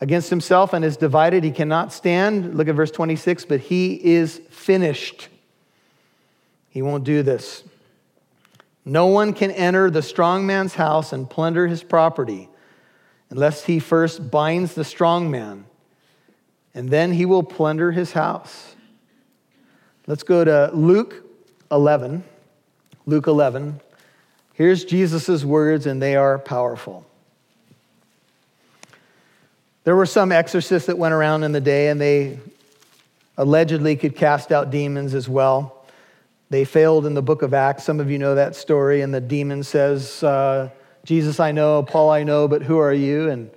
against 0.00 0.30
himself 0.30 0.72
and 0.72 0.84
is 0.84 0.96
divided, 0.96 1.44
he 1.44 1.52
cannot 1.52 1.92
stand. 1.92 2.56
Look 2.56 2.68
at 2.68 2.74
verse 2.74 2.90
26, 2.90 3.44
but 3.44 3.60
he 3.60 3.94
is 4.04 4.40
finished. 4.50 5.28
He 6.70 6.82
won't 6.82 7.04
do 7.04 7.22
this. 7.22 7.64
No 8.84 9.06
one 9.06 9.32
can 9.32 9.50
enter 9.50 9.90
the 9.90 10.02
strong 10.02 10.46
man's 10.46 10.74
house 10.74 11.12
and 11.12 11.28
plunder 11.28 11.66
his 11.66 11.82
property 11.82 12.48
unless 13.30 13.64
he 13.64 13.78
first 13.78 14.30
binds 14.30 14.74
the 14.74 14.84
strong 14.84 15.30
man, 15.30 15.64
and 16.74 16.90
then 16.90 17.12
he 17.12 17.24
will 17.24 17.42
plunder 17.42 17.92
his 17.92 18.12
house. 18.12 18.74
Let's 20.06 20.22
go 20.22 20.44
to 20.44 20.70
Luke 20.74 21.24
11. 21.70 22.24
Luke 23.06 23.26
11. 23.26 23.80
Here's 24.54 24.84
Jesus' 24.84 25.44
words, 25.44 25.86
and 25.86 26.02
they 26.02 26.16
are 26.16 26.38
powerful. 26.38 27.06
There 29.84 29.96
were 29.96 30.06
some 30.06 30.30
exorcists 30.30 30.86
that 30.86 30.98
went 30.98 31.14
around 31.14 31.42
in 31.42 31.52
the 31.52 31.60
day, 31.60 31.88
and 31.88 32.00
they 32.00 32.38
allegedly 33.36 33.96
could 33.96 34.14
cast 34.14 34.52
out 34.52 34.70
demons 34.70 35.14
as 35.14 35.28
well. 35.28 35.81
They 36.52 36.66
failed 36.66 37.06
in 37.06 37.14
the 37.14 37.22
book 37.22 37.40
of 37.40 37.54
Acts. 37.54 37.82
Some 37.82 37.98
of 37.98 38.10
you 38.10 38.18
know 38.18 38.34
that 38.34 38.54
story. 38.54 39.00
And 39.00 39.14
the 39.14 39.22
demon 39.22 39.62
says, 39.62 40.22
uh, 40.22 40.68
Jesus 41.02 41.40
I 41.40 41.50
know, 41.50 41.82
Paul 41.82 42.10
I 42.10 42.24
know, 42.24 42.46
but 42.46 42.62
who 42.62 42.76
are 42.76 42.92
you? 42.92 43.30
And 43.30 43.50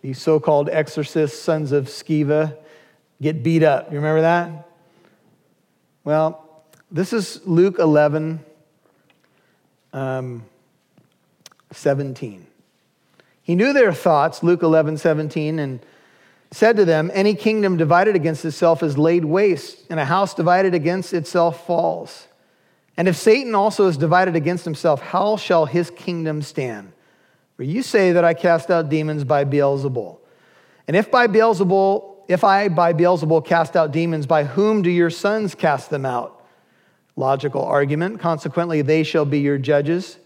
these 0.00 0.18
so 0.18 0.40
called 0.40 0.70
exorcists, 0.70 1.38
sons 1.38 1.72
of 1.72 1.88
Sceva, 1.88 2.56
get 3.20 3.42
beat 3.42 3.62
up. 3.62 3.92
You 3.92 3.98
remember 3.98 4.22
that? 4.22 4.66
Well, 6.04 6.64
this 6.90 7.12
is 7.12 7.42
Luke 7.44 7.78
11, 7.78 8.42
um, 9.92 10.42
17. 11.70 12.46
He 13.42 13.54
knew 13.56 13.74
their 13.74 13.92
thoughts, 13.92 14.42
Luke 14.42 14.62
11, 14.62 14.96
17, 14.96 15.58
and 15.58 15.80
said 16.50 16.76
to 16.76 16.86
them, 16.86 17.10
Any 17.12 17.34
kingdom 17.34 17.76
divided 17.76 18.16
against 18.16 18.42
itself 18.46 18.82
is 18.82 18.96
laid 18.96 19.26
waste, 19.26 19.84
and 19.90 20.00
a 20.00 20.06
house 20.06 20.32
divided 20.32 20.72
against 20.72 21.12
itself 21.12 21.66
falls. 21.66 22.27
And 22.98 23.06
if 23.06 23.16
Satan 23.16 23.54
also 23.54 23.86
is 23.86 23.96
divided 23.96 24.34
against 24.34 24.64
himself, 24.64 25.00
how 25.00 25.36
shall 25.36 25.66
his 25.66 25.88
kingdom 25.88 26.42
stand? 26.42 26.92
For 27.56 27.62
you 27.62 27.80
say 27.82 28.10
that 28.12 28.24
I 28.24 28.34
cast 28.34 28.72
out 28.72 28.88
demons 28.88 29.22
by 29.22 29.44
Beelzebul. 29.44 30.18
And 30.88 30.96
if 30.96 31.08
by 31.08 31.28
Beelzebul, 31.28 32.16
if 32.26 32.42
I 32.42 32.68
by 32.68 32.92
Beelzebul 32.92 33.46
cast 33.46 33.76
out 33.76 33.92
demons, 33.92 34.26
by 34.26 34.42
whom 34.42 34.82
do 34.82 34.90
your 34.90 35.10
sons 35.10 35.54
cast 35.54 35.90
them 35.90 36.04
out? 36.04 36.44
Logical 37.14 37.62
argument. 37.62 38.18
Consequently, 38.18 38.82
they 38.82 39.04
shall 39.04 39.24
be 39.24 39.38
your 39.38 39.58
judges. 39.58 40.18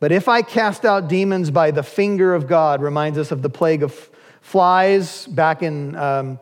But 0.00 0.10
if 0.10 0.26
I 0.26 0.42
cast 0.42 0.84
out 0.84 1.06
demons 1.06 1.52
by 1.52 1.70
the 1.70 1.84
finger 1.84 2.34
of 2.34 2.48
God, 2.48 2.82
reminds 2.82 3.18
us 3.18 3.30
of 3.30 3.42
the 3.42 3.50
plague 3.50 3.84
of 3.84 4.10
flies 4.40 5.28
back 5.28 5.62
in 5.62 5.94
um, 5.94 6.40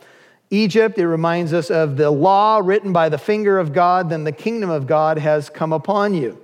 Egypt, 0.51 0.99
it 0.99 1.07
reminds 1.07 1.53
us 1.53 1.71
of 1.71 1.97
the 1.97 2.11
law 2.11 2.61
written 2.63 2.93
by 2.93 3.09
the 3.09 3.19
finger 3.19 3.59
of 3.59 3.73
God, 3.73 4.09
then 4.09 4.25
the 4.25 4.33
kingdom 4.33 4.71
of 4.71 4.87
God 4.87 5.19
has 5.19 5.51
come 5.51 5.73
upon 5.73 6.15
you. 6.15 6.41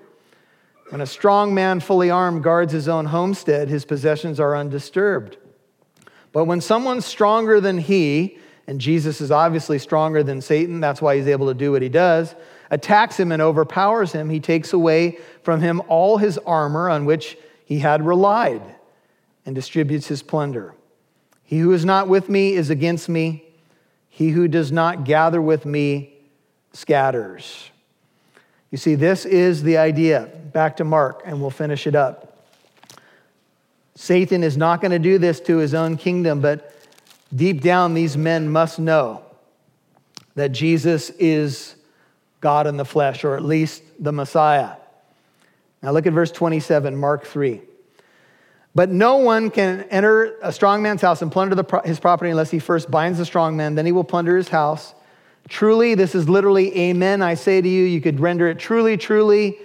When 0.91 1.01
a 1.01 1.07
strong 1.07 1.55
man, 1.55 1.81
fully 1.81 2.11
armed, 2.11 2.43
guards 2.43 2.73
his 2.73 2.89
own 2.89 3.07
homestead, 3.07 3.69
his 3.69 3.85
possessions 3.85 4.39
are 4.39 4.55
undisturbed. 4.55 5.39
But 6.33 6.45
when 6.45 6.61
someone 6.61 7.01
stronger 7.01 7.61
than 7.61 7.79
he 7.79 8.39
and 8.67 8.81
Jesus 8.81 9.21
is 9.21 9.31
obviously 9.31 9.79
stronger 9.79 10.23
than 10.23 10.41
Satan, 10.41 10.81
that's 10.81 11.01
why 11.03 11.17
he's 11.17 11.29
able 11.29 11.49
to 11.49 11.55
do 11.55 11.73
what 11.73 11.83
he 11.83 11.89
does, 11.89 12.35
attacks 12.71 13.19
him 13.19 13.33
and 13.33 13.41
overpowers 13.41 14.13
him, 14.13 14.31
he 14.31 14.41
takes 14.41 14.73
away 14.73 15.19
from 15.43 15.61
him 15.61 15.83
all 15.89 16.19
his 16.19 16.39
armor 16.39 16.89
on 16.89 17.05
which 17.05 17.37
he 17.65 17.79
had 17.79 18.05
relied 18.05 18.63
and 19.47 19.55
distributes 19.55 20.07
his 20.09 20.23
plunder. 20.23 20.75
He 21.43 21.59
who 21.59 21.73
is 21.73 21.85
not 21.85 22.09
with 22.09 22.29
me 22.29 22.55
is 22.55 22.71
against 22.71 23.09
me. 23.09 23.45
He 24.15 24.29
who 24.29 24.47
does 24.47 24.71
not 24.71 25.03
gather 25.03 25.43
with 25.43 25.67
me 25.67 26.15
scatters. 26.73 27.69
You 28.71 28.79
see, 28.79 28.95
this 28.95 29.25
is 29.25 29.65
the 29.65 29.77
idea. 29.79 30.31
Back 30.53 30.77
to 30.77 30.85
Mark, 30.85 31.23
and 31.27 31.41
we'll 31.41 31.51
finish 31.51 31.89
it 31.89 31.97
up. 31.97 32.47
Satan 33.97 34.45
is 34.45 34.57
not 34.57 34.81
going 34.81 34.93
to 34.93 35.01
do 35.01 35.19
this 35.19 35.41
to 35.41 35.57
his 35.57 35.75
own 35.75 35.97
kingdom, 35.97 36.41
but 36.41 36.77
deep 37.35 37.61
down, 37.61 37.95
these 37.95 38.17
men 38.17 38.49
must 38.49 38.79
know 38.79 39.25
that 40.37 40.53
Jesus 40.53 41.11
is 41.11 41.75
God 42.41 42.69
in 42.69 42.77
the 42.77 42.85
flesh, 42.85 43.25
or 43.25 43.35
at 43.35 43.43
least 43.43 43.83
the 43.99 44.13
Messiah. 44.13 44.77
Now 45.83 45.91
look 45.91 46.07
at 46.07 46.13
verse 46.13 46.31
27, 46.31 46.95
Mark 46.95 47.25
3. 47.27 47.63
But 48.75 48.91
no 48.91 49.19
one 49.19 49.51
can 49.51 49.83
enter 49.91 50.37
a 50.43 50.53
strong 50.53 50.83
man's 50.83 51.01
house 51.01 51.23
and 51.23 51.31
plunder 51.31 51.55
the, 51.55 51.81
his 51.85 52.01
property 52.01 52.31
unless 52.31 52.51
he 52.51 52.59
first 52.59 52.91
binds 52.91 53.19
the 53.19 53.25
strong 53.25 53.57
man, 53.57 53.77
then 53.77 53.87
he 53.87 53.93
will 53.93 54.05
plunder 54.05 54.37
his 54.37 54.49
house. 54.49 54.95
Truly, 55.49 55.95
this 55.95 56.15
is 56.15 56.29
literally 56.29 56.77
amen, 56.77 57.23
I 57.23 57.35
say 57.35 57.61
to 57.61 57.69
you. 57.69 57.85
You 57.85 58.01
could 58.01 58.19
render 58.19 58.49
it 58.49 58.59
truly, 58.59 58.97
truly. 58.97 59.59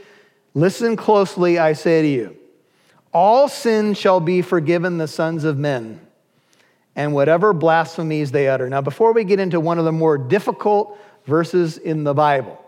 Listen 0.53 0.95
closely, 0.95 1.57
I 1.57 1.73
say 1.73 2.01
to 2.01 2.07
you. 2.07 2.37
All 3.11 3.47
sin 3.47 3.95
shall 3.95 4.19
be 4.19 4.41
forgiven 4.41 4.97
the 4.97 5.07
sons 5.07 5.43
of 5.43 5.57
men, 5.57 5.99
and 6.95 7.13
whatever 7.13 7.53
blasphemies 7.53 8.31
they 8.31 8.47
utter. 8.47 8.69
Now, 8.69 8.81
before 8.81 9.13
we 9.13 9.23
get 9.23 9.39
into 9.39 9.59
one 9.59 9.79
of 9.79 9.85
the 9.85 9.91
more 9.91 10.17
difficult 10.17 10.99
verses 11.25 11.77
in 11.77 12.03
the 12.03 12.13
Bible, 12.13 12.63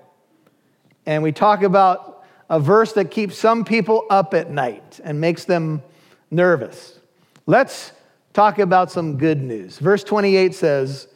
and 1.06 1.22
we 1.22 1.32
talk 1.32 1.62
about 1.62 2.24
a 2.50 2.60
verse 2.60 2.94
that 2.94 3.12
keeps 3.12 3.38
some 3.38 3.64
people 3.64 4.06
up 4.10 4.34
at 4.34 4.50
night 4.50 5.00
and 5.04 5.22
makes 5.22 5.46
them 5.46 5.84
nervous, 6.32 7.00
let's 7.46 7.92
talk 8.34 8.58
about 8.58 8.92
some 8.92 9.18
good 9.18 9.42
news. 9.42 9.78
Verse 9.78 10.04
28 10.04 10.56
says, 10.56 11.08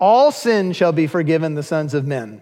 all 0.00 0.30
sin 0.30 0.72
shall 0.72 0.92
be 0.92 1.06
forgiven 1.06 1.54
the 1.54 1.62
sons 1.62 1.94
of 1.94 2.06
men, 2.06 2.40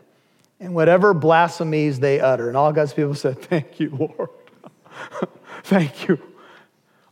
and 0.61 0.75
whatever 0.75 1.15
blasphemies 1.15 2.01
they 2.01 2.21
utter. 2.21 2.49
And 2.49 2.57
all 2.57 2.73
God's 2.73 2.93
people 2.93 3.15
said, 3.15 3.39
Thank 3.43 3.81
you, 3.81 3.91
Lord. 3.91 4.31
Thank 5.65 6.09
you. 6.09 6.21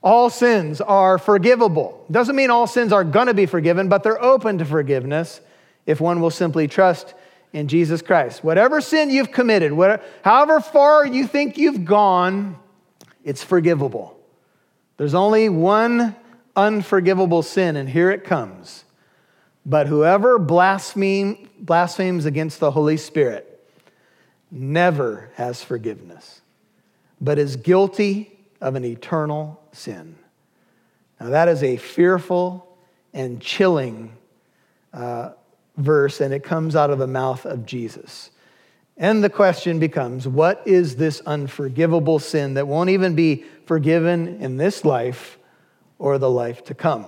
All 0.03 0.29
sins 0.29 0.83
are 0.83 1.17
forgivable. 1.17 2.05
Doesn't 2.11 2.37
mean 2.37 2.51
all 2.51 2.67
sins 2.67 2.93
are 2.93 3.05
going 3.05 3.29
to 3.29 3.35
be 3.35 3.47
forgiven, 3.47 3.89
but 3.89 4.03
they're 4.03 4.23
open 4.23 4.59
to 4.59 4.65
forgiveness 4.65 5.41
if 5.87 5.99
one 6.01 6.21
will 6.21 6.31
simply 6.31 6.69
trust 6.69 7.15
in 7.55 7.69
Jesus 7.69 8.03
Christ. 8.03 8.45
Whatever 8.45 8.83
sin 8.83 9.09
you've 9.09 9.33
committed, 9.33 9.73
whatever, 9.73 10.03
however 10.23 10.61
far 10.61 11.07
you 11.07 11.27
think 11.27 11.57
you've 11.57 11.87
gone, 11.87 12.59
it's 13.23 13.43
forgivable. 13.43 14.14
There's 14.97 15.14
only 15.14 15.49
one 15.49 16.16
unforgivable 16.57 17.42
sin, 17.42 17.76
and 17.76 17.88
here 17.88 18.11
it 18.11 18.24
comes 18.24 18.84
but 19.66 19.86
whoever 19.86 20.38
blaspheme, 20.38 21.49
blasphemes 21.59 22.26
against 22.26 22.61
the 22.61 22.70
Holy 22.70 22.97
Spirit 22.97 23.51
never 24.51 25.30
has 25.36 25.64
forgiveness, 25.64 26.42
but 27.20 27.38
is 27.38 27.57
guilty 27.57 28.38
of 28.61 28.74
an 28.74 28.84
eternal 28.84 29.61
sin. 29.72 30.16
Now, 31.18 31.30
that 31.30 31.49
is 31.49 31.62
a 31.62 31.76
fearful 31.76 32.76
and 33.14 33.40
chilling 33.40 34.12
uh, 34.92 35.30
verse, 35.76 36.20
and 36.20 36.34
it 36.34 36.42
comes 36.42 36.76
out 36.76 36.90
of 36.90 36.99
the 36.99 37.07
mouth 37.07 37.47
of 37.47 37.64
Jesus. 37.64 38.30
And 38.97 39.24
the 39.24 39.30
question 39.30 39.78
becomes 39.78 40.28
what 40.28 40.62
is 40.66 40.97
this 40.97 41.20
unforgivable 41.26 42.18
sin 42.18 42.55
that 42.55 42.68
won't 42.68 42.90
even 42.90 43.14
be 43.14 43.45
forgiven 43.66 44.40
in 44.40 44.57
this 44.57 44.84
life 44.84 45.38
or 45.99 46.18
the 46.18 46.30
life 46.30 46.64
to 46.64 46.74
come? 46.74 47.07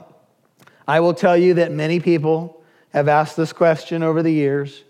I 0.89 1.01
will 1.01 1.15
tell 1.15 1.37
you 1.37 1.55
that 1.55 1.73
many 1.73 2.01
people 2.01 2.63
have 2.91 3.09
asked 3.09 3.37
this 3.37 3.53
question 3.53 4.03
over 4.03 4.23
the 4.23 4.31
years. 4.31 4.85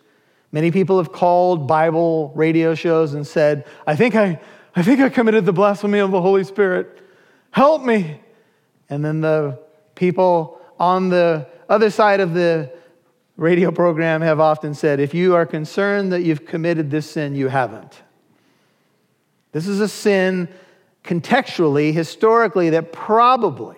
Many 0.53 0.71
people 0.71 0.99
have 0.99 1.13
called 1.13 1.67
Bible 1.67 2.33
radio 2.35 2.75
shows 2.75 3.15
and 3.15 3.27
said, 3.27 3.67
I 3.87 3.97
think 3.97 4.15
I, 4.15 4.41
I 4.75 4.83
think 4.83 5.01
I 5.01 5.09
committed 5.09 5.45
the 5.45 5.53
blasphemy 5.53 5.99
of 5.99 6.11
the 6.11 6.21
Holy 6.21 6.45
Spirit. 6.45 7.03
Help 7.51 7.83
me. 7.83 8.21
And 8.89 9.05
then 9.05 9.21
the 9.21 9.59
people 9.95 10.61
on 10.79 11.09
the 11.09 11.47
other 11.69 11.91
side 11.91 12.21
of 12.21 12.33
the 12.33 12.71
radio 13.37 13.71
program 13.71 14.23
have 14.23 14.41
often 14.41 14.75
said, 14.75 15.01
if 15.01 15.15
you 15.15 15.35
are 15.35 15.47
concerned 15.47 16.13
that 16.13 16.23
you've 16.23 16.47
committed 16.47 16.91
this 16.91 17.11
sin, 17.11 17.35
you 17.35 17.49
haven't. 17.49 18.03
This 19.53 19.67
is 19.67 19.81
a 19.81 19.89
sin 19.89 20.49
contextually, 21.05 21.93
historically, 21.93 22.71
that 22.71 22.93
probably 22.93 23.77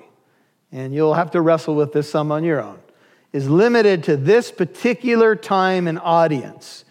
and 0.72 0.94
you'll 0.94 1.14
have 1.14 1.30
to 1.32 1.40
wrestle 1.40 1.74
with 1.74 1.92
this 1.92 2.10
some 2.10 2.30
on 2.30 2.44
your 2.44 2.60
own, 2.60 2.78
is 3.32 3.48
limited 3.48 4.04
to 4.04 4.16
this 4.16 4.50
particular 4.50 5.34
time 5.34 5.86
and 5.86 5.98
audience 5.98 6.84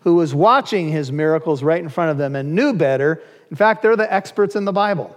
who 0.00 0.14
was 0.14 0.34
watching 0.34 0.88
his 0.88 1.10
miracles 1.10 1.62
right 1.62 1.82
in 1.82 1.88
front 1.88 2.10
of 2.10 2.18
them 2.18 2.36
and 2.36 2.54
knew 2.54 2.72
better. 2.72 3.22
In 3.50 3.56
fact, 3.56 3.82
they're 3.82 3.96
the 3.96 4.12
experts 4.12 4.56
in 4.56 4.64
the 4.64 4.72
Bible. 4.72 5.14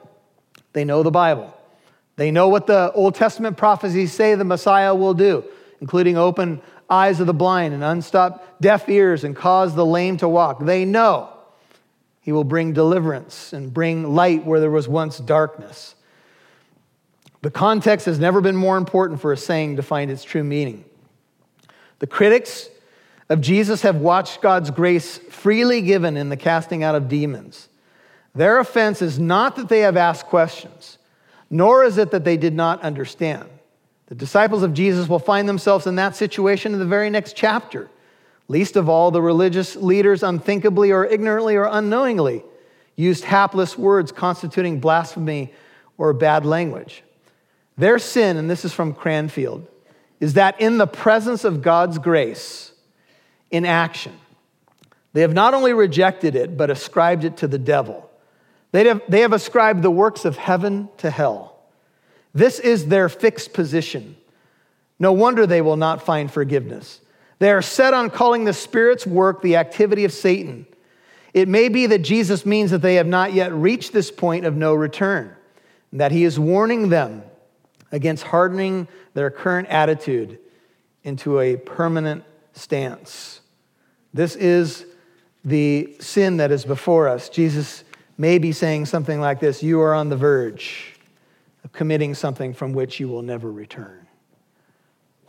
They 0.74 0.84
know 0.84 1.04
the 1.04 1.12
Bible. 1.12 1.56
They 2.16 2.32
know 2.32 2.48
what 2.50 2.68
the 2.68 2.92
Old 2.94 3.16
Testament 3.16 3.58
prophecies 3.58 4.12
say 4.12 4.36
the 4.36 4.44
Messiah 4.44 4.94
will 4.94 5.14
do, 5.14 5.44
including 5.80 6.18
open 6.18 6.62
eyes 6.92 7.20
of 7.20 7.28
the 7.28 7.34
blind 7.34 7.74
and 7.74 7.84
unstop 7.84 8.60
deaf 8.62 8.88
ears 8.90 9.24
and 9.24 9.36
cause 9.36 9.74
the 9.74 9.86
lame 9.86 10.18
to 10.18 10.28
walk. 10.28 10.64
They 10.64 10.86
know 10.86 11.30
he 12.22 12.32
will 12.32 12.44
bring 12.44 12.74
deliverance 12.74 13.54
and 13.54 13.74
bring 13.74 14.14
light 14.14 14.46
where 14.46 14.60
there 14.60 14.70
was 14.70 14.88
once 14.88 15.18
darkness. 15.18 15.96
The 17.42 17.50
context 17.50 18.06
has 18.06 18.20
never 18.20 18.42
been 18.42 18.56
more 18.56 18.78
important 18.78 19.20
for 19.22 19.32
a 19.32 19.38
saying 19.38 19.78
to 19.78 19.84
find 19.84 20.12
its 20.12 20.24
true 20.24 20.44
meaning. 20.44 20.86
The 22.00 22.08
critics 22.08 22.70
of 23.30 23.42
Jesus 23.42 23.82
have 23.82 23.96
watched 23.96 24.42
God's 24.42 24.70
grace 24.70 25.18
freely 25.18 25.82
given 25.82 26.18
in 26.18 26.30
the 26.30 26.38
casting 26.38 26.84
out 26.84 26.96
of 26.96 27.08
demons. 27.08 27.70
Their 28.36 28.60
offense 28.60 29.02
is 29.02 29.18
not 29.18 29.56
that 29.56 29.70
they 29.70 29.80
have 29.80 29.98
asked 29.98 30.28
questions, 30.28 30.98
nor 31.50 31.84
is 31.84 31.98
it 31.98 32.12
that 32.12 32.24
they 32.24 32.38
did 32.38 32.54
not 32.54 32.82
understand. 32.82 33.50
The 34.12 34.16
disciples 34.16 34.62
of 34.62 34.74
Jesus 34.74 35.08
will 35.08 35.20
find 35.20 35.48
themselves 35.48 35.88
in 35.88 35.96
that 35.96 36.18
situation 36.18 36.74
in 36.74 36.80
the 36.80 36.86
very 36.86 37.10
next 37.10 37.34
chapter. 37.34 37.90
Least 38.50 38.76
of 38.76 38.90
all, 38.90 39.10
the 39.10 39.22
religious 39.22 39.78
leaders 39.78 40.22
unthinkably 40.22 40.92
or 40.92 41.06
ignorantly 41.06 41.56
or 41.56 41.64
unknowingly 41.64 42.44
used 42.98 43.24
hapless 43.24 43.78
words 43.78 44.12
constituting 44.12 44.82
blasphemy 44.82 45.54
or 45.98 46.12
bad 46.12 46.46
language. 46.46 47.06
Their 47.78 47.98
sin, 48.00 48.36
and 48.36 48.50
this 48.50 48.66
is 48.66 48.74
from 48.74 48.94
Cranfield, 48.94 49.66
is 50.20 50.34
that 50.34 50.60
in 50.60 50.78
the 50.78 50.88
presence 50.88 51.46
of 51.46 51.62
God's 51.62 51.98
grace, 51.98 52.74
in 53.50 53.64
action, 53.64 54.20
they 55.14 55.22
have 55.22 55.34
not 55.34 55.54
only 55.54 55.72
rejected 55.72 56.36
it, 56.36 56.58
but 56.58 56.70
ascribed 56.70 57.24
it 57.24 57.38
to 57.38 57.48
the 57.48 57.58
devil. 57.58 58.12
They 58.74 58.86
have, 58.90 59.04
they 59.08 59.22
have 59.22 59.32
ascribed 59.32 59.84
the 59.84 59.90
works 59.90 60.26
of 60.26 60.36
heaven 60.36 60.90
to 60.98 61.10
hell. 61.10 61.51
This 62.34 62.60
is 62.60 62.88
their 62.88 63.10
fixed 63.10 63.54
position. 63.54 64.16
No 65.00 65.12
wonder 65.12 65.46
they 65.46 65.62
will 65.62 65.78
not 65.78 66.06
find 66.06 66.32
forgiveness. 66.32 67.02
They 67.40 67.52
are 67.52 67.62
set 67.62 67.94
on 67.94 68.10
calling 68.10 68.46
the 68.46 68.54
Spirit's 68.54 69.06
work 69.06 69.42
the 69.42 69.56
activity 69.56 70.06
of 70.06 70.14
Satan. 70.14 70.66
It 71.34 71.48
may 71.48 71.70
be 71.70 71.88
that 71.88 72.00
Jesus 72.00 72.46
means 72.46 72.72
that 72.72 72.82
they 72.82 72.96
have 72.96 73.08
not 73.08 73.34
yet 73.34 73.52
reached 73.52 73.94
this 73.94 74.12
point 74.12 74.46
of 74.46 74.56
no 74.56 74.74
return, 74.74 75.36
that 75.94 76.12
he 76.12 76.24
is 76.24 76.40
warning 76.40 76.90
them 76.90 77.24
against 77.92 78.24
hardening 78.24 78.88
their 79.14 79.32
current 79.32 79.68
attitude 79.70 80.38
into 81.04 81.40
a 81.40 81.58
permanent 81.58 82.24
stance. 82.54 83.42
This 84.14 84.36
is 84.36 84.86
the 85.44 85.96
sin 86.00 86.38
that 86.38 86.52
is 86.52 86.64
before 86.64 87.08
us. 87.08 87.28
Jesus 87.30 87.84
may 88.18 88.38
be 88.38 88.52
saying 88.52 88.86
something 88.86 89.20
like 89.20 89.40
this 89.40 89.64
You 89.64 89.82
are 89.82 89.94
on 89.94 90.10
the 90.10 90.18
verge 90.18 90.91
of 91.64 91.72
committing 91.72 92.14
something 92.14 92.54
from 92.54 92.74
which 92.74 93.00
you 93.00 93.08
will 93.08 93.22
never 93.22 93.52
return. 93.52 94.08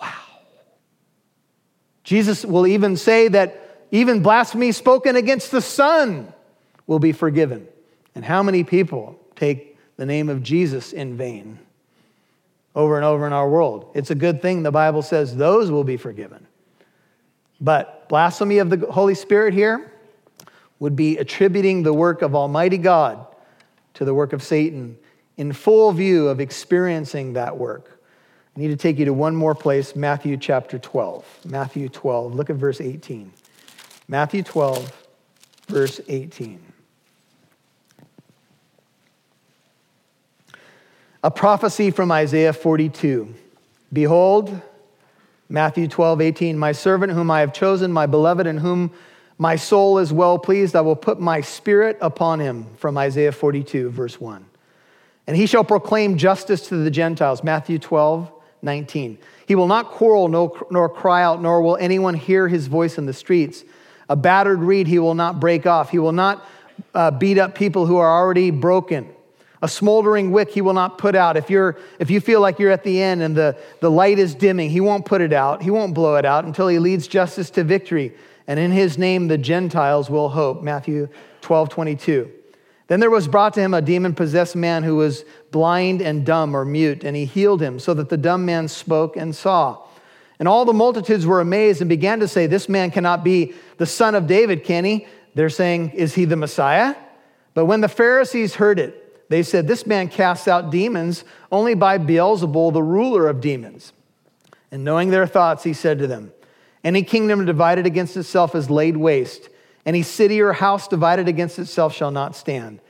Wow. 0.01 0.13
Jesus 2.05 2.45
will 2.45 2.67
even 2.67 2.97
say 2.97 3.29
that 3.29 3.87
even 3.91 4.23
blasphemy 4.23 4.73
spoken 4.73 5.17
against 5.17 5.51
the 5.51 5.61
Son 5.61 6.33
will 6.87 6.99
be 6.99 7.13
forgiven. 7.13 7.69
And 8.15 8.25
how 8.25 8.43
many 8.43 8.65
people 8.65 9.19
take 9.37 9.77
the 9.97 10.07
name 10.07 10.29
of 10.29 10.43
Jesus 10.43 10.93
in 10.93 11.17
vain? 11.17 11.59
over 12.75 12.97
and 12.97 13.05
over 13.05 13.27
in 13.27 13.33
our 13.33 13.49
world. 13.49 13.91
It's 13.95 14.11
a 14.11 14.15
good 14.15 14.41
thing 14.41 14.63
the 14.63 14.71
Bible 14.71 15.03
says 15.03 15.37
those 15.37 15.71
will 15.71 15.85
be 15.85 15.97
forgiven. 15.97 16.47
But 17.61 18.09
blasphemy 18.09 18.59
of 18.59 18.71
the 18.71 18.91
Holy 18.91 19.15
Spirit 19.15 19.55
here 19.55 19.93
would 20.79 20.97
be 20.97 21.19
attributing 21.19 21.83
the 21.83 21.93
work 21.93 22.23
of 22.23 22.35
Almighty 22.35 22.79
God 22.79 23.27
to 23.95 24.05
the 24.05 24.15
work 24.15 24.33
of 24.33 24.43
Satan 24.43 24.99
in 25.37 25.53
full 25.53 25.93
view 25.93 26.29
of 26.29 26.41
experiencing 26.41 27.35
that 27.35 27.57
work. 27.57 28.01
I 28.57 28.61
need 28.61 28.69
to 28.69 28.77
take 28.77 28.99
you 28.99 29.07
to 29.07 29.15
one 29.15 29.35
more 29.35 29.55
place, 29.55 29.97
Matthew 29.97 30.37
chapter 30.37 30.79
12. 30.79 31.41
Matthew 31.47 31.89
12, 31.89 32.35
look 32.35 32.51
at 32.51 32.57
verse 32.57 32.81
18. 32.81 33.33
Matthew 34.09 34.43
12, 34.43 34.93
verse 35.69 36.01
18. 36.07 36.61
A 41.25 41.31
prophecy 41.31 41.91
from 41.91 42.11
Isaiah 42.11 42.53
42. 42.53 43.33
Behold, 43.93 44.61
Matthew 45.49 45.87
12, 45.87 46.21
18, 46.21 46.59
my 46.59 46.73
servant 46.73 47.13
whom 47.13 47.31
I 47.31 47.41
have 47.41 47.53
chosen, 47.53 47.93
my 47.93 48.07
beloved, 48.07 48.47
in 48.47 48.59
whom 48.59 48.91
my 49.39 49.57
soul 49.57 49.99
is 49.99 50.13
well 50.13 50.39
pleased, 50.39 50.75
I 50.75 50.81
will 50.81 50.97
put 50.97 51.21
my 51.21 51.41
spirit 51.41 51.97
upon 52.01 52.41
him. 52.41 52.67
From 52.77 52.99
Isaiah 52.99 53.33
42, 53.33 53.91
verse 53.91 54.21
1. 54.21 54.45
And 55.33 55.39
he 55.39 55.47
shall 55.47 55.65
proclaim 55.65 56.19
justice 56.19 56.69
to 56.69 56.77
the 56.77 56.91
Gentiles. 56.91 57.43
Matthew 57.43 57.79
12, 57.79 58.31
19. 58.61 59.17
He 59.47 59.55
will 59.55 59.67
not 59.67 59.87
quarrel 59.87 60.29
nor 60.29 60.89
cry 60.91 61.23
out, 61.23 61.41
nor 61.41 61.63
will 61.63 61.79
anyone 61.79 62.13
hear 62.13 62.49
his 62.49 62.67
voice 62.67 62.99
in 62.99 63.07
the 63.07 63.15
streets. 63.15 63.65
A 64.11 64.15
battered 64.15 64.59
reed 64.59 64.87
he 64.87 64.99
will 64.99 65.15
not 65.15 65.41
break 65.41 65.65
off. 65.65 65.89
He 65.89 65.99
will 65.99 66.13
not 66.13 66.47
uh, 66.93 67.13
beat 67.13 67.39
up 67.39 67.55
people 67.55 67.87
who 67.87 67.97
are 67.97 68.21
already 68.21 68.51
broken. 68.51 69.09
A 69.63 69.69
smoldering 69.69 70.33
wick 70.33 70.51
he 70.51 70.61
will 70.61 70.75
not 70.75 70.99
put 70.99 71.15
out. 71.15 71.39
If, 71.39 71.49
you're, 71.49 71.79
if 71.99 72.11
you 72.11 72.21
feel 72.21 72.43
like 72.43 72.59
you're 72.59 72.71
at 72.71 72.85
the 72.85 73.01
end 73.01 73.23
and 73.23 73.35
the, 73.35 73.57
the 73.81 73.91
light 73.91 74.19
is 74.19 74.35
dimming, 74.35 74.69
he 74.69 74.83
won't 74.83 75.07
put 75.07 75.23
it 75.23 75.33
out. 75.33 75.63
He 75.63 75.71
won't 75.71 75.95
blow 75.95 76.17
it 76.17 76.27
out 76.27 76.45
until 76.45 76.69
he 76.69 76.79
leads 76.79 77.09
justice 77.09 77.49
to 77.53 77.65
victory. 77.65 78.13
And 78.47 78.61
in 78.61 78.71
his 78.71 78.99
name 78.99 79.29
the 79.29 79.39
Gentiles 79.39 80.11
will 80.11 80.29
hope. 80.29 80.63
Matthew 80.63 81.09
12, 81.41 81.71
22. 81.71 82.33
Then 82.93 83.01
there 83.01 83.09
was 83.09 83.27
brought 83.27 83.55
to 83.55 83.61
him 83.63 83.73
a 83.73 83.81
demon 83.81 84.15
possessed 84.15 84.55
man 84.55 84.83
who 84.83 84.97
was 84.97 85.25
blind 85.51 86.03
and 86.03 86.27
dumb 86.27 86.55
or 86.55 86.63
mute, 86.63 87.05
and 87.05 87.17
he 87.17 87.25
healed 87.25 87.63
him 87.63 87.79
so 87.79 87.95
that 87.95 88.11
the 88.11 88.19
dumb 88.19 88.45
man 88.45 88.69
spoke 88.69 89.17
and 89.17 89.35
saw. 89.35 89.79
And 90.39 90.47
all 90.47 90.67
the 90.67 90.75
multitudes 90.75 91.25
were 91.25 91.41
amazed 91.41 91.81
and 91.81 91.89
began 91.89 92.21
to 92.21 92.29
say, 92.29 92.47
This 92.47 92.69
man 92.69 92.91
cannot 92.91 93.25
be 93.25 93.55
the 93.79 93.87
son 93.87 94.15
of 94.15 94.27
David, 94.27 94.63
can 94.63 94.85
he? 94.85 95.07
They're 95.35 95.49
saying, 95.49 95.93
Is 95.93 96.15
he 96.17 96.27
the 96.27 96.37
Messiah? 96.37 96.95
But 97.55 97.65
when 97.65 97.81
the 97.81 97.89
Pharisees 97.89 98.57
heard 98.57 98.79
it, 98.79 99.27
they 99.31 99.43
said, 99.43 99.67
This 99.67 99.87
man 99.87 100.09
casts 100.09 100.47
out 100.47 100.71
demons 100.71 101.25
only 101.51 101.73
by 101.73 101.97
Beelzebul, 101.97 102.75
the 102.75 102.83
ruler 102.83 103.27
of 103.27 103.41
demons. 103.41 103.95
And 104.71 104.85
knowing 104.85 105.09
their 105.09 105.27
thoughts, 105.27 105.65
he 105.65 105.73
said 105.73 105.99
to 106.01 106.07
them, 106.07 106.31
Any 106.85 107.05
kingdom 107.05 107.47
divided 107.47 107.87
against 107.87 108.19
itself 108.19 108.55
is 108.55 108.69
laid 108.69 108.99
waste 108.99 109.49
any 109.85 110.03
city 110.03 110.41
or 110.41 110.53
house 110.53 110.87
divided 110.89 111.29
against 111.29 111.59
itself 111.59 111.95
shall 111.95 112.11
not 112.11 112.37
stand. 112.37 112.81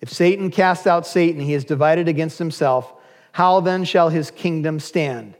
If 0.00 0.10
Satan 0.12 0.50
cast 0.50 0.86
out 0.86 1.06
Satan, 1.06 1.40
he 1.40 1.54
is 1.54 1.64
divided 1.64 2.08
against 2.08 2.38
himself. 2.38 2.92
How 3.32 3.60
then 3.60 3.84
shall 3.84 4.08
his 4.08 4.30
kingdom 4.30 4.80
stand? 4.80 5.34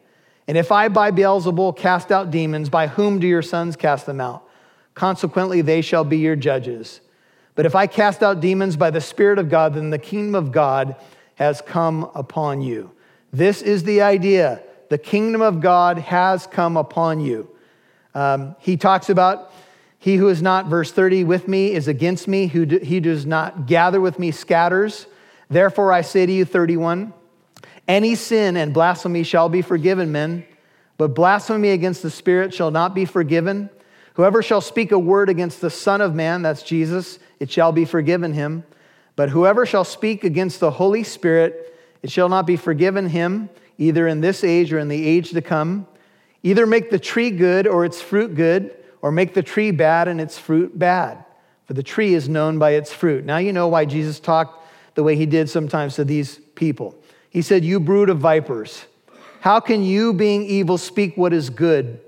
And 0.49 0.57
if 0.57 0.73
I 0.73 0.89
by 0.89 1.11
Beelzebul 1.11 1.77
cast 1.77 2.11
out 2.11 2.31
demons, 2.31 2.69
by 2.69 2.87
whom 2.87 3.19
do 3.19 3.27
your 3.27 3.43
sons 3.43 3.77
cast 3.77 4.07
them 4.07 4.21
out? 4.21 4.49
Consequently, 4.95 5.63
they 5.63 5.83
shall 5.83 6.05
be 6.05 6.19
your 6.19 6.37
judges. 6.37 7.01
But 7.55 7.67
if 7.67 7.75
I 7.75 7.87
cast 7.87 8.23
out 8.23 8.41
demons 8.41 8.77
by 8.77 8.91
the 8.91 9.01
Spirit 9.01 9.39
of 9.39 9.49
God, 9.49 9.75
then 9.75 9.91
the 9.91 9.99
kingdom 9.99 10.35
of 10.35 10.53
God 10.53 10.97
has 11.35 11.61
come 11.61 12.11
upon 12.15 12.63
you. 12.63 12.91
This 13.33 13.63
is 13.63 13.85
the 13.85 14.03
idea. 14.03 14.63
The 14.89 14.99
kingdom 14.99 15.43
of 15.43 15.61
God 15.61 15.99
has 15.99 16.47
come 16.47 16.77
upon 16.77 17.21
you. 17.21 17.49
Um, 18.15 18.57
he 18.59 18.77
talks 18.77 19.09
about 19.09 19.52
he 20.03 20.17
who 20.17 20.29
is 20.31 20.43
not, 20.43 20.67
verse 20.67 20.91
30, 20.91 21.23
with 21.23 21.47
me 21.47 21.71
is 21.71 21.87
against 21.87 22.27
me. 22.27 22.49
Who 22.49 22.67
do, 22.67 22.79
he 22.81 22.99
does 22.99 23.25
not 23.25 23.67
gather 23.67 24.01
with 24.01 24.19
me 24.19 24.33
scatters. 24.33 25.07
Therefore 25.49 25.93
I 25.93 26.01
say 26.01 26.27
to 26.27 26.33
you, 26.33 26.45
31, 26.45 27.13
any 27.87 28.17
sin 28.17 28.57
and 28.57 28.75
blasphemy 28.75 29.23
shall 29.23 29.49
be 29.49 29.63
forgiven 29.63 30.11
men, 30.11 30.45
but 30.99 31.15
blasphemy 31.15 31.71
against 31.71 32.03
the 32.03 32.11
Spirit 32.11 32.53
shall 32.53 32.73
not 32.73 32.97
be 32.97 33.05
forgiven. 33.05 33.71
Whoever 34.15 34.43
shall 34.43 34.61
speak 34.61 34.91
a 34.91 34.99
word 34.99 35.29
against 35.29 35.61
the 35.61 35.71
Son 35.71 36.01
of 36.01 36.17
Man, 36.17 36.43
that's 36.43 36.65
Jesus, 36.65 37.21
it 37.39 37.49
shall 37.49 37.71
be 37.71 37.85
forgiven 37.85 38.33
him. 38.33 38.65
But 39.15 39.29
whoever 39.29 39.65
shall 39.65 39.85
speak 39.85 40.25
against 40.25 40.59
the 40.59 40.73
Holy 40.73 41.05
Spirit, 41.05 41.79
it 42.03 42.11
shall 42.11 42.29
not 42.29 42.45
be 42.45 42.57
forgiven 42.57 43.09
him, 43.09 43.51
either 43.79 44.09
in 44.09 44.21
this 44.21 44.43
age 44.43 44.73
or 44.73 44.81
in 44.81 44.89
the 44.89 45.07
age 45.07 45.31
to 45.31 45.43
come. 45.43 45.87
Either 46.43 46.67
make 46.67 46.91
the 46.91 46.99
tree 46.99 47.31
good 47.31 47.69
or 47.69 47.85
its 47.85 48.03
fruit 48.03 48.35
good 48.35 48.75
or 49.03 49.13
make 49.13 49.35
the 49.35 49.43
tree 49.43 49.71
bad 49.71 50.09
and 50.09 50.21
its 50.21 50.39
fruit 50.39 50.79
bad. 50.79 51.25
For 51.67 51.75
the 51.75 51.83
tree 51.83 52.15
is 52.15 52.29
known 52.29 52.59
by 52.59 52.71
its 52.71 52.93
fruit. 52.93 53.25
Now 53.25 53.39
you 53.39 53.53
know 53.53 53.69
why 53.69 53.85
Jesus 53.85 54.19
talked 54.19 54.67
the 54.95 55.03
way 55.03 55.17
he 55.17 55.27
did 55.27 55.51
sometimes 55.51 55.97
to 55.97 56.05
these 56.05 56.39
people. 56.55 56.95
He 57.29 57.43
said, 57.43 57.65
You 57.65 57.81
brood 57.81 58.09
of 58.09 58.19
vipers, 58.19 58.87
how 59.41 59.59
can 59.59 59.83
you, 59.83 60.13
being 60.13 60.45
evil, 60.45 60.79
speak 60.79 61.17
what 61.17 61.33
is 61.33 61.51
good? 61.51 62.01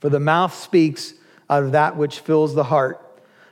For 0.00 0.08
the 0.08 0.20
mouth 0.20 0.54
speaks 0.54 1.14
out 1.48 1.64
of 1.64 1.72
that 1.72 1.96
which 1.96 2.20
fills 2.20 2.54
the 2.54 2.64
heart. 2.64 3.04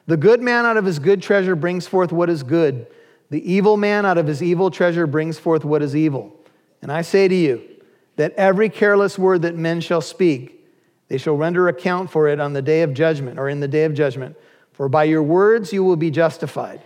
The 0.07 0.17
good 0.17 0.41
man 0.41 0.65
out 0.65 0.77
of 0.77 0.85
his 0.85 0.99
good 0.99 1.21
treasure 1.21 1.57
brings 1.57 1.87
forth 1.87 2.13
what 2.13 2.31
is 2.31 2.43
good. 2.43 2.87
The 3.31 3.53
evil 3.53 3.77
man 3.77 4.07
out 4.07 4.17
of 4.17 4.27
his 4.27 4.43
evil 4.43 4.71
treasure 4.71 5.07
brings 5.07 5.39
forth 5.39 5.65
what 5.65 5.83
is 5.83 5.95
evil. 5.95 6.35
And 6.81 6.91
I 6.91 7.03
say 7.03 7.29
to 7.29 7.35
you 7.35 7.63
that 8.17 8.33
every 8.35 8.71
careless 8.71 9.19
word 9.19 9.43
that 9.43 9.57
men 9.57 9.81
shall 9.81 10.01
speak, 10.01 10.58
they 11.09 11.19
shall 11.19 11.37
render 11.37 11.69
account 11.69 12.11
for 12.11 12.29
it 12.29 12.39
on 12.39 12.53
the 12.53 12.63
day 12.63 12.83
of 12.83 12.95
judgment 12.95 13.39
or 13.39 13.49
in 13.49 13.61
the 13.61 13.69
day 13.69 13.85
of 13.85 13.95
judgment. 13.95 14.37
For 14.73 14.89
by 14.89 15.05
your 15.05 15.23
words 15.23 15.73
you 15.73 15.83
will 15.83 15.97
be 15.97 16.11
justified, 16.11 16.81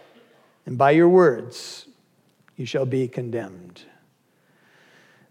and 0.65 0.79
by 0.79 0.93
your 0.93 1.09
words 1.09 1.87
you 2.57 2.65
shall 2.65 2.87
be 2.87 3.09
condemned. 3.09 3.83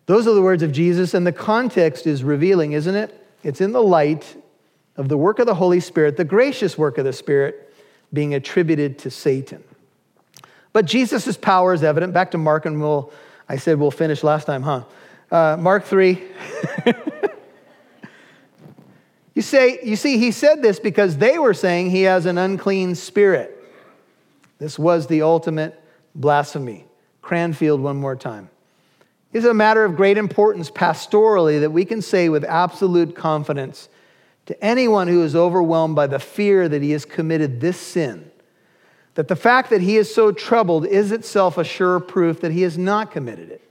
Those 0.06 0.28
are 0.28 0.34
the 0.34 0.42
words 0.42 0.62
of 0.62 0.72
Jesus, 0.72 1.14
and 1.14 1.26
the 1.26 1.32
context 1.32 2.06
is 2.06 2.24
revealing, 2.24 2.74
isn't 2.74 2.96
it? 2.96 3.18
It's 3.44 3.62
in 3.62 3.72
the 3.72 3.82
light 3.82 4.36
of 4.98 5.08
the 5.08 5.18
work 5.18 5.40
of 5.40 5.46
the 5.46 5.56
Holy 5.56 5.80
Spirit, 5.80 6.18
the 6.18 6.26
gracious 6.26 6.78
work 6.78 6.98
of 6.98 7.06
the 7.06 7.14
Spirit, 7.14 7.74
being 8.12 8.34
attributed 8.34 9.00
to 9.00 9.10
Satan. 9.10 9.64
But 10.74 10.86
Jesus' 10.86 11.38
power 11.38 11.74
is 11.74 11.84
evident. 11.84 12.14
Back 12.14 12.32
to 12.32 12.38
Mark, 12.38 12.66
and 12.66 12.82
we'll, 12.82 13.12
I 13.48 13.56
said 13.56 13.80
we'll 13.80 13.90
finish 13.90 14.24
last 14.24 14.46
time, 14.46 14.64
huh? 14.64 14.84
Uh, 15.32 15.58
Mark 15.58 15.86
3. 15.86 16.22
You, 19.34 19.42
say, 19.42 19.80
you 19.84 19.96
see, 19.96 20.18
he 20.18 20.32
said 20.32 20.62
this 20.62 20.80
because 20.80 21.18
they 21.18 21.40
were 21.40 21.54
saying 21.54 21.90
he 21.90 22.04
has 22.04 22.26
an 22.26 22.38
unclean 22.38 22.96
spirit. 22.96 23.58
This 24.60 24.78
was 24.78 25.08
the 25.08 25.22
ultimate 25.22 25.82
blasphemy. 26.14 26.86
Cranfield, 27.22 27.82
one 27.82 27.98
more 27.98 28.16
time. 28.16 28.50
It's 29.32 29.46
a 29.46 29.54
matter 29.54 29.86
of 29.86 29.96
great 29.96 30.18
importance 30.18 30.70
pastorally 30.70 31.62
that 31.62 31.72
we 31.72 31.86
can 31.86 32.02
say 32.02 32.28
with 32.28 32.44
absolute 32.44 33.16
confidence 33.16 33.88
to 34.48 34.64
anyone 34.64 35.08
who 35.08 35.24
is 35.24 35.36
overwhelmed 35.36 35.96
by 35.96 36.08
the 36.08 36.20
fear 36.20 36.68
that 36.68 36.82
he 36.82 36.92
has 36.92 37.06
committed 37.06 37.62
this 37.62 37.80
sin 37.80 38.32
that 39.16 39.28
the 39.28 39.36
fact 39.36 39.70
that 39.70 39.82
he 39.82 39.98
is 39.98 40.14
so 40.14 40.32
troubled 40.32 40.86
is 40.86 41.12
itself 41.12 41.58
a 41.58 41.64
sure 41.64 42.00
proof 42.00 42.42
that 42.42 42.52
he 42.52 42.62
has 42.62 42.78
not 42.78 43.12
committed 43.12 43.52
it. 43.52 43.62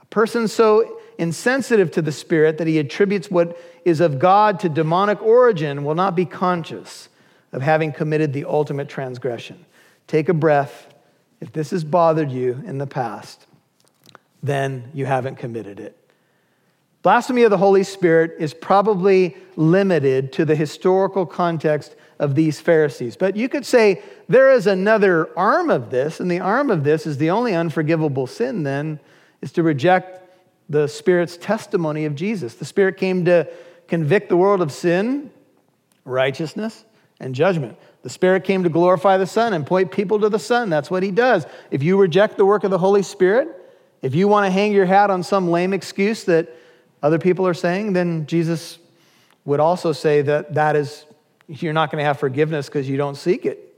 A 0.00 0.04
person 0.06 0.48
so 0.48 1.00
insensitive 1.18 1.90
to 1.92 2.02
the 2.02 2.12
Spirit 2.12 2.58
that 2.58 2.66
he 2.66 2.78
attributes 2.78 3.30
what 3.30 3.58
is 3.84 4.00
of 4.00 4.18
God 4.18 4.60
to 4.60 4.68
demonic 4.68 5.20
origin 5.22 5.84
will 5.84 5.94
not 5.94 6.14
be 6.14 6.24
conscious 6.24 7.08
of 7.52 7.62
having 7.62 7.92
committed 7.92 8.32
the 8.32 8.44
ultimate 8.44 8.88
transgression. 8.88 9.64
Take 10.06 10.28
a 10.28 10.34
breath. 10.34 10.92
If 11.40 11.52
this 11.52 11.70
has 11.70 11.84
bothered 11.84 12.30
you 12.30 12.62
in 12.66 12.78
the 12.78 12.86
past, 12.86 13.46
then 14.42 14.90
you 14.94 15.06
haven't 15.06 15.36
committed 15.36 15.80
it. 15.80 15.98
Blasphemy 17.02 17.42
of 17.42 17.50
the 17.50 17.58
Holy 17.58 17.82
Spirit 17.82 18.36
is 18.38 18.54
probably 18.54 19.36
limited 19.56 20.32
to 20.34 20.44
the 20.44 20.54
historical 20.54 21.26
context 21.26 21.96
of 22.20 22.36
these 22.36 22.60
Pharisees. 22.60 23.16
But 23.16 23.34
you 23.34 23.48
could 23.48 23.66
say 23.66 24.02
there 24.28 24.52
is 24.52 24.68
another 24.68 25.36
arm 25.36 25.68
of 25.68 25.90
this, 25.90 26.20
and 26.20 26.30
the 26.30 26.38
arm 26.38 26.70
of 26.70 26.84
this 26.84 27.04
is 27.04 27.18
the 27.18 27.30
only 27.30 27.54
unforgivable 27.54 28.28
sin, 28.28 28.62
then, 28.62 29.00
is 29.40 29.50
to 29.52 29.64
reject 29.64 30.21
the 30.72 30.88
Spirit's 30.88 31.36
testimony 31.36 32.06
of 32.06 32.14
Jesus. 32.14 32.54
The 32.54 32.64
Spirit 32.64 32.96
came 32.96 33.26
to 33.26 33.46
convict 33.88 34.30
the 34.30 34.36
world 34.38 34.62
of 34.62 34.72
sin, 34.72 35.30
righteousness, 36.06 36.84
and 37.20 37.34
judgment. 37.34 37.76
The 38.02 38.08
Spirit 38.08 38.44
came 38.44 38.64
to 38.64 38.70
glorify 38.70 39.18
the 39.18 39.26
Son 39.26 39.52
and 39.52 39.66
point 39.66 39.92
people 39.92 40.18
to 40.20 40.30
the 40.30 40.38
Son. 40.38 40.70
That's 40.70 40.90
what 40.90 41.02
He 41.02 41.10
does. 41.10 41.46
If 41.70 41.82
you 41.82 42.00
reject 42.00 42.38
the 42.38 42.46
work 42.46 42.64
of 42.64 42.70
the 42.70 42.78
Holy 42.78 43.02
Spirit, 43.02 43.48
if 44.00 44.14
you 44.14 44.28
want 44.28 44.46
to 44.46 44.50
hang 44.50 44.72
your 44.72 44.86
hat 44.86 45.10
on 45.10 45.22
some 45.22 45.50
lame 45.50 45.74
excuse 45.74 46.24
that 46.24 46.48
other 47.02 47.18
people 47.18 47.46
are 47.46 47.54
saying, 47.54 47.92
then 47.92 48.26
Jesus 48.26 48.78
would 49.44 49.60
also 49.60 49.92
say 49.92 50.22
that 50.22 50.54
that 50.54 50.74
is, 50.74 51.04
you're 51.48 51.74
not 51.74 51.90
going 51.90 52.00
to 52.00 52.04
have 52.06 52.18
forgiveness 52.18 52.66
because 52.66 52.88
you 52.88 52.96
don't 52.96 53.16
seek 53.16 53.44
it. 53.44 53.68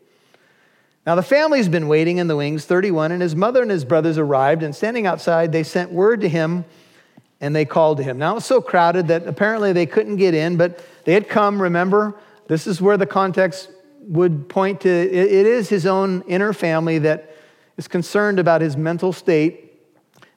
Now, 1.05 1.17
the 1.17 1.23
family's 1.23 1.69
been 1.69 1.89
waiting 1.89 2.19
in 2.19 2.29
the 2.29 2.37
wings, 2.37 2.65
31, 2.65 3.13
and 3.13 3.21
his 3.21 3.35
mother 3.35 3.61
and 3.61 3.71
his 3.71 3.85
brothers 3.85 4.17
arrived, 4.17 4.63
and 4.63 4.75
standing 4.75 5.07
outside, 5.07 5.51
they 5.51 5.65
sent 5.65 5.91
word 5.91 6.21
to 6.21 6.29
him 6.29 6.65
and 7.45 7.55
they 7.55 7.67
called 7.67 7.99
to 7.99 8.03
him. 8.03 8.17
Now, 8.17 8.33
it 8.33 8.35
was 8.37 8.47
so 8.47 8.63
crowded 8.63 9.09
that 9.09 9.27
apparently 9.27 9.75
they 9.75 9.85
couldn't 9.85 10.17
get 10.17 10.33
in, 10.33 10.57
but 10.57 10.83
they 11.05 11.13
had 11.13 11.29
come, 11.29 11.61
remember? 11.61 12.15
This 12.47 12.67
is 12.67 12.81
where 12.81 12.97
the 12.97 13.05
context 13.05 13.71
would 14.01 14.49
point 14.49 14.81
to 14.81 14.89
it 14.89 15.47
is 15.47 15.69
his 15.69 15.85
own 15.85 16.23
inner 16.23 16.55
family 16.55 16.99
that 17.01 17.37
is 17.77 17.87
concerned 17.87 18.39
about 18.39 18.63
his 18.63 18.79
mental 18.79 19.13
state. 19.13 19.75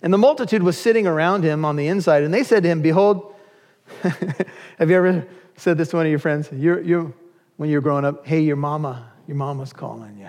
And 0.01 0.14
the 0.14 0.18
multitude 0.18 0.64
was 0.64 0.78
sitting 0.78 1.08
around 1.08 1.43
him 1.43 1.64
on 1.64 1.78
the 1.78 1.88
inside, 1.88 2.24
and 2.24 2.34
they 2.34 2.43
said 2.43 2.64
to 2.64 2.70
him, 2.70 2.82
Behold, 2.82 3.34
have 4.01 4.89
you 4.89 4.97
ever 4.97 5.26
said 5.55 5.78
this 5.78 5.89
to 5.89 5.95
one 5.95 6.05
of 6.05 6.10
your 6.10 6.20
friends? 6.20 6.49
You're, 6.51 6.82
you're, 6.82 7.14
when 7.55 7.70
you 7.70 7.78
were 7.78 7.82
growing 7.82 8.03
up, 8.03 8.28
hey, 8.28 8.41
your 8.41 8.58
mama, 8.58 9.14
your 9.28 9.38
mama's 9.38 9.72
calling 9.72 10.18
you. 10.18 10.28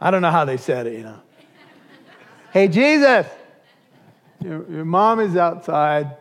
I 0.00 0.12
don't 0.12 0.22
know 0.22 0.30
how 0.30 0.44
they 0.44 0.56
said 0.56 0.86
it, 0.86 0.92
you 0.94 1.02
know. 1.02 1.20
hey, 2.52 2.68
Jesus, 2.68 3.26
your, 4.42 4.70
your 4.70 4.84
mom 4.84 5.20
is 5.20 5.36
outside 5.36 6.16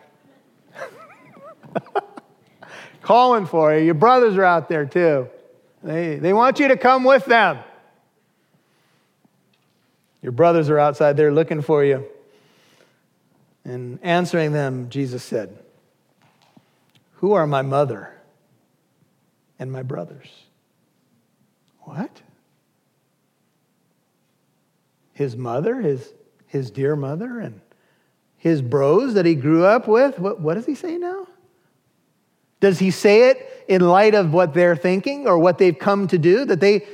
calling 3.02 3.46
for 3.46 3.74
you. 3.74 3.86
Your 3.86 3.94
brothers 3.94 4.38
are 4.38 4.44
out 4.44 4.70
there 4.70 4.86
too. 4.86 5.30
They, 5.84 6.18
they 6.18 6.34
want 6.34 6.60
you 6.60 6.68
to 6.70 6.78
come 6.78 7.04
with 7.04 7.26
them. 7.26 7.60
Your 10.22 10.32
brothers 10.34 10.70
are 10.70 10.80
outside 10.80 11.16
there 11.16 11.32
looking 11.32 11.62
for 11.62 11.84
you. 11.84 12.06
And 13.64 14.00
answering 14.02 14.52
them, 14.52 14.90
Jesus 14.90 15.24
said, 15.24 15.58
Who 17.14 17.34
are 17.34 17.48
my 17.48 17.62
mother 17.62 18.14
and 19.58 19.72
my 19.72 19.84
brothers? 19.84 20.30
What? 21.82 22.22
His 25.14 25.36
mother, 25.36 25.82
his, 25.82 26.14
his 26.48 26.72
dear 26.72 26.96
mother, 26.96 27.40
and 27.40 27.62
his 28.40 28.62
bros 28.62 29.14
that 29.14 29.26
he 29.26 29.36
grew 29.36 29.66
up 29.66 29.88
with? 29.88 30.18
What, 30.18 30.40
what 30.40 30.56
does 30.56 30.66
he 30.66 30.74
say 30.74 30.98
now? 30.98 31.28
Does 32.62 32.80
he 32.80 32.90
say 32.90 33.30
it 33.30 33.66
in 33.68 33.82
light 33.82 34.16
of 34.16 34.34
what 34.34 34.54
they're 34.54 34.76
thinking 34.76 35.28
or 35.28 35.38
what 35.38 35.58
they've 35.58 35.78
come 35.78 36.08
to 36.08 36.18
do? 36.18 36.46
That 36.46 36.60
they, 36.60 36.88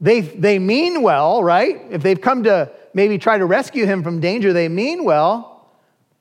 they, 0.00 0.20
they 0.20 0.58
mean 0.58 1.02
well, 1.02 1.42
right? 1.42 1.80
If 1.90 2.02
they've 2.02 2.20
come 2.20 2.42
to 2.44 2.70
maybe 2.92 3.18
try 3.18 3.38
to 3.38 3.46
rescue 3.46 3.86
him 3.86 4.02
from 4.02 4.20
danger, 4.20 4.52
they 4.52 4.68
mean 4.68 5.04
well. 5.04 5.68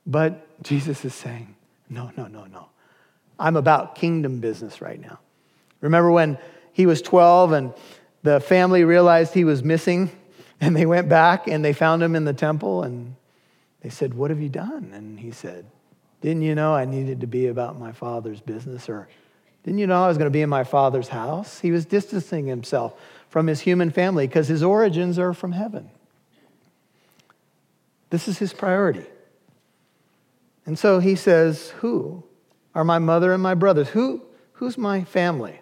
But 0.06 0.64
Jesus 0.64 1.04
is 1.04 1.14
saying, 1.14 1.56
no, 1.90 2.12
no, 2.16 2.28
no, 2.28 2.46
no. 2.46 2.70
I'm 3.40 3.56
about 3.56 3.96
kingdom 3.96 4.40
business 4.40 4.82
right 4.82 5.00
now. 5.00 5.20
Remember 5.82 6.12
when 6.12 6.38
he 6.74 6.86
was 6.86 7.02
12 7.02 7.54
and 7.54 7.74
the 8.22 8.40
family 8.40 8.84
realized 8.84 9.34
he 9.34 9.46
was 9.46 9.64
missing 9.64 10.12
and 10.62 10.76
they 10.76 10.86
went 10.86 11.10
back 11.10 11.48
and 11.48 11.64
they 11.64 11.74
found 11.74 12.04
him 12.04 12.16
in 12.16 12.26
the 12.26 12.34
temple 12.34 12.84
and 12.84 13.16
they 13.82 13.90
said, 13.90 14.14
What 14.14 14.30
have 14.30 14.42
you 14.42 14.50
done? 14.50 14.92
And 14.94 15.20
he 15.20 15.32
said, 15.32 15.66
Didn't 16.22 16.42
you 16.42 16.56
know 16.56 16.74
I 16.74 16.86
needed 16.86 17.22
to 17.22 17.28
be 17.28 17.48
about 17.48 17.80
my 17.80 17.92
father's 17.92 18.42
business? 18.42 18.90
Or 18.90 19.08
didn't 19.64 19.80
you 19.80 19.88
know 19.88 20.04
I 20.04 20.08
was 20.08 20.18
going 20.18 20.28
to 20.28 20.32
be 20.32 20.42
in 20.42 20.50
my 20.50 20.64
father's 20.64 21.10
house? 21.10 21.60
He 21.60 21.72
was 21.72 21.86
distancing 21.86 22.48
himself 22.48 23.00
from 23.30 23.48
his 23.48 23.62
human 23.62 23.92
family 23.92 24.28
because 24.28 24.48
his 24.48 24.64
origins 24.64 25.20
are 25.20 25.34
from 25.34 25.52
heaven. 25.52 25.90
This 28.10 28.28
is 28.28 28.40
his 28.40 28.54
priority. 28.54 29.06
And 30.66 30.78
so 30.78 31.00
he 31.00 31.16
says, 31.16 31.70
Who 31.80 32.24
are 32.76 32.84
my 32.84 33.00
mother 33.00 33.34
and 33.34 33.42
my 33.42 33.54
brothers? 33.54 33.90
Who, 33.90 34.24
who's 34.54 34.78
my 34.78 35.04
family? 35.04 35.60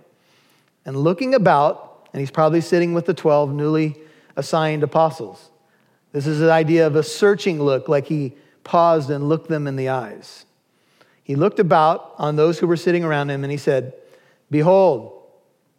And 0.86 0.96
looking 0.96 1.34
about, 1.34 2.08
and 2.14 2.20
he's 2.20 2.32
probably 2.32 2.62
sitting 2.62 2.94
with 2.94 3.06
the 3.06 3.14
12 3.14 3.54
newly 3.54 3.98
assigned 4.36 4.84
apostles. 4.84 5.50
This 6.12 6.28
is 6.28 6.40
the 6.40 6.52
idea 6.52 6.88
of 6.88 6.96
a 6.96 7.04
searching 7.04 7.62
look, 7.62 7.88
like 7.88 8.08
he 8.08 8.34
paused 8.64 9.10
and 9.10 9.28
looked 9.28 9.50
them 9.50 9.68
in 9.68 9.76
the 9.76 9.90
eyes. 9.90 10.46
He 11.24 11.36
looked 11.36 11.60
about 11.60 12.14
on 12.18 12.36
those 12.36 12.60
who 12.60 12.68
were 12.68 12.78
sitting 12.78 13.04
around 13.04 13.30
him 13.30 13.44
and 13.44 13.52
he 13.52 13.58
said, 13.58 13.94
Behold, 14.50 15.24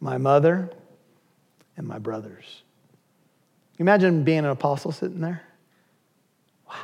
my 0.00 0.18
mother 0.18 0.70
and 1.76 1.86
my 1.86 1.98
brothers. 1.98 2.62
You 3.78 3.82
Imagine 3.84 4.24
being 4.24 4.40
an 4.40 4.46
apostle 4.46 4.92
sitting 4.92 5.20
there. 5.20 5.42
Wow. 6.68 6.74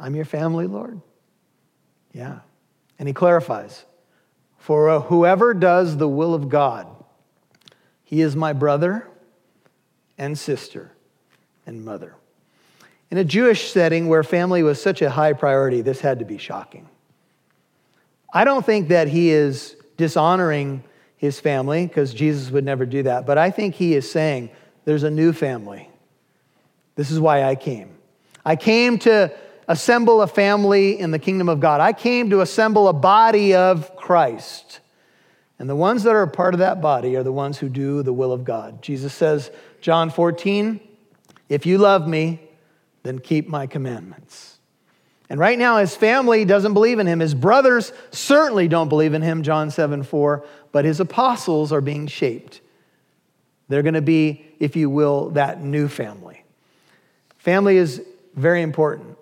I'm 0.00 0.14
your 0.14 0.24
family, 0.24 0.66
Lord. 0.66 1.00
Yeah. 2.12 2.40
And 2.98 3.06
he 3.06 3.12
clarifies 3.12 3.84
For 4.56 4.88
uh, 4.88 5.00
whoever 5.00 5.52
does 5.54 5.98
the 5.98 6.08
will 6.08 6.34
of 6.34 6.48
God, 6.48 6.86
he 8.02 8.22
is 8.22 8.34
my 8.34 8.52
brother 8.52 9.06
and 10.16 10.38
sister 10.38 10.92
and 11.68 11.84
mother. 11.84 12.14
In 13.10 13.18
a 13.18 13.24
Jewish 13.24 13.70
setting 13.70 14.08
where 14.08 14.24
family 14.24 14.62
was 14.62 14.82
such 14.82 15.02
a 15.02 15.10
high 15.10 15.34
priority, 15.34 15.82
this 15.82 16.00
had 16.00 16.18
to 16.18 16.24
be 16.24 16.38
shocking. 16.38 16.88
I 18.32 18.44
don't 18.44 18.66
think 18.66 18.88
that 18.88 19.08
he 19.08 19.30
is 19.30 19.76
dishonoring 19.96 20.82
his 21.16 21.38
family 21.38 21.86
because 21.86 22.12
Jesus 22.12 22.50
would 22.50 22.64
never 22.64 22.86
do 22.86 23.02
that. 23.04 23.26
But 23.26 23.38
I 23.38 23.50
think 23.50 23.74
he 23.74 23.94
is 23.94 24.10
saying, 24.10 24.50
there's 24.84 25.02
a 25.02 25.10
new 25.10 25.32
family. 25.32 25.88
This 26.96 27.10
is 27.10 27.20
why 27.20 27.44
I 27.44 27.54
came. 27.54 27.90
I 28.44 28.56
came 28.56 28.98
to 29.00 29.32
assemble 29.68 30.22
a 30.22 30.26
family 30.26 30.98
in 30.98 31.10
the 31.10 31.18
kingdom 31.18 31.48
of 31.48 31.60
God. 31.60 31.80
I 31.80 31.92
came 31.92 32.30
to 32.30 32.40
assemble 32.40 32.88
a 32.88 32.92
body 32.92 33.54
of 33.54 33.94
Christ. 33.96 34.80
And 35.58 35.68
the 35.68 35.76
ones 35.76 36.04
that 36.04 36.14
are 36.14 36.22
a 36.22 36.28
part 36.28 36.54
of 36.54 36.60
that 36.60 36.80
body 36.80 37.16
are 37.16 37.22
the 37.22 37.32
ones 37.32 37.58
who 37.58 37.68
do 37.68 38.02
the 38.02 38.12
will 38.12 38.32
of 38.32 38.44
God. 38.44 38.80
Jesus 38.80 39.12
says, 39.12 39.50
John 39.80 40.10
14, 40.10 40.80
if 41.48 41.66
you 41.66 41.78
love 41.78 42.06
me, 42.06 42.40
then 43.02 43.18
keep 43.18 43.48
my 43.48 43.66
commandments. 43.66 44.58
And 45.30 45.38
right 45.38 45.58
now, 45.58 45.78
his 45.78 45.94
family 45.94 46.44
doesn't 46.44 46.74
believe 46.74 46.98
in 46.98 47.06
him. 47.06 47.20
His 47.20 47.34
brothers 47.34 47.92
certainly 48.10 48.66
don't 48.66 48.88
believe 48.88 49.14
in 49.14 49.22
him, 49.22 49.42
John 49.42 49.70
7 49.70 50.02
4, 50.02 50.46
but 50.72 50.84
his 50.84 51.00
apostles 51.00 51.72
are 51.72 51.80
being 51.80 52.06
shaped. 52.06 52.60
They're 53.68 53.82
going 53.82 53.94
to 53.94 54.02
be, 54.02 54.46
if 54.58 54.74
you 54.76 54.88
will, 54.88 55.30
that 55.30 55.62
new 55.62 55.88
family. 55.88 56.44
Family 57.36 57.76
is 57.76 58.02
very 58.34 58.62
important, 58.62 59.18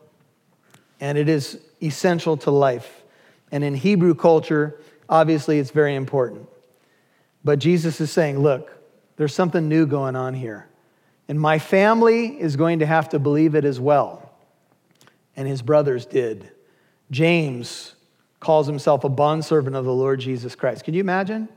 and 1.00 1.18
it 1.18 1.28
is 1.28 1.58
essential 1.82 2.36
to 2.38 2.50
life. 2.50 3.02
And 3.50 3.64
in 3.64 3.74
Hebrew 3.74 4.14
culture, 4.14 4.80
obviously, 5.08 5.58
it's 5.58 5.70
very 5.70 5.96
important. 5.96 6.48
But 7.44 7.58
Jesus 7.58 8.00
is 8.00 8.10
saying, 8.10 8.38
look, 8.38 8.72
there's 9.16 9.34
something 9.34 9.68
new 9.68 9.86
going 9.86 10.14
on 10.16 10.34
here. 10.34 10.68
And 11.28 11.40
my 11.40 11.58
family 11.58 12.40
is 12.40 12.56
going 12.56 12.78
to 12.78 12.86
have 12.86 13.08
to 13.10 13.18
believe 13.18 13.54
it 13.54 13.64
as 13.64 13.80
well 13.80 14.26
and 15.36 15.46
his 15.46 15.62
brothers 15.62 16.06
did. 16.06 16.50
James 17.10 17.94
calls 18.40 18.66
himself 18.66 19.04
a 19.04 19.08
bondservant 19.08 19.76
of 19.76 19.84
the 19.84 19.92
Lord 19.92 20.18
Jesus 20.20 20.54
Christ. 20.54 20.84
Can 20.84 20.94
you 20.94 21.00
imagine 21.00 21.48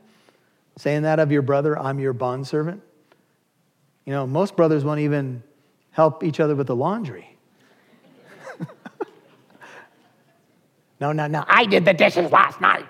saying 0.78 1.04
that 1.04 1.20
of 1.20 1.32
your 1.32 1.42
brother? 1.42 1.80
I'm 1.80 2.00
your 2.00 2.14
bondservant. 2.14 2.82
You 4.06 4.14
know, 4.14 4.28
most 4.28 4.56
brothers 4.56 4.84
won't 4.84 5.00
even 5.00 5.44
help 5.92 6.24
each 6.24 6.40
other 6.40 6.56
with 6.56 6.68
the 6.68 6.76
laundry. 6.76 7.36
no, 11.00 11.12
no, 11.12 11.28
no. 11.28 11.44
I 11.48 11.66
did 11.66 11.86
the 11.86 11.94
dishes 11.94 12.32
last 12.32 12.60
night. 12.62 12.86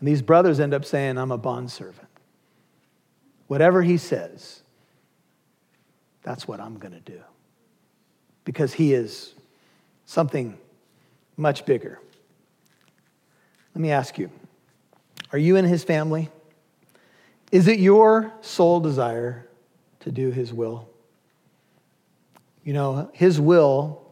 And 0.00 0.08
these 0.08 0.22
brothers 0.22 0.60
end 0.60 0.74
up 0.74 0.84
saying, 0.84 1.18
I'm 1.18 1.30
a 1.30 1.38
bondservant. 1.38 2.08
Whatever 3.46 3.82
he 3.82 3.96
says, 3.96 4.63
that's 6.24 6.48
what 6.48 6.58
I'm 6.58 6.78
going 6.78 6.94
to 6.94 7.00
do 7.00 7.20
because 8.44 8.72
he 8.72 8.92
is 8.92 9.34
something 10.06 10.58
much 11.36 11.64
bigger. 11.64 12.00
Let 13.74 13.80
me 13.80 13.92
ask 13.92 14.18
you 14.18 14.30
are 15.32 15.38
you 15.38 15.56
in 15.56 15.64
his 15.64 15.84
family? 15.84 16.30
Is 17.52 17.68
it 17.68 17.78
your 17.78 18.32
sole 18.40 18.80
desire 18.80 19.48
to 20.00 20.10
do 20.10 20.30
his 20.30 20.52
will? 20.52 20.88
You 22.64 22.72
know, 22.72 23.10
his 23.12 23.40
will 23.40 24.02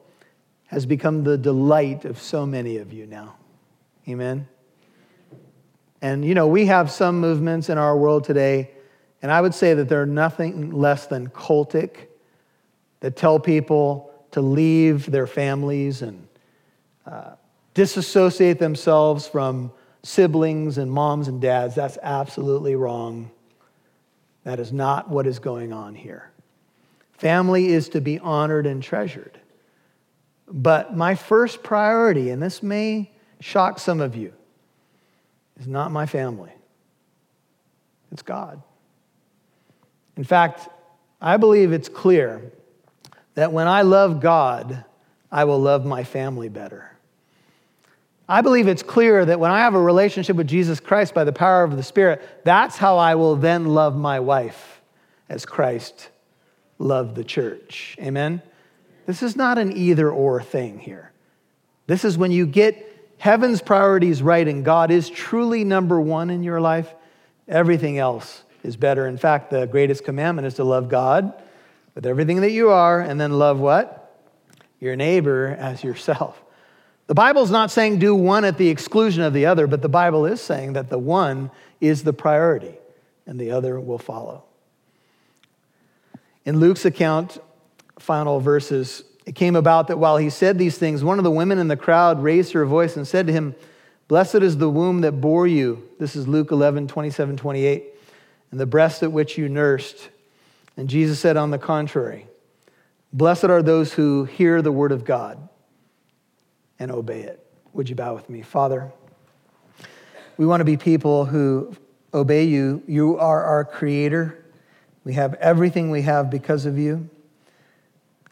has 0.67 0.85
become 0.85 1.25
the 1.25 1.39
delight 1.39 2.05
of 2.05 2.21
so 2.21 2.45
many 2.45 2.79
of 2.79 2.93
you 2.93 3.07
now. 3.07 3.37
Amen? 4.09 4.49
And, 6.01 6.25
you 6.25 6.35
know, 6.35 6.49
we 6.49 6.67
have 6.67 6.91
some 6.91 7.21
movements 7.21 7.69
in 7.69 7.79
our 7.79 7.97
world 7.97 8.25
today, 8.25 8.72
and 9.23 9.31
I 9.31 9.41
would 9.41 9.55
say 9.55 9.75
that 9.75 9.89
they're 9.89 10.05
nothing 10.05 10.73
less 10.73 11.07
than 11.07 11.29
cultic 11.29 12.09
that 13.01 13.17
tell 13.17 13.39
people 13.39 14.13
to 14.33 14.41
leave 14.41 15.11
their 15.11 15.27
families 15.27 16.03
and 16.03 16.27
uh, 17.07 17.33
disassociate 17.75 18.59
themselves 18.59 19.29
from 19.29 19.73
siblings 20.03 20.79
and 20.79 20.91
moms 20.91 21.29
and 21.29 21.41
dads. 21.41 21.75
That's 21.75 21.99
absolutely 22.03 22.75
wrong. 22.75 23.31
That 24.45 24.59
is 24.59 24.73
not 24.73 25.09
what 25.09 25.27
is 25.27 25.39
going 25.39 25.73
on 25.73 25.95
here. 25.95 26.31
Family 27.13 27.69
is 27.69 27.91
to 27.91 28.01
be 28.01 28.19
honored 28.19 28.67
and 28.67 28.83
treasured. 28.83 29.39
But 30.49 30.97
my 30.97 31.15
first 31.15 31.63
priority, 31.63 32.31
and 32.31 32.43
this 32.43 32.63
may 32.63 33.13
shock 33.41 33.79
some 33.79 34.01
of 34.01 34.17
you, 34.17 34.33
is 35.61 35.69
not 35.69 35.93
my 35.93 36.07
family, 36.07 36.51
it's 38.11 38.23
God. 38.23 38.61
In 40.17 40.25
fact, 40.25 40.69
I 41.21 41.37
believe 41.37 41.73
it's 41.73 41.89
clear 41.89 42.53
that 43.35 43.53
when 43.53 43.67
I 43.67 43.83
love 43.83 44.21
God, 44.21 44.85
I 45.31 45.45
will 45.45 45.61
love 45.61 45.87
my 45.87 46.05
family 46.05 46.49
better. 46.49 46.91
I 48.29 48.41
believe 48.41 48.69
it's 48.69 48.83
clear 48.83 49.25
that 49.25 49.41
when 49.41 49.51
I 49.51 49.61
have 49.61 49.75
a 49.75 49.81
relationship 49.81 50.37
with 50.37 50.47
Jesus 50.47 50.81
Christ 50.81 51.15
by 51.15 51.25
the 51.25 51.33
power 51.33 51.65
of 51.65 51.77
the 51.77 51.83
Spirit, 51.83 52.23
that's 52.45 52.77
how 52.77 52.99
I 52.99 53.15
will 53.15 53.37
then 53.37 53.67
love 53.67 53.97
my 53.97 54.21
wife 54.21 54.81
as 55.29 55.47
Christ 55.47 56.11
loved 56.79 57.15
the 57.15 57.25
church. 57.25 57.97
Amen? 58.01 58.43
This 59.07 59.23
is 59.23 59.37
not 59.37 59.59
an 59.59 59.77
either 59.77 60.11
or 60.11 60.43
thing 60.43 60.79
here. 60.79 61.13
This 61.87 62.05
is 62.05 62.17
when 62.17 62.31
you 62.31 62.47
get 62.47 63.15
heaven's 63.19 63.61
priorities 63.61 64.23
right 64.23 64.47
and 64.47 64.65
God 64.65 64.91
is 64.91 65.11
truly 65.11 65.65
number 65.65 66.01
one 66.01 66.31
in 66.31 66.43
your 66.43 66.61
life, 66.61 66.93
everything 67.49 67.99
else 67.99 68.45
is 68.63 68.77
better. 68.77 69.07
In 69.07 69.19
fact, 69.19 69.51
the 69.51 69.67
greatest 69.67 70.05
commandment 70.05 70.47
is 70.47 70.55
to 70.55 70.65
love 70.65 70.89
God 70.89 71.33
with 71.95 72.07
everything 72.07 72.41
that 72.41 72.53
you 72.53 72.71
are 72.71 73.01
and 73.01 73.21
then 73.21 73.33
love 73.33 73.59
what? 73.59 74.21
Your 74.81 74.97
neighbor 74.97 75.57
as 75.59 75.85
yourself. 75.85 76.43
The 77.07 77.15
Bible's 77.15 77.51
not 77.51 77.71
saying 77.71 77.99
do 77.99 78.15
one 78.15 78.45
at 78.45 78.59
the 78.59 78.69
exclusion 78.69 79.23
of 79.23 79.33
the 79.33 79.47
other, 79.47 79.67
but 79.67 79.83
the 79.83 79.89
Bible 79.89 80.25
is 80.25 80.41
saying 80.41 80.75
that 80.75 80.89
the 80.89 80.99
one 80.99 81.51
is 81.81 82.05
the 82.05 82.13
priority 82.13 82.75
and 83.27 83.39
the 83.39 83.51
other 83.51 83.79
will 83.81 83.99
follow. 83.99 84.45
In 86.45 86.59
Luke's 86.59 86.85
account, 86.85 87.39
final 87.99 88.41
verses, 88.41 89.05
it 89.27 89.35
came 89.35 89.57
about 89.57 89.89
that 89.89 89.99
while 89.99 90.17
he 90.17 90.31
said 90.31 90.59
these 90.59 90.79
things, 90.79 91.05
one 91.05 91.19
of 91.19 91.25
the 91.25 91.31
women 91.31 91.59
in 91.59 91.69
the 91.69 91.77
crowd 91.77 92.23
raised 92.23 92.53
her 92.53 92.65
voice 92.65 92.97
and 92.97 93.07
said 93.07 93.27
to 93.27 93.33
him, 93.33 93.55
Blessed 94.09 94.37
is 94.37 94.59
the 94.59 94.69
womb 94.69 95.03
that 95.03 95.21
bore 95.21 95.47
you. 95.47 95.89
This 95.99 96.17
is 96.17 96.27
Luke 96.27 96.51
11, 96.51 96.89
27, 96.89 97.37
28, 97.37 97.92
and 98.53 98.61
the 98.61 98.67
breast 98.67 99.03
at 99.03 99.11
which 99.11 99.37
you 99.37 99.49
nursed. 99.49 100.11
And 100.77 100.89
Jesus 100.89 101.19
said, 101.19 101.37
On 101.37 101.51
the 101.51 101.59
contrary, 101.59 102.27
blessed 103.13 103.45
are 103.45 103.63
those 103.63 103.95
who 103.95 104.25
hear 104.25 104.63
the 104.63 104.71
word 104.71 104.93
of 104.93 105.05
God 105.05 105.49
and 106.79 106.93
obey 106.93 107.23
it. 107.23 107.45
Would 107.73 107.89
you 107.89 107.97
bow 107.97 108.15
with 108.15 108.31
me? 108.31 108.43
Father, 108.43 108.93
we 110.37 110.47
want 110.47 110.61
to 110.61 110.65
be 110.65 110.77
people 110.77 111.25
who 111.25 111.75
obey 112.15 112.45
you. 112.45 112.83
You 112.87 113.19
are 113.19 113.43
our 113.43 113.65
creator. 113.65 114.45
We 115.05 115.15
have 115.15 115.35
everything 115.35 115.91
we 115.91 116.03
have 116.03 116.31
because 116.31 116.67
of 116.67 116.79
you 116.79 117.09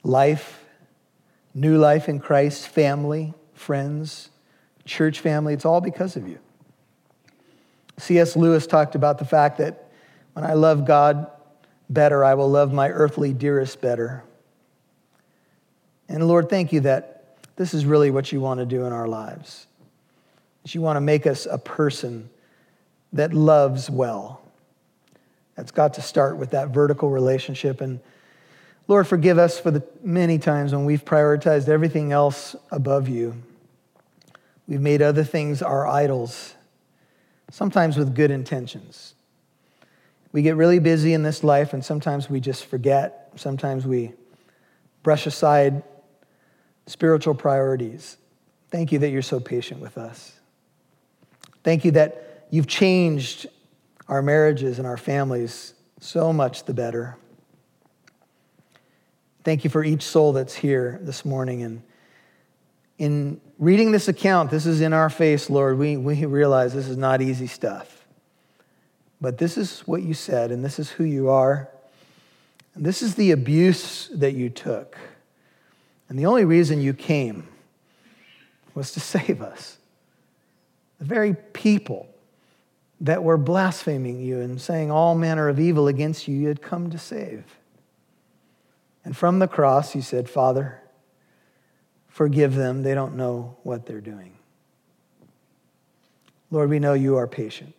life, 0.02 0.64
new 1.54 1.76
life 1.78 2.08
in 2.08 2.20
Christ, 2.20 2.68
family, 2.68 3.34
friends, 3.54 4.30
church 4.84 5.20
family. 5.20 5.54
It's 5.54 5.64
all 5.64 5.80
because 5.80 6.16
of 6.16 6.28
you. 6.28 6.38
C.S. 7.98 8.34
Lewis 8.34 8.66
talked 8.66 8.94
about 8.94 9.18
the 9.18 9.26
fact 9.26 9.58
that 9.58 9.89
when 10.40 10.50
I 10.50 10.54
love 10.54 10.86
God 10.86 11.26
better, 11.90 12.24
I 12.24 12.32
will 12.32 12.48
love 12.48 12.72
my 12.72 12.88
earthly 12.88 13.34
dearest 13.34 13.82
better. 13.82 14.24
And 16.08 16.26
Lord, 16.26 16.48
thank 16.48 16.72
you 16.72 16.80
that 16.80 17.36
this 17.56 17.74
is 17.74 17.84
really 17.84 18.10
what 18.10 18.32
you 18.32 18.40
want 18.40 18.58
to 18.58 18.64
do 18.64 18.86
in 18.86 18.92
our 18.94 19.06
lives. 19.06 19.66
That 20.62 20.74
you 20.74 20.80
want 20.80 20.96
to 20.96 21.02
make 21.02 21.26
us 21.26 21.44
a 21.44 21.58
person 21.58 22.30
that 23.12 23.34
loves 23.34 23.90
well. 23.90 24.40
That's 25.56 25.72
got 25.72 25.92
to 25.94 26.02
start 26.02 26.38
with 26.38 26.52
that 26.52 26.68
vertical 26.68 27.10
relationship. 27.10 27.82
And 27.82 28.00
Lord, 28.88 29.06
forgive 29.06 29.36
us 29.36 29.60
for 29.60 29.70
the 29.70 29.84
many 30.02 30.38
times 30.38 30.72
when 30.72 30.86
we've 30.86 31.04
prioritized 31.04 31.68
everything 31.68 32.12
else 32.12 32.56
above 32.70 33.10
you. 33.10 33.42
We've 34.66 34.80
made 34.80 35.02
other 35.02 35.22
things 35.22 35.60
our 35.60 35.86
idols, 35.86 36.54
sometimes 37.50 37.98
with 37.98 38.14
good 38.14 38.30
intentions. 38.30 39.16
We 40.32 40.42
get 40.42 40.56
really 40.56 40.78
busy 40.78 41.12
in 41.12 41.22
this 41.22 41.42
life, 41.42 41.72
and 41.72 41.84
sometimes 41.84 42.30
we 42.30 42.40
just 42.40 42.66
forget. 42.66 43.32
Sometimes 43.36 43.86
we 43.86 44.12
brush 45.02 45.26
aside 45.26 45.82
spiritual 46.86 47.34
priorities. 47.34 48.16
Thank 48.70 48.92
you 48.92 49.00
that 49.00 49.10
you're 49.10 49.22
so 49.22 49.40
patient 49.40 49.80
with 49.80 49.98
us. 49.98 50.32
Thank 51.62 51.84
you 51.84 51.90
that 51.92 52.30
You've 52.50 52.66
changed 52.66 53.46
our 54.08 54.22
marriages 54.22 54.78
and 54.78 54.86
our 54.86 54.96
families 54.96 55.74
so 56.00 56.32
much 56.32 56.64
the 56.64 56.74
better. 56.74 57.16
Thank 59.44 59.62
you 59.62 59.70
for 59.70 59.84
each 59.84 60.02
soul 60.02 60.32
that's 60.32 60.54
here 60.54 60.98
this 61.02 61.24
morning. 61.24 61.62
And 61.62 61.82
in 62.98 63.40
reading 63.58 63.92
this 63.92 64.08
account, 64.08 64.50
this 64.50 64.66
is 64.66 64.80
in 64.80 64.92
our 64.92 65.08
face, 65.08 65.48
Lord. 65.48 65.78
We, 65.78 65.96
we 65.96 66.24
realize 66.26 66.74
this 66.74 66.88
is 66.88 66.96
not 66.96 67.22
easy 67.22 67.46
stuff. 67.46 67.99
But 69.20 69.38
this 69.38 69.56
is 69.58 69.80
what 69.80 70.02
you 70.02 70.14
said, 70.14 70.50
and 70.50 70.64
this 70.64 70.78
is 70.78 70.90
who 70.90 71.04
you 71.04 71.28
are. 71.28 71.68
And 72.74 72.84
this 72.84 73.02
is 73.02 73.16
the 73.16 73.32
abuse 73.32 74.08
that 74.14 74.32
you 74.32 74.48
took. 74.48 74.96
And 76.08 76.18
the 76.18 76.26
only 76.26 76.44
reason 76.44 76.80
you 76.80 76.94
came 76.94 77.48
was 78.74 78.92
to 78.92 79.00
save 79.00 79.42
us. 79.42 79.78
The 80.98 81.04
very 81.04 81.34
people 81.34 82.08
that 83.00 83.22
were 83.22 83.38
blaspheming 83.38 84.20
you 84.20 84.40
and 84.40 84.60
saying 84.60 84.90
all 84.90 85.14
manner 85.14 85.48
of 85.48 85.58
evil 85.58 85.88
against 85.88 86.28
you, 86.28 86.36
you 86.36 86.48
had 86.48 86.60
come 86.60 86.90
to 86.90 86.98
save. 86.98 87.44
And 89.04 89.16
from 89.16 89.38
the 89.38 89.48
cross, 89.48 89.94
you 89.94 90.02
said, 90.02 90.28
Father, 90.28 90.78
forgive 92.08 92.54
them. 92.54 92.82
They 92.82 92.94
don't 92.94 93.16
know 93.16 93.56
what 93.62 93.86
they're 93.86 94.02
doing. 94.02 94.34
Lord, 96.50 96.68
we 96.68 96.78
know 96.78 96.92
you 96.92 97.16
are 97.16 97.26
patient. 97.26 97.74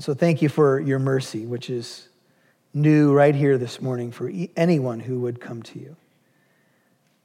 And 0.00 0.04
so 0.06 0.14
thank 0.14 0.40
you 0.40 0.48
for 0.48 0.80
your 0.80 0.98
mercy, 0.98 1.44
which 1.44 1.68
is 1.68 2.08
new 2.72 3.12
right 3.12 3.34
here 3.34 3.58
this 3.58 3.82
morning 3.82 4.10
for 4.10 4.32
anyone 4.56 4.98
who 4.98 5.20
would 5.20 5.42
come 5.42 5.62
to 5.64 5.78
you. 5.78 5.94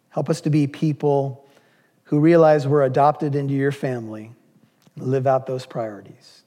Help 0.10 0.30
us 0.30 0.42
to 0.42 0.50
be 0.50 0.68
people 0.68 1.48
who 2.04 2.20
realize 2.20 2.68
we're 2.68 2.84
adopted 2.84 3.34
into 3.34 3.54
your 3.54 3.72
family 3.72 4.34
live 4.98 5.26
out 5.26 5.48
those 5.48 5.66
priorities. 5.66 6.42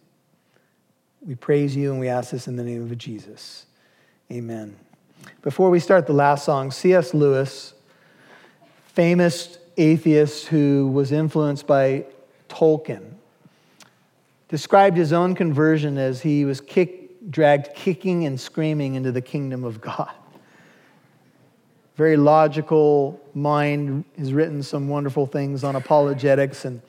We 1.22 1.34
praise 1.34 1.74
you 1.74 1.92
and 1.92 1.98
we 1.98 2.08
ask 2.08 2.32
this 2.32 2.46
in 2.46 2.56
the 2.56 2.62
name 2.62 2.82
of 2.82 2.98
Jesus. 2.98 3.64
Amen. 4.30 4.76
Before 5.40 5.70
we 5.70 5.80
start 5.80 6.06
the 6.06 6.12
last 6.12 6.44
song, 6.44 6.70
C.S. 6.70 7.14
Lewis, 7.14 7.72
famous 8.88 9.56
atheist 9.78 10.48
who 10.48 10.88
was 10.88 11.10
influenced 11.10 11.66
by 11.66 12.04
Tolkien, 12.50 13.14
described 14.48 14.96
his 14.96 15.12
own 15.12 15.34
conversion 15.34 15.98
as 15.98 16.22
he 16.22 16.44
was 16.44 16.60
kick, 16.60 17.30
dragged 17.30 17.74
kicking 17.74 18.24
and 18.24 18.40
screaming 18.40 18.94
into 18.94 19.12
the 19.12 19.20
kingdom 19.20 19.64
of 19.64 19.80
God. 19.80 20.12
Very 21.96 22.16
logical 22.16 23.20
mind, 23.34 24.04
has 24.16 24.32
written 24.32 24.62
some 24.62 24.88
wonderful 24.88 25.26
things 25.26 25.64
on 25.64 25.76
apologetics 25.76 26.64
and 26.64 26.80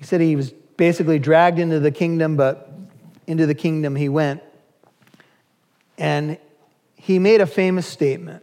he 0.00 0.04
said 0.04 0.22
he 0.22 0.34
was 0.34 0.50
basically 0.50 1.18
dragged 1.18 1.58
into 1.58 1.78
the 1.78 1.90
kingdom, 1.90 2.34
but 2.34 2.72
into 3.26 3.44
the 3.44 3.54
kingdom 3.54 3.94
he 3.94 4.08
went. 4.08 4.42
And 5.98 6.38
he 6.96 7.18
made 7.18 7.42
a 7.42 7.46
famous 7.46 7.86
statement. 7.86 8.42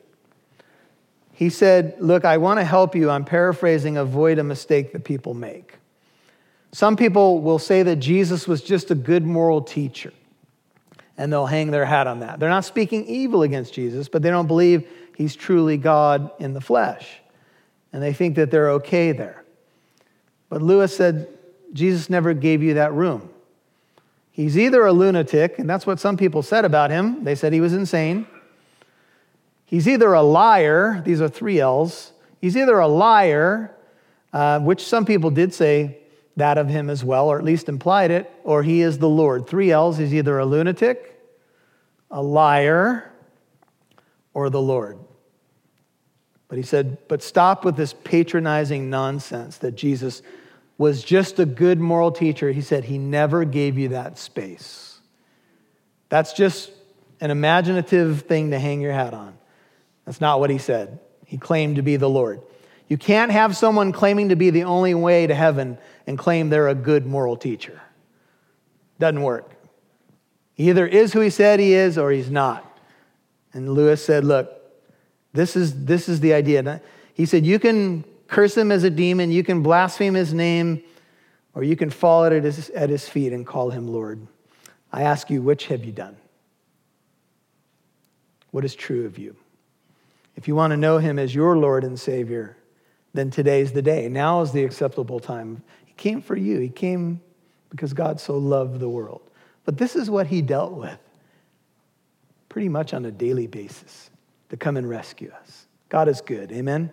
He 1.34 1.50
said, 1.50 1.96
Look, 2.00 2.26
I 2.26 2.38
want 2.38 2.60
to 2.60 2.64
help 2.64 2.96
you. 2.96 3.10
I'm 3.10 3.26
paraphrasing, 3.26 3.98
avoid 3.98 4.38
a 4.38 4.44
mistake 4.44 4.94
that 4.94 5.04
people 5.04 5.34
make. 5.34 5.80
Some 6.78 6.96
people 6.96 7.42
will 7.42 7.58
say 7.58 7.82
that 7.82 7.96
Jesus 7.96 8.48
was 8.48 8.62
just 8.62 8.92
a 8.92 8.94
good 8.94 9.26
moral 9.26 9.64
teacher, 9.64 10.14
and 11.18 11.34
they'll 11.34 11.48
hang 11.48 11.72
their 11.72 11.86
hat 11.86 12.06
on 12.06 12.20
that. 12.20 12.40
They're 12.40 12.52
not 12.52 12.66
speaking 12.66 13.08
evil 13.08 13.42
against 13.42 13.74
Jesus, 13.74 14.08
but 14.08 14.22
they 14.22 14.30
don't 14.30 14.46
believe 14.46 14.88
he's 15.16 15.36
truly 15.36 15.78
God 15.78 16.30
in 16.38 16.54
the 16.54 16.62
flesh. 16.62 17.18
And 17.92 18.04
they 18.04 18.14
think 18.14 18.36
that 18.36 18.52
they're 18.52 18.70
okay 18.74 19.12
there. 19.12 19.44
But 20.50 20.62
Lewis 20.62 20.96
said, 20.96 21.28
Jesus 21.74 22.12
never 22.12 22.36
gave 22.36 22.62
you 22.62 22.76
that 22.76 22.94
room. 22.94 23.28
He's 24.30 24.56
either 24.56 24.86
a 24.86 24.94
lunatic, 24.94 25.58
and 25.58 25.68
that's 25.68 25.88
what 25.88 26.00
some 26.00 26.16
people 26.16 26.44
said 26.44 26.64
about 26.64 26.92
him. 26.92 27.24
They 27.24 27.34
said 27.34 27.54
he 27.54 27.60
was 27.60 27.74
insane. 27.74 28.28
He's 29.66 29.88
either 29.88 30.14
a 30.14 30.22
liar, 30.22 31.02
these 31.04 31.22
are 31.22 31.28
three 31.28 31.60
L's. 31.60 32.12
He's 32.40 32.56
either 32.56 32.78
a 32.78 32.88
liar, 32.88 33.76
uh, 34.32 34.60
which 34.60 34.86
some 34.86 35.06
people 35.06 35.32
did 35.32 35.56
say 35.56 35.98
that 36.38 36.58
of 36.58 36.70
him 36.70 36.90
as 36.90 37.04
well, 37.04 37.28
or 37.28 37.38
at 37.38 37.44
least 37.44 37.68
implied 37.68 38.12
it, 38.12 38.32
or 38.44 38.64
he 38.64 38.82
is 38.82 39.00
the 39.00 39.10
Lord. 39.10 39.48
Three 39.48 39.72
L's, 39.72 39.98
he's 39.98 40.14
either 40.14 40.38
a 40.38 40.46
lunatic, 40.46 41.20
a 42.10 42.22
liar, 42.22 43.12
or 44.34 44.50
the 44.50 44.62
Lord. 44.62 45.00
But 46.48 46.58
he 46.58 46.64
said, 46.64 47.00
but 47.08 47.22
stop 47.22 47.66
with 47.66 47.76
this 47.76 47.94
patronizing 47.94 48.90
nonsense 48.90 49.58
that 49.58 49.76
Jesus 49.76 50.22
was 50.78 51.04
just 51.04 51.40
a 51.40 51.46
good 51.46 51.80
moral 51.80 52.12
teacher, 52.12 52.52
he 52.52 52.62
said 52.62 52.86
he 52.86 53.00
never 53.00 53.44
gave 53.44 53.78
you 53.78 53.90
that 53.90 54.20
space. 54.20 55.00
That's 56.10 56.34
just 56.34 56.72
an 57.20 57.32
imaginative 57.32 58.22
thing 58.22 58.52
to 58.52 58.60
hang 58.60 58.80
your 58.80 58.94
hat 58.94 59.16
on. 59.16 59.36
That's 60.06 60.22
not 60.22 60.40
what 60.40 60.52
he 60.52 60.60
said. 60.60 61.00
He 61.26 61.38
claimed 61.38 61.78
to 61.78 61.82
be 61.82 61.98
the 61.98 62.10
Lord. 62.10 62.42
You 62.88 62.98
can't 62.98 63.32
have 63.32 63.56
someone 63.56 63.92
claiming 63.92 64.30
to 64.30 64.36
be 64.36 64.50
the 64.50 64.64
only 64.64 64.94
way 64.94 65.28
to 65.28 65.36
heaven 65.36 65.78
and 66.06 66.18
claim 66.18 66.50
they're 66.50 66.70
a 66.70 66.76
good 66.76 67.06
moral 67.06 67.36
teacher. 67.36 67.82
Doesn't 69.00 69.22
work. 69.22 69.52
He 70.54 70.70
either 70.70 70.88
is 70.88 71.14
who 71.14 71.20
he 71.20 71.30
said 71.30 71.60
he 71.60 71.74
is 71.74 71.98
or 71.98 72.12
he's 72.12 72.32
not. 72.32 72.64
And 73.54 73.74
Lewis 73.74 74.04
said, 74.04 74.24
Look, 74.24 74.52
this 75.34 75.56
is, 75.56 75.86
this 75.86 76.10
is 76.10 76.20
the 76.20 76.34
idea. 76.34 76.82
He 77.14 77.26
said, 77.26 77.46
You 77.46 77.60
can 77.60 78.04
curse 78.28 78.56
him 78.56 78.72
as 78.72 78.84
a 78.84 78.90
demon, 78.90 79.32
you 79.32 79.44
can 79.44 79.62
blaspheme 79.62 80.14
his 80.14 80.34
name, 80.34 80.84
or 81.54 81.64
you 81.64 81.76
can 81.76 81.90
fall 81.90 82.26
at 82.26 82.32
his, 82.32 82.70
at 82.72 82.90
his 82.90 83.08
feet 83.08 83.34
and 83.34 83.46
call 83.46 83.70
him 83.70 83.88
Lord. 83.88 84.26
I 84.92 85.04
ask 85.04 85.30
you, 85.30 85.42
which 85.42 85.68
have 85.68 85.84
you 85.84 85.92
done? 85.92 86.18
What 88.52 88.66
is 88.66 88.74
true 88.74 89.06
of 89.06 89.20
you? 89.20 89.36
If 90.36 90.48
you 90.48 90.56
want 90.56 90.72
to 90.72 90.78
know 90.78 90.98
him 90.98 91.20
as 91.20 91.36
your 91.36 91.58
Lord 91.58 91.84
and 91.84 92.00
Savior, 92.00 92.57
then 93.18 93.32
today's 93.32 93.72
the 93.72 93.82
day. 93.82 94.08
Now 94.10 94.42
is 94.42 94.52
the 94.52 94.64
acceptable 94.64 95.20
time. 95.20 95.64
He 95.86 95.94
came 95.94 96.22
for 96.22 96.36
you, 96.36 96.60
he 96.60 96.70
came 96.70 97.22
because 97.70 97.94
God 97.94 98.20
so 98.20 98.38
loved 98.38 98.80
the 98.80 98.90
world. 98.90 99.22
But 99.66 99.78
this 99.78 99.96
is 99.96 100.10
what 100.10 100.28
he 100.28 100.42
dealt 100.42 100.74
with 100.74 101.00
pretty 102.48 102.70
much 102.70 102.94
on 102.94 103.06
a 103.06 103.12
daily 103.12 103.48
basis 103.48 104.10
to 104.50 104.58
come 104.58 104.78
and 104.78 104.88
rescue 104.88 105.32
us. 105.42 105.68
God 105.90 106.08
is 106.08 106.22
good. 106.22 106.52
Amen? 106.52 106.92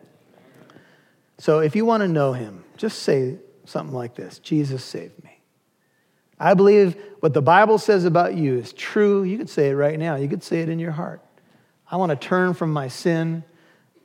So 1.39 1.61
if 1.61 1.77
you 1.77 1.85
want 1.85 2.03
to 2.03 2.09
know 2.09 2.33
him, 2.33 2.64
just 2.77 3.03
say 3.03 3.39
something 3.64 3.95
like 3.95 4.14
this 4.14 4.39
Jesus 4.39 4.85
saved 4.85 5.22
me. 5.22 5.39
I 6.39 6.55
believe 6.55 6.97
what 7.20 7.33
the 7.33 7.43
Bible 7.43 7.79
says 7.79 8.05
about 8.05 8.35
you 8.35 8.59
is 8.59 8.72
true. 8.72 9.22
You 9.22 9.39
could 9.39 9.49
say 9.49 9.70
it 9.70 9.75
right 9.75 9.99
now, 9.99 10.16
you 10.16 10.29
could 10.29 10.43
say 10.43 10.61
it 10.61 10.68
in 10.68 10.79
your 10.79 10.93
heart. 10.93 11.22
I 11.91 11.97
want 11.97 12.11
to 12.11 12.16
turn 12.16 12.55
from 12.55 12.72
my 12.72 12.89
sin, 12.89 13.45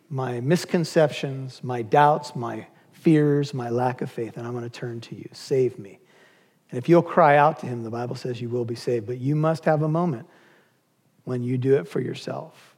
my 0.10 0.42
misconceptions, 0.42 1.64
my 1.64 1.82
doubts, 1.82 2.36
my 2.36 2.66
fears, 2.92 3.54
my 3.54 3.70
lack 3.70 4.02
of 4.02 4.12
faith, 4.12 4.38
and 4.38 4.46
I'm 4.46 4.54
going 4.54 4.64
to 4.64 4.70
turn 4.70 5.00
to 5.02 5.16
you. 5.16 5.30
Save 5.32 5.80
me. 5.80 6.00
And 6.72 6.78
if 6.78 6.90
you'll 6.90 7.02
cry 7.02 7.38
out 7.38 7.60
to 7.60 7.66
him, 7.66 7.84
the 7.84 7.90
Bible 7.90 8.16
says 8.16 8.42
you 8.42 8.50
will 8.50 8.66
be 8.66 8.76
saved. 8.76 9.06
But 9.08 9.20
you 9.20 9.36
must 9.36 9.66
have 9.66 9.82
a 9.82 9.88
moment 9.88 10.28
when 11.24 11.44
you 11.44 11.58
do 11.58 11.76
it 11.78 11.88
for 11.88 12.00
yourself. 12.00 12.69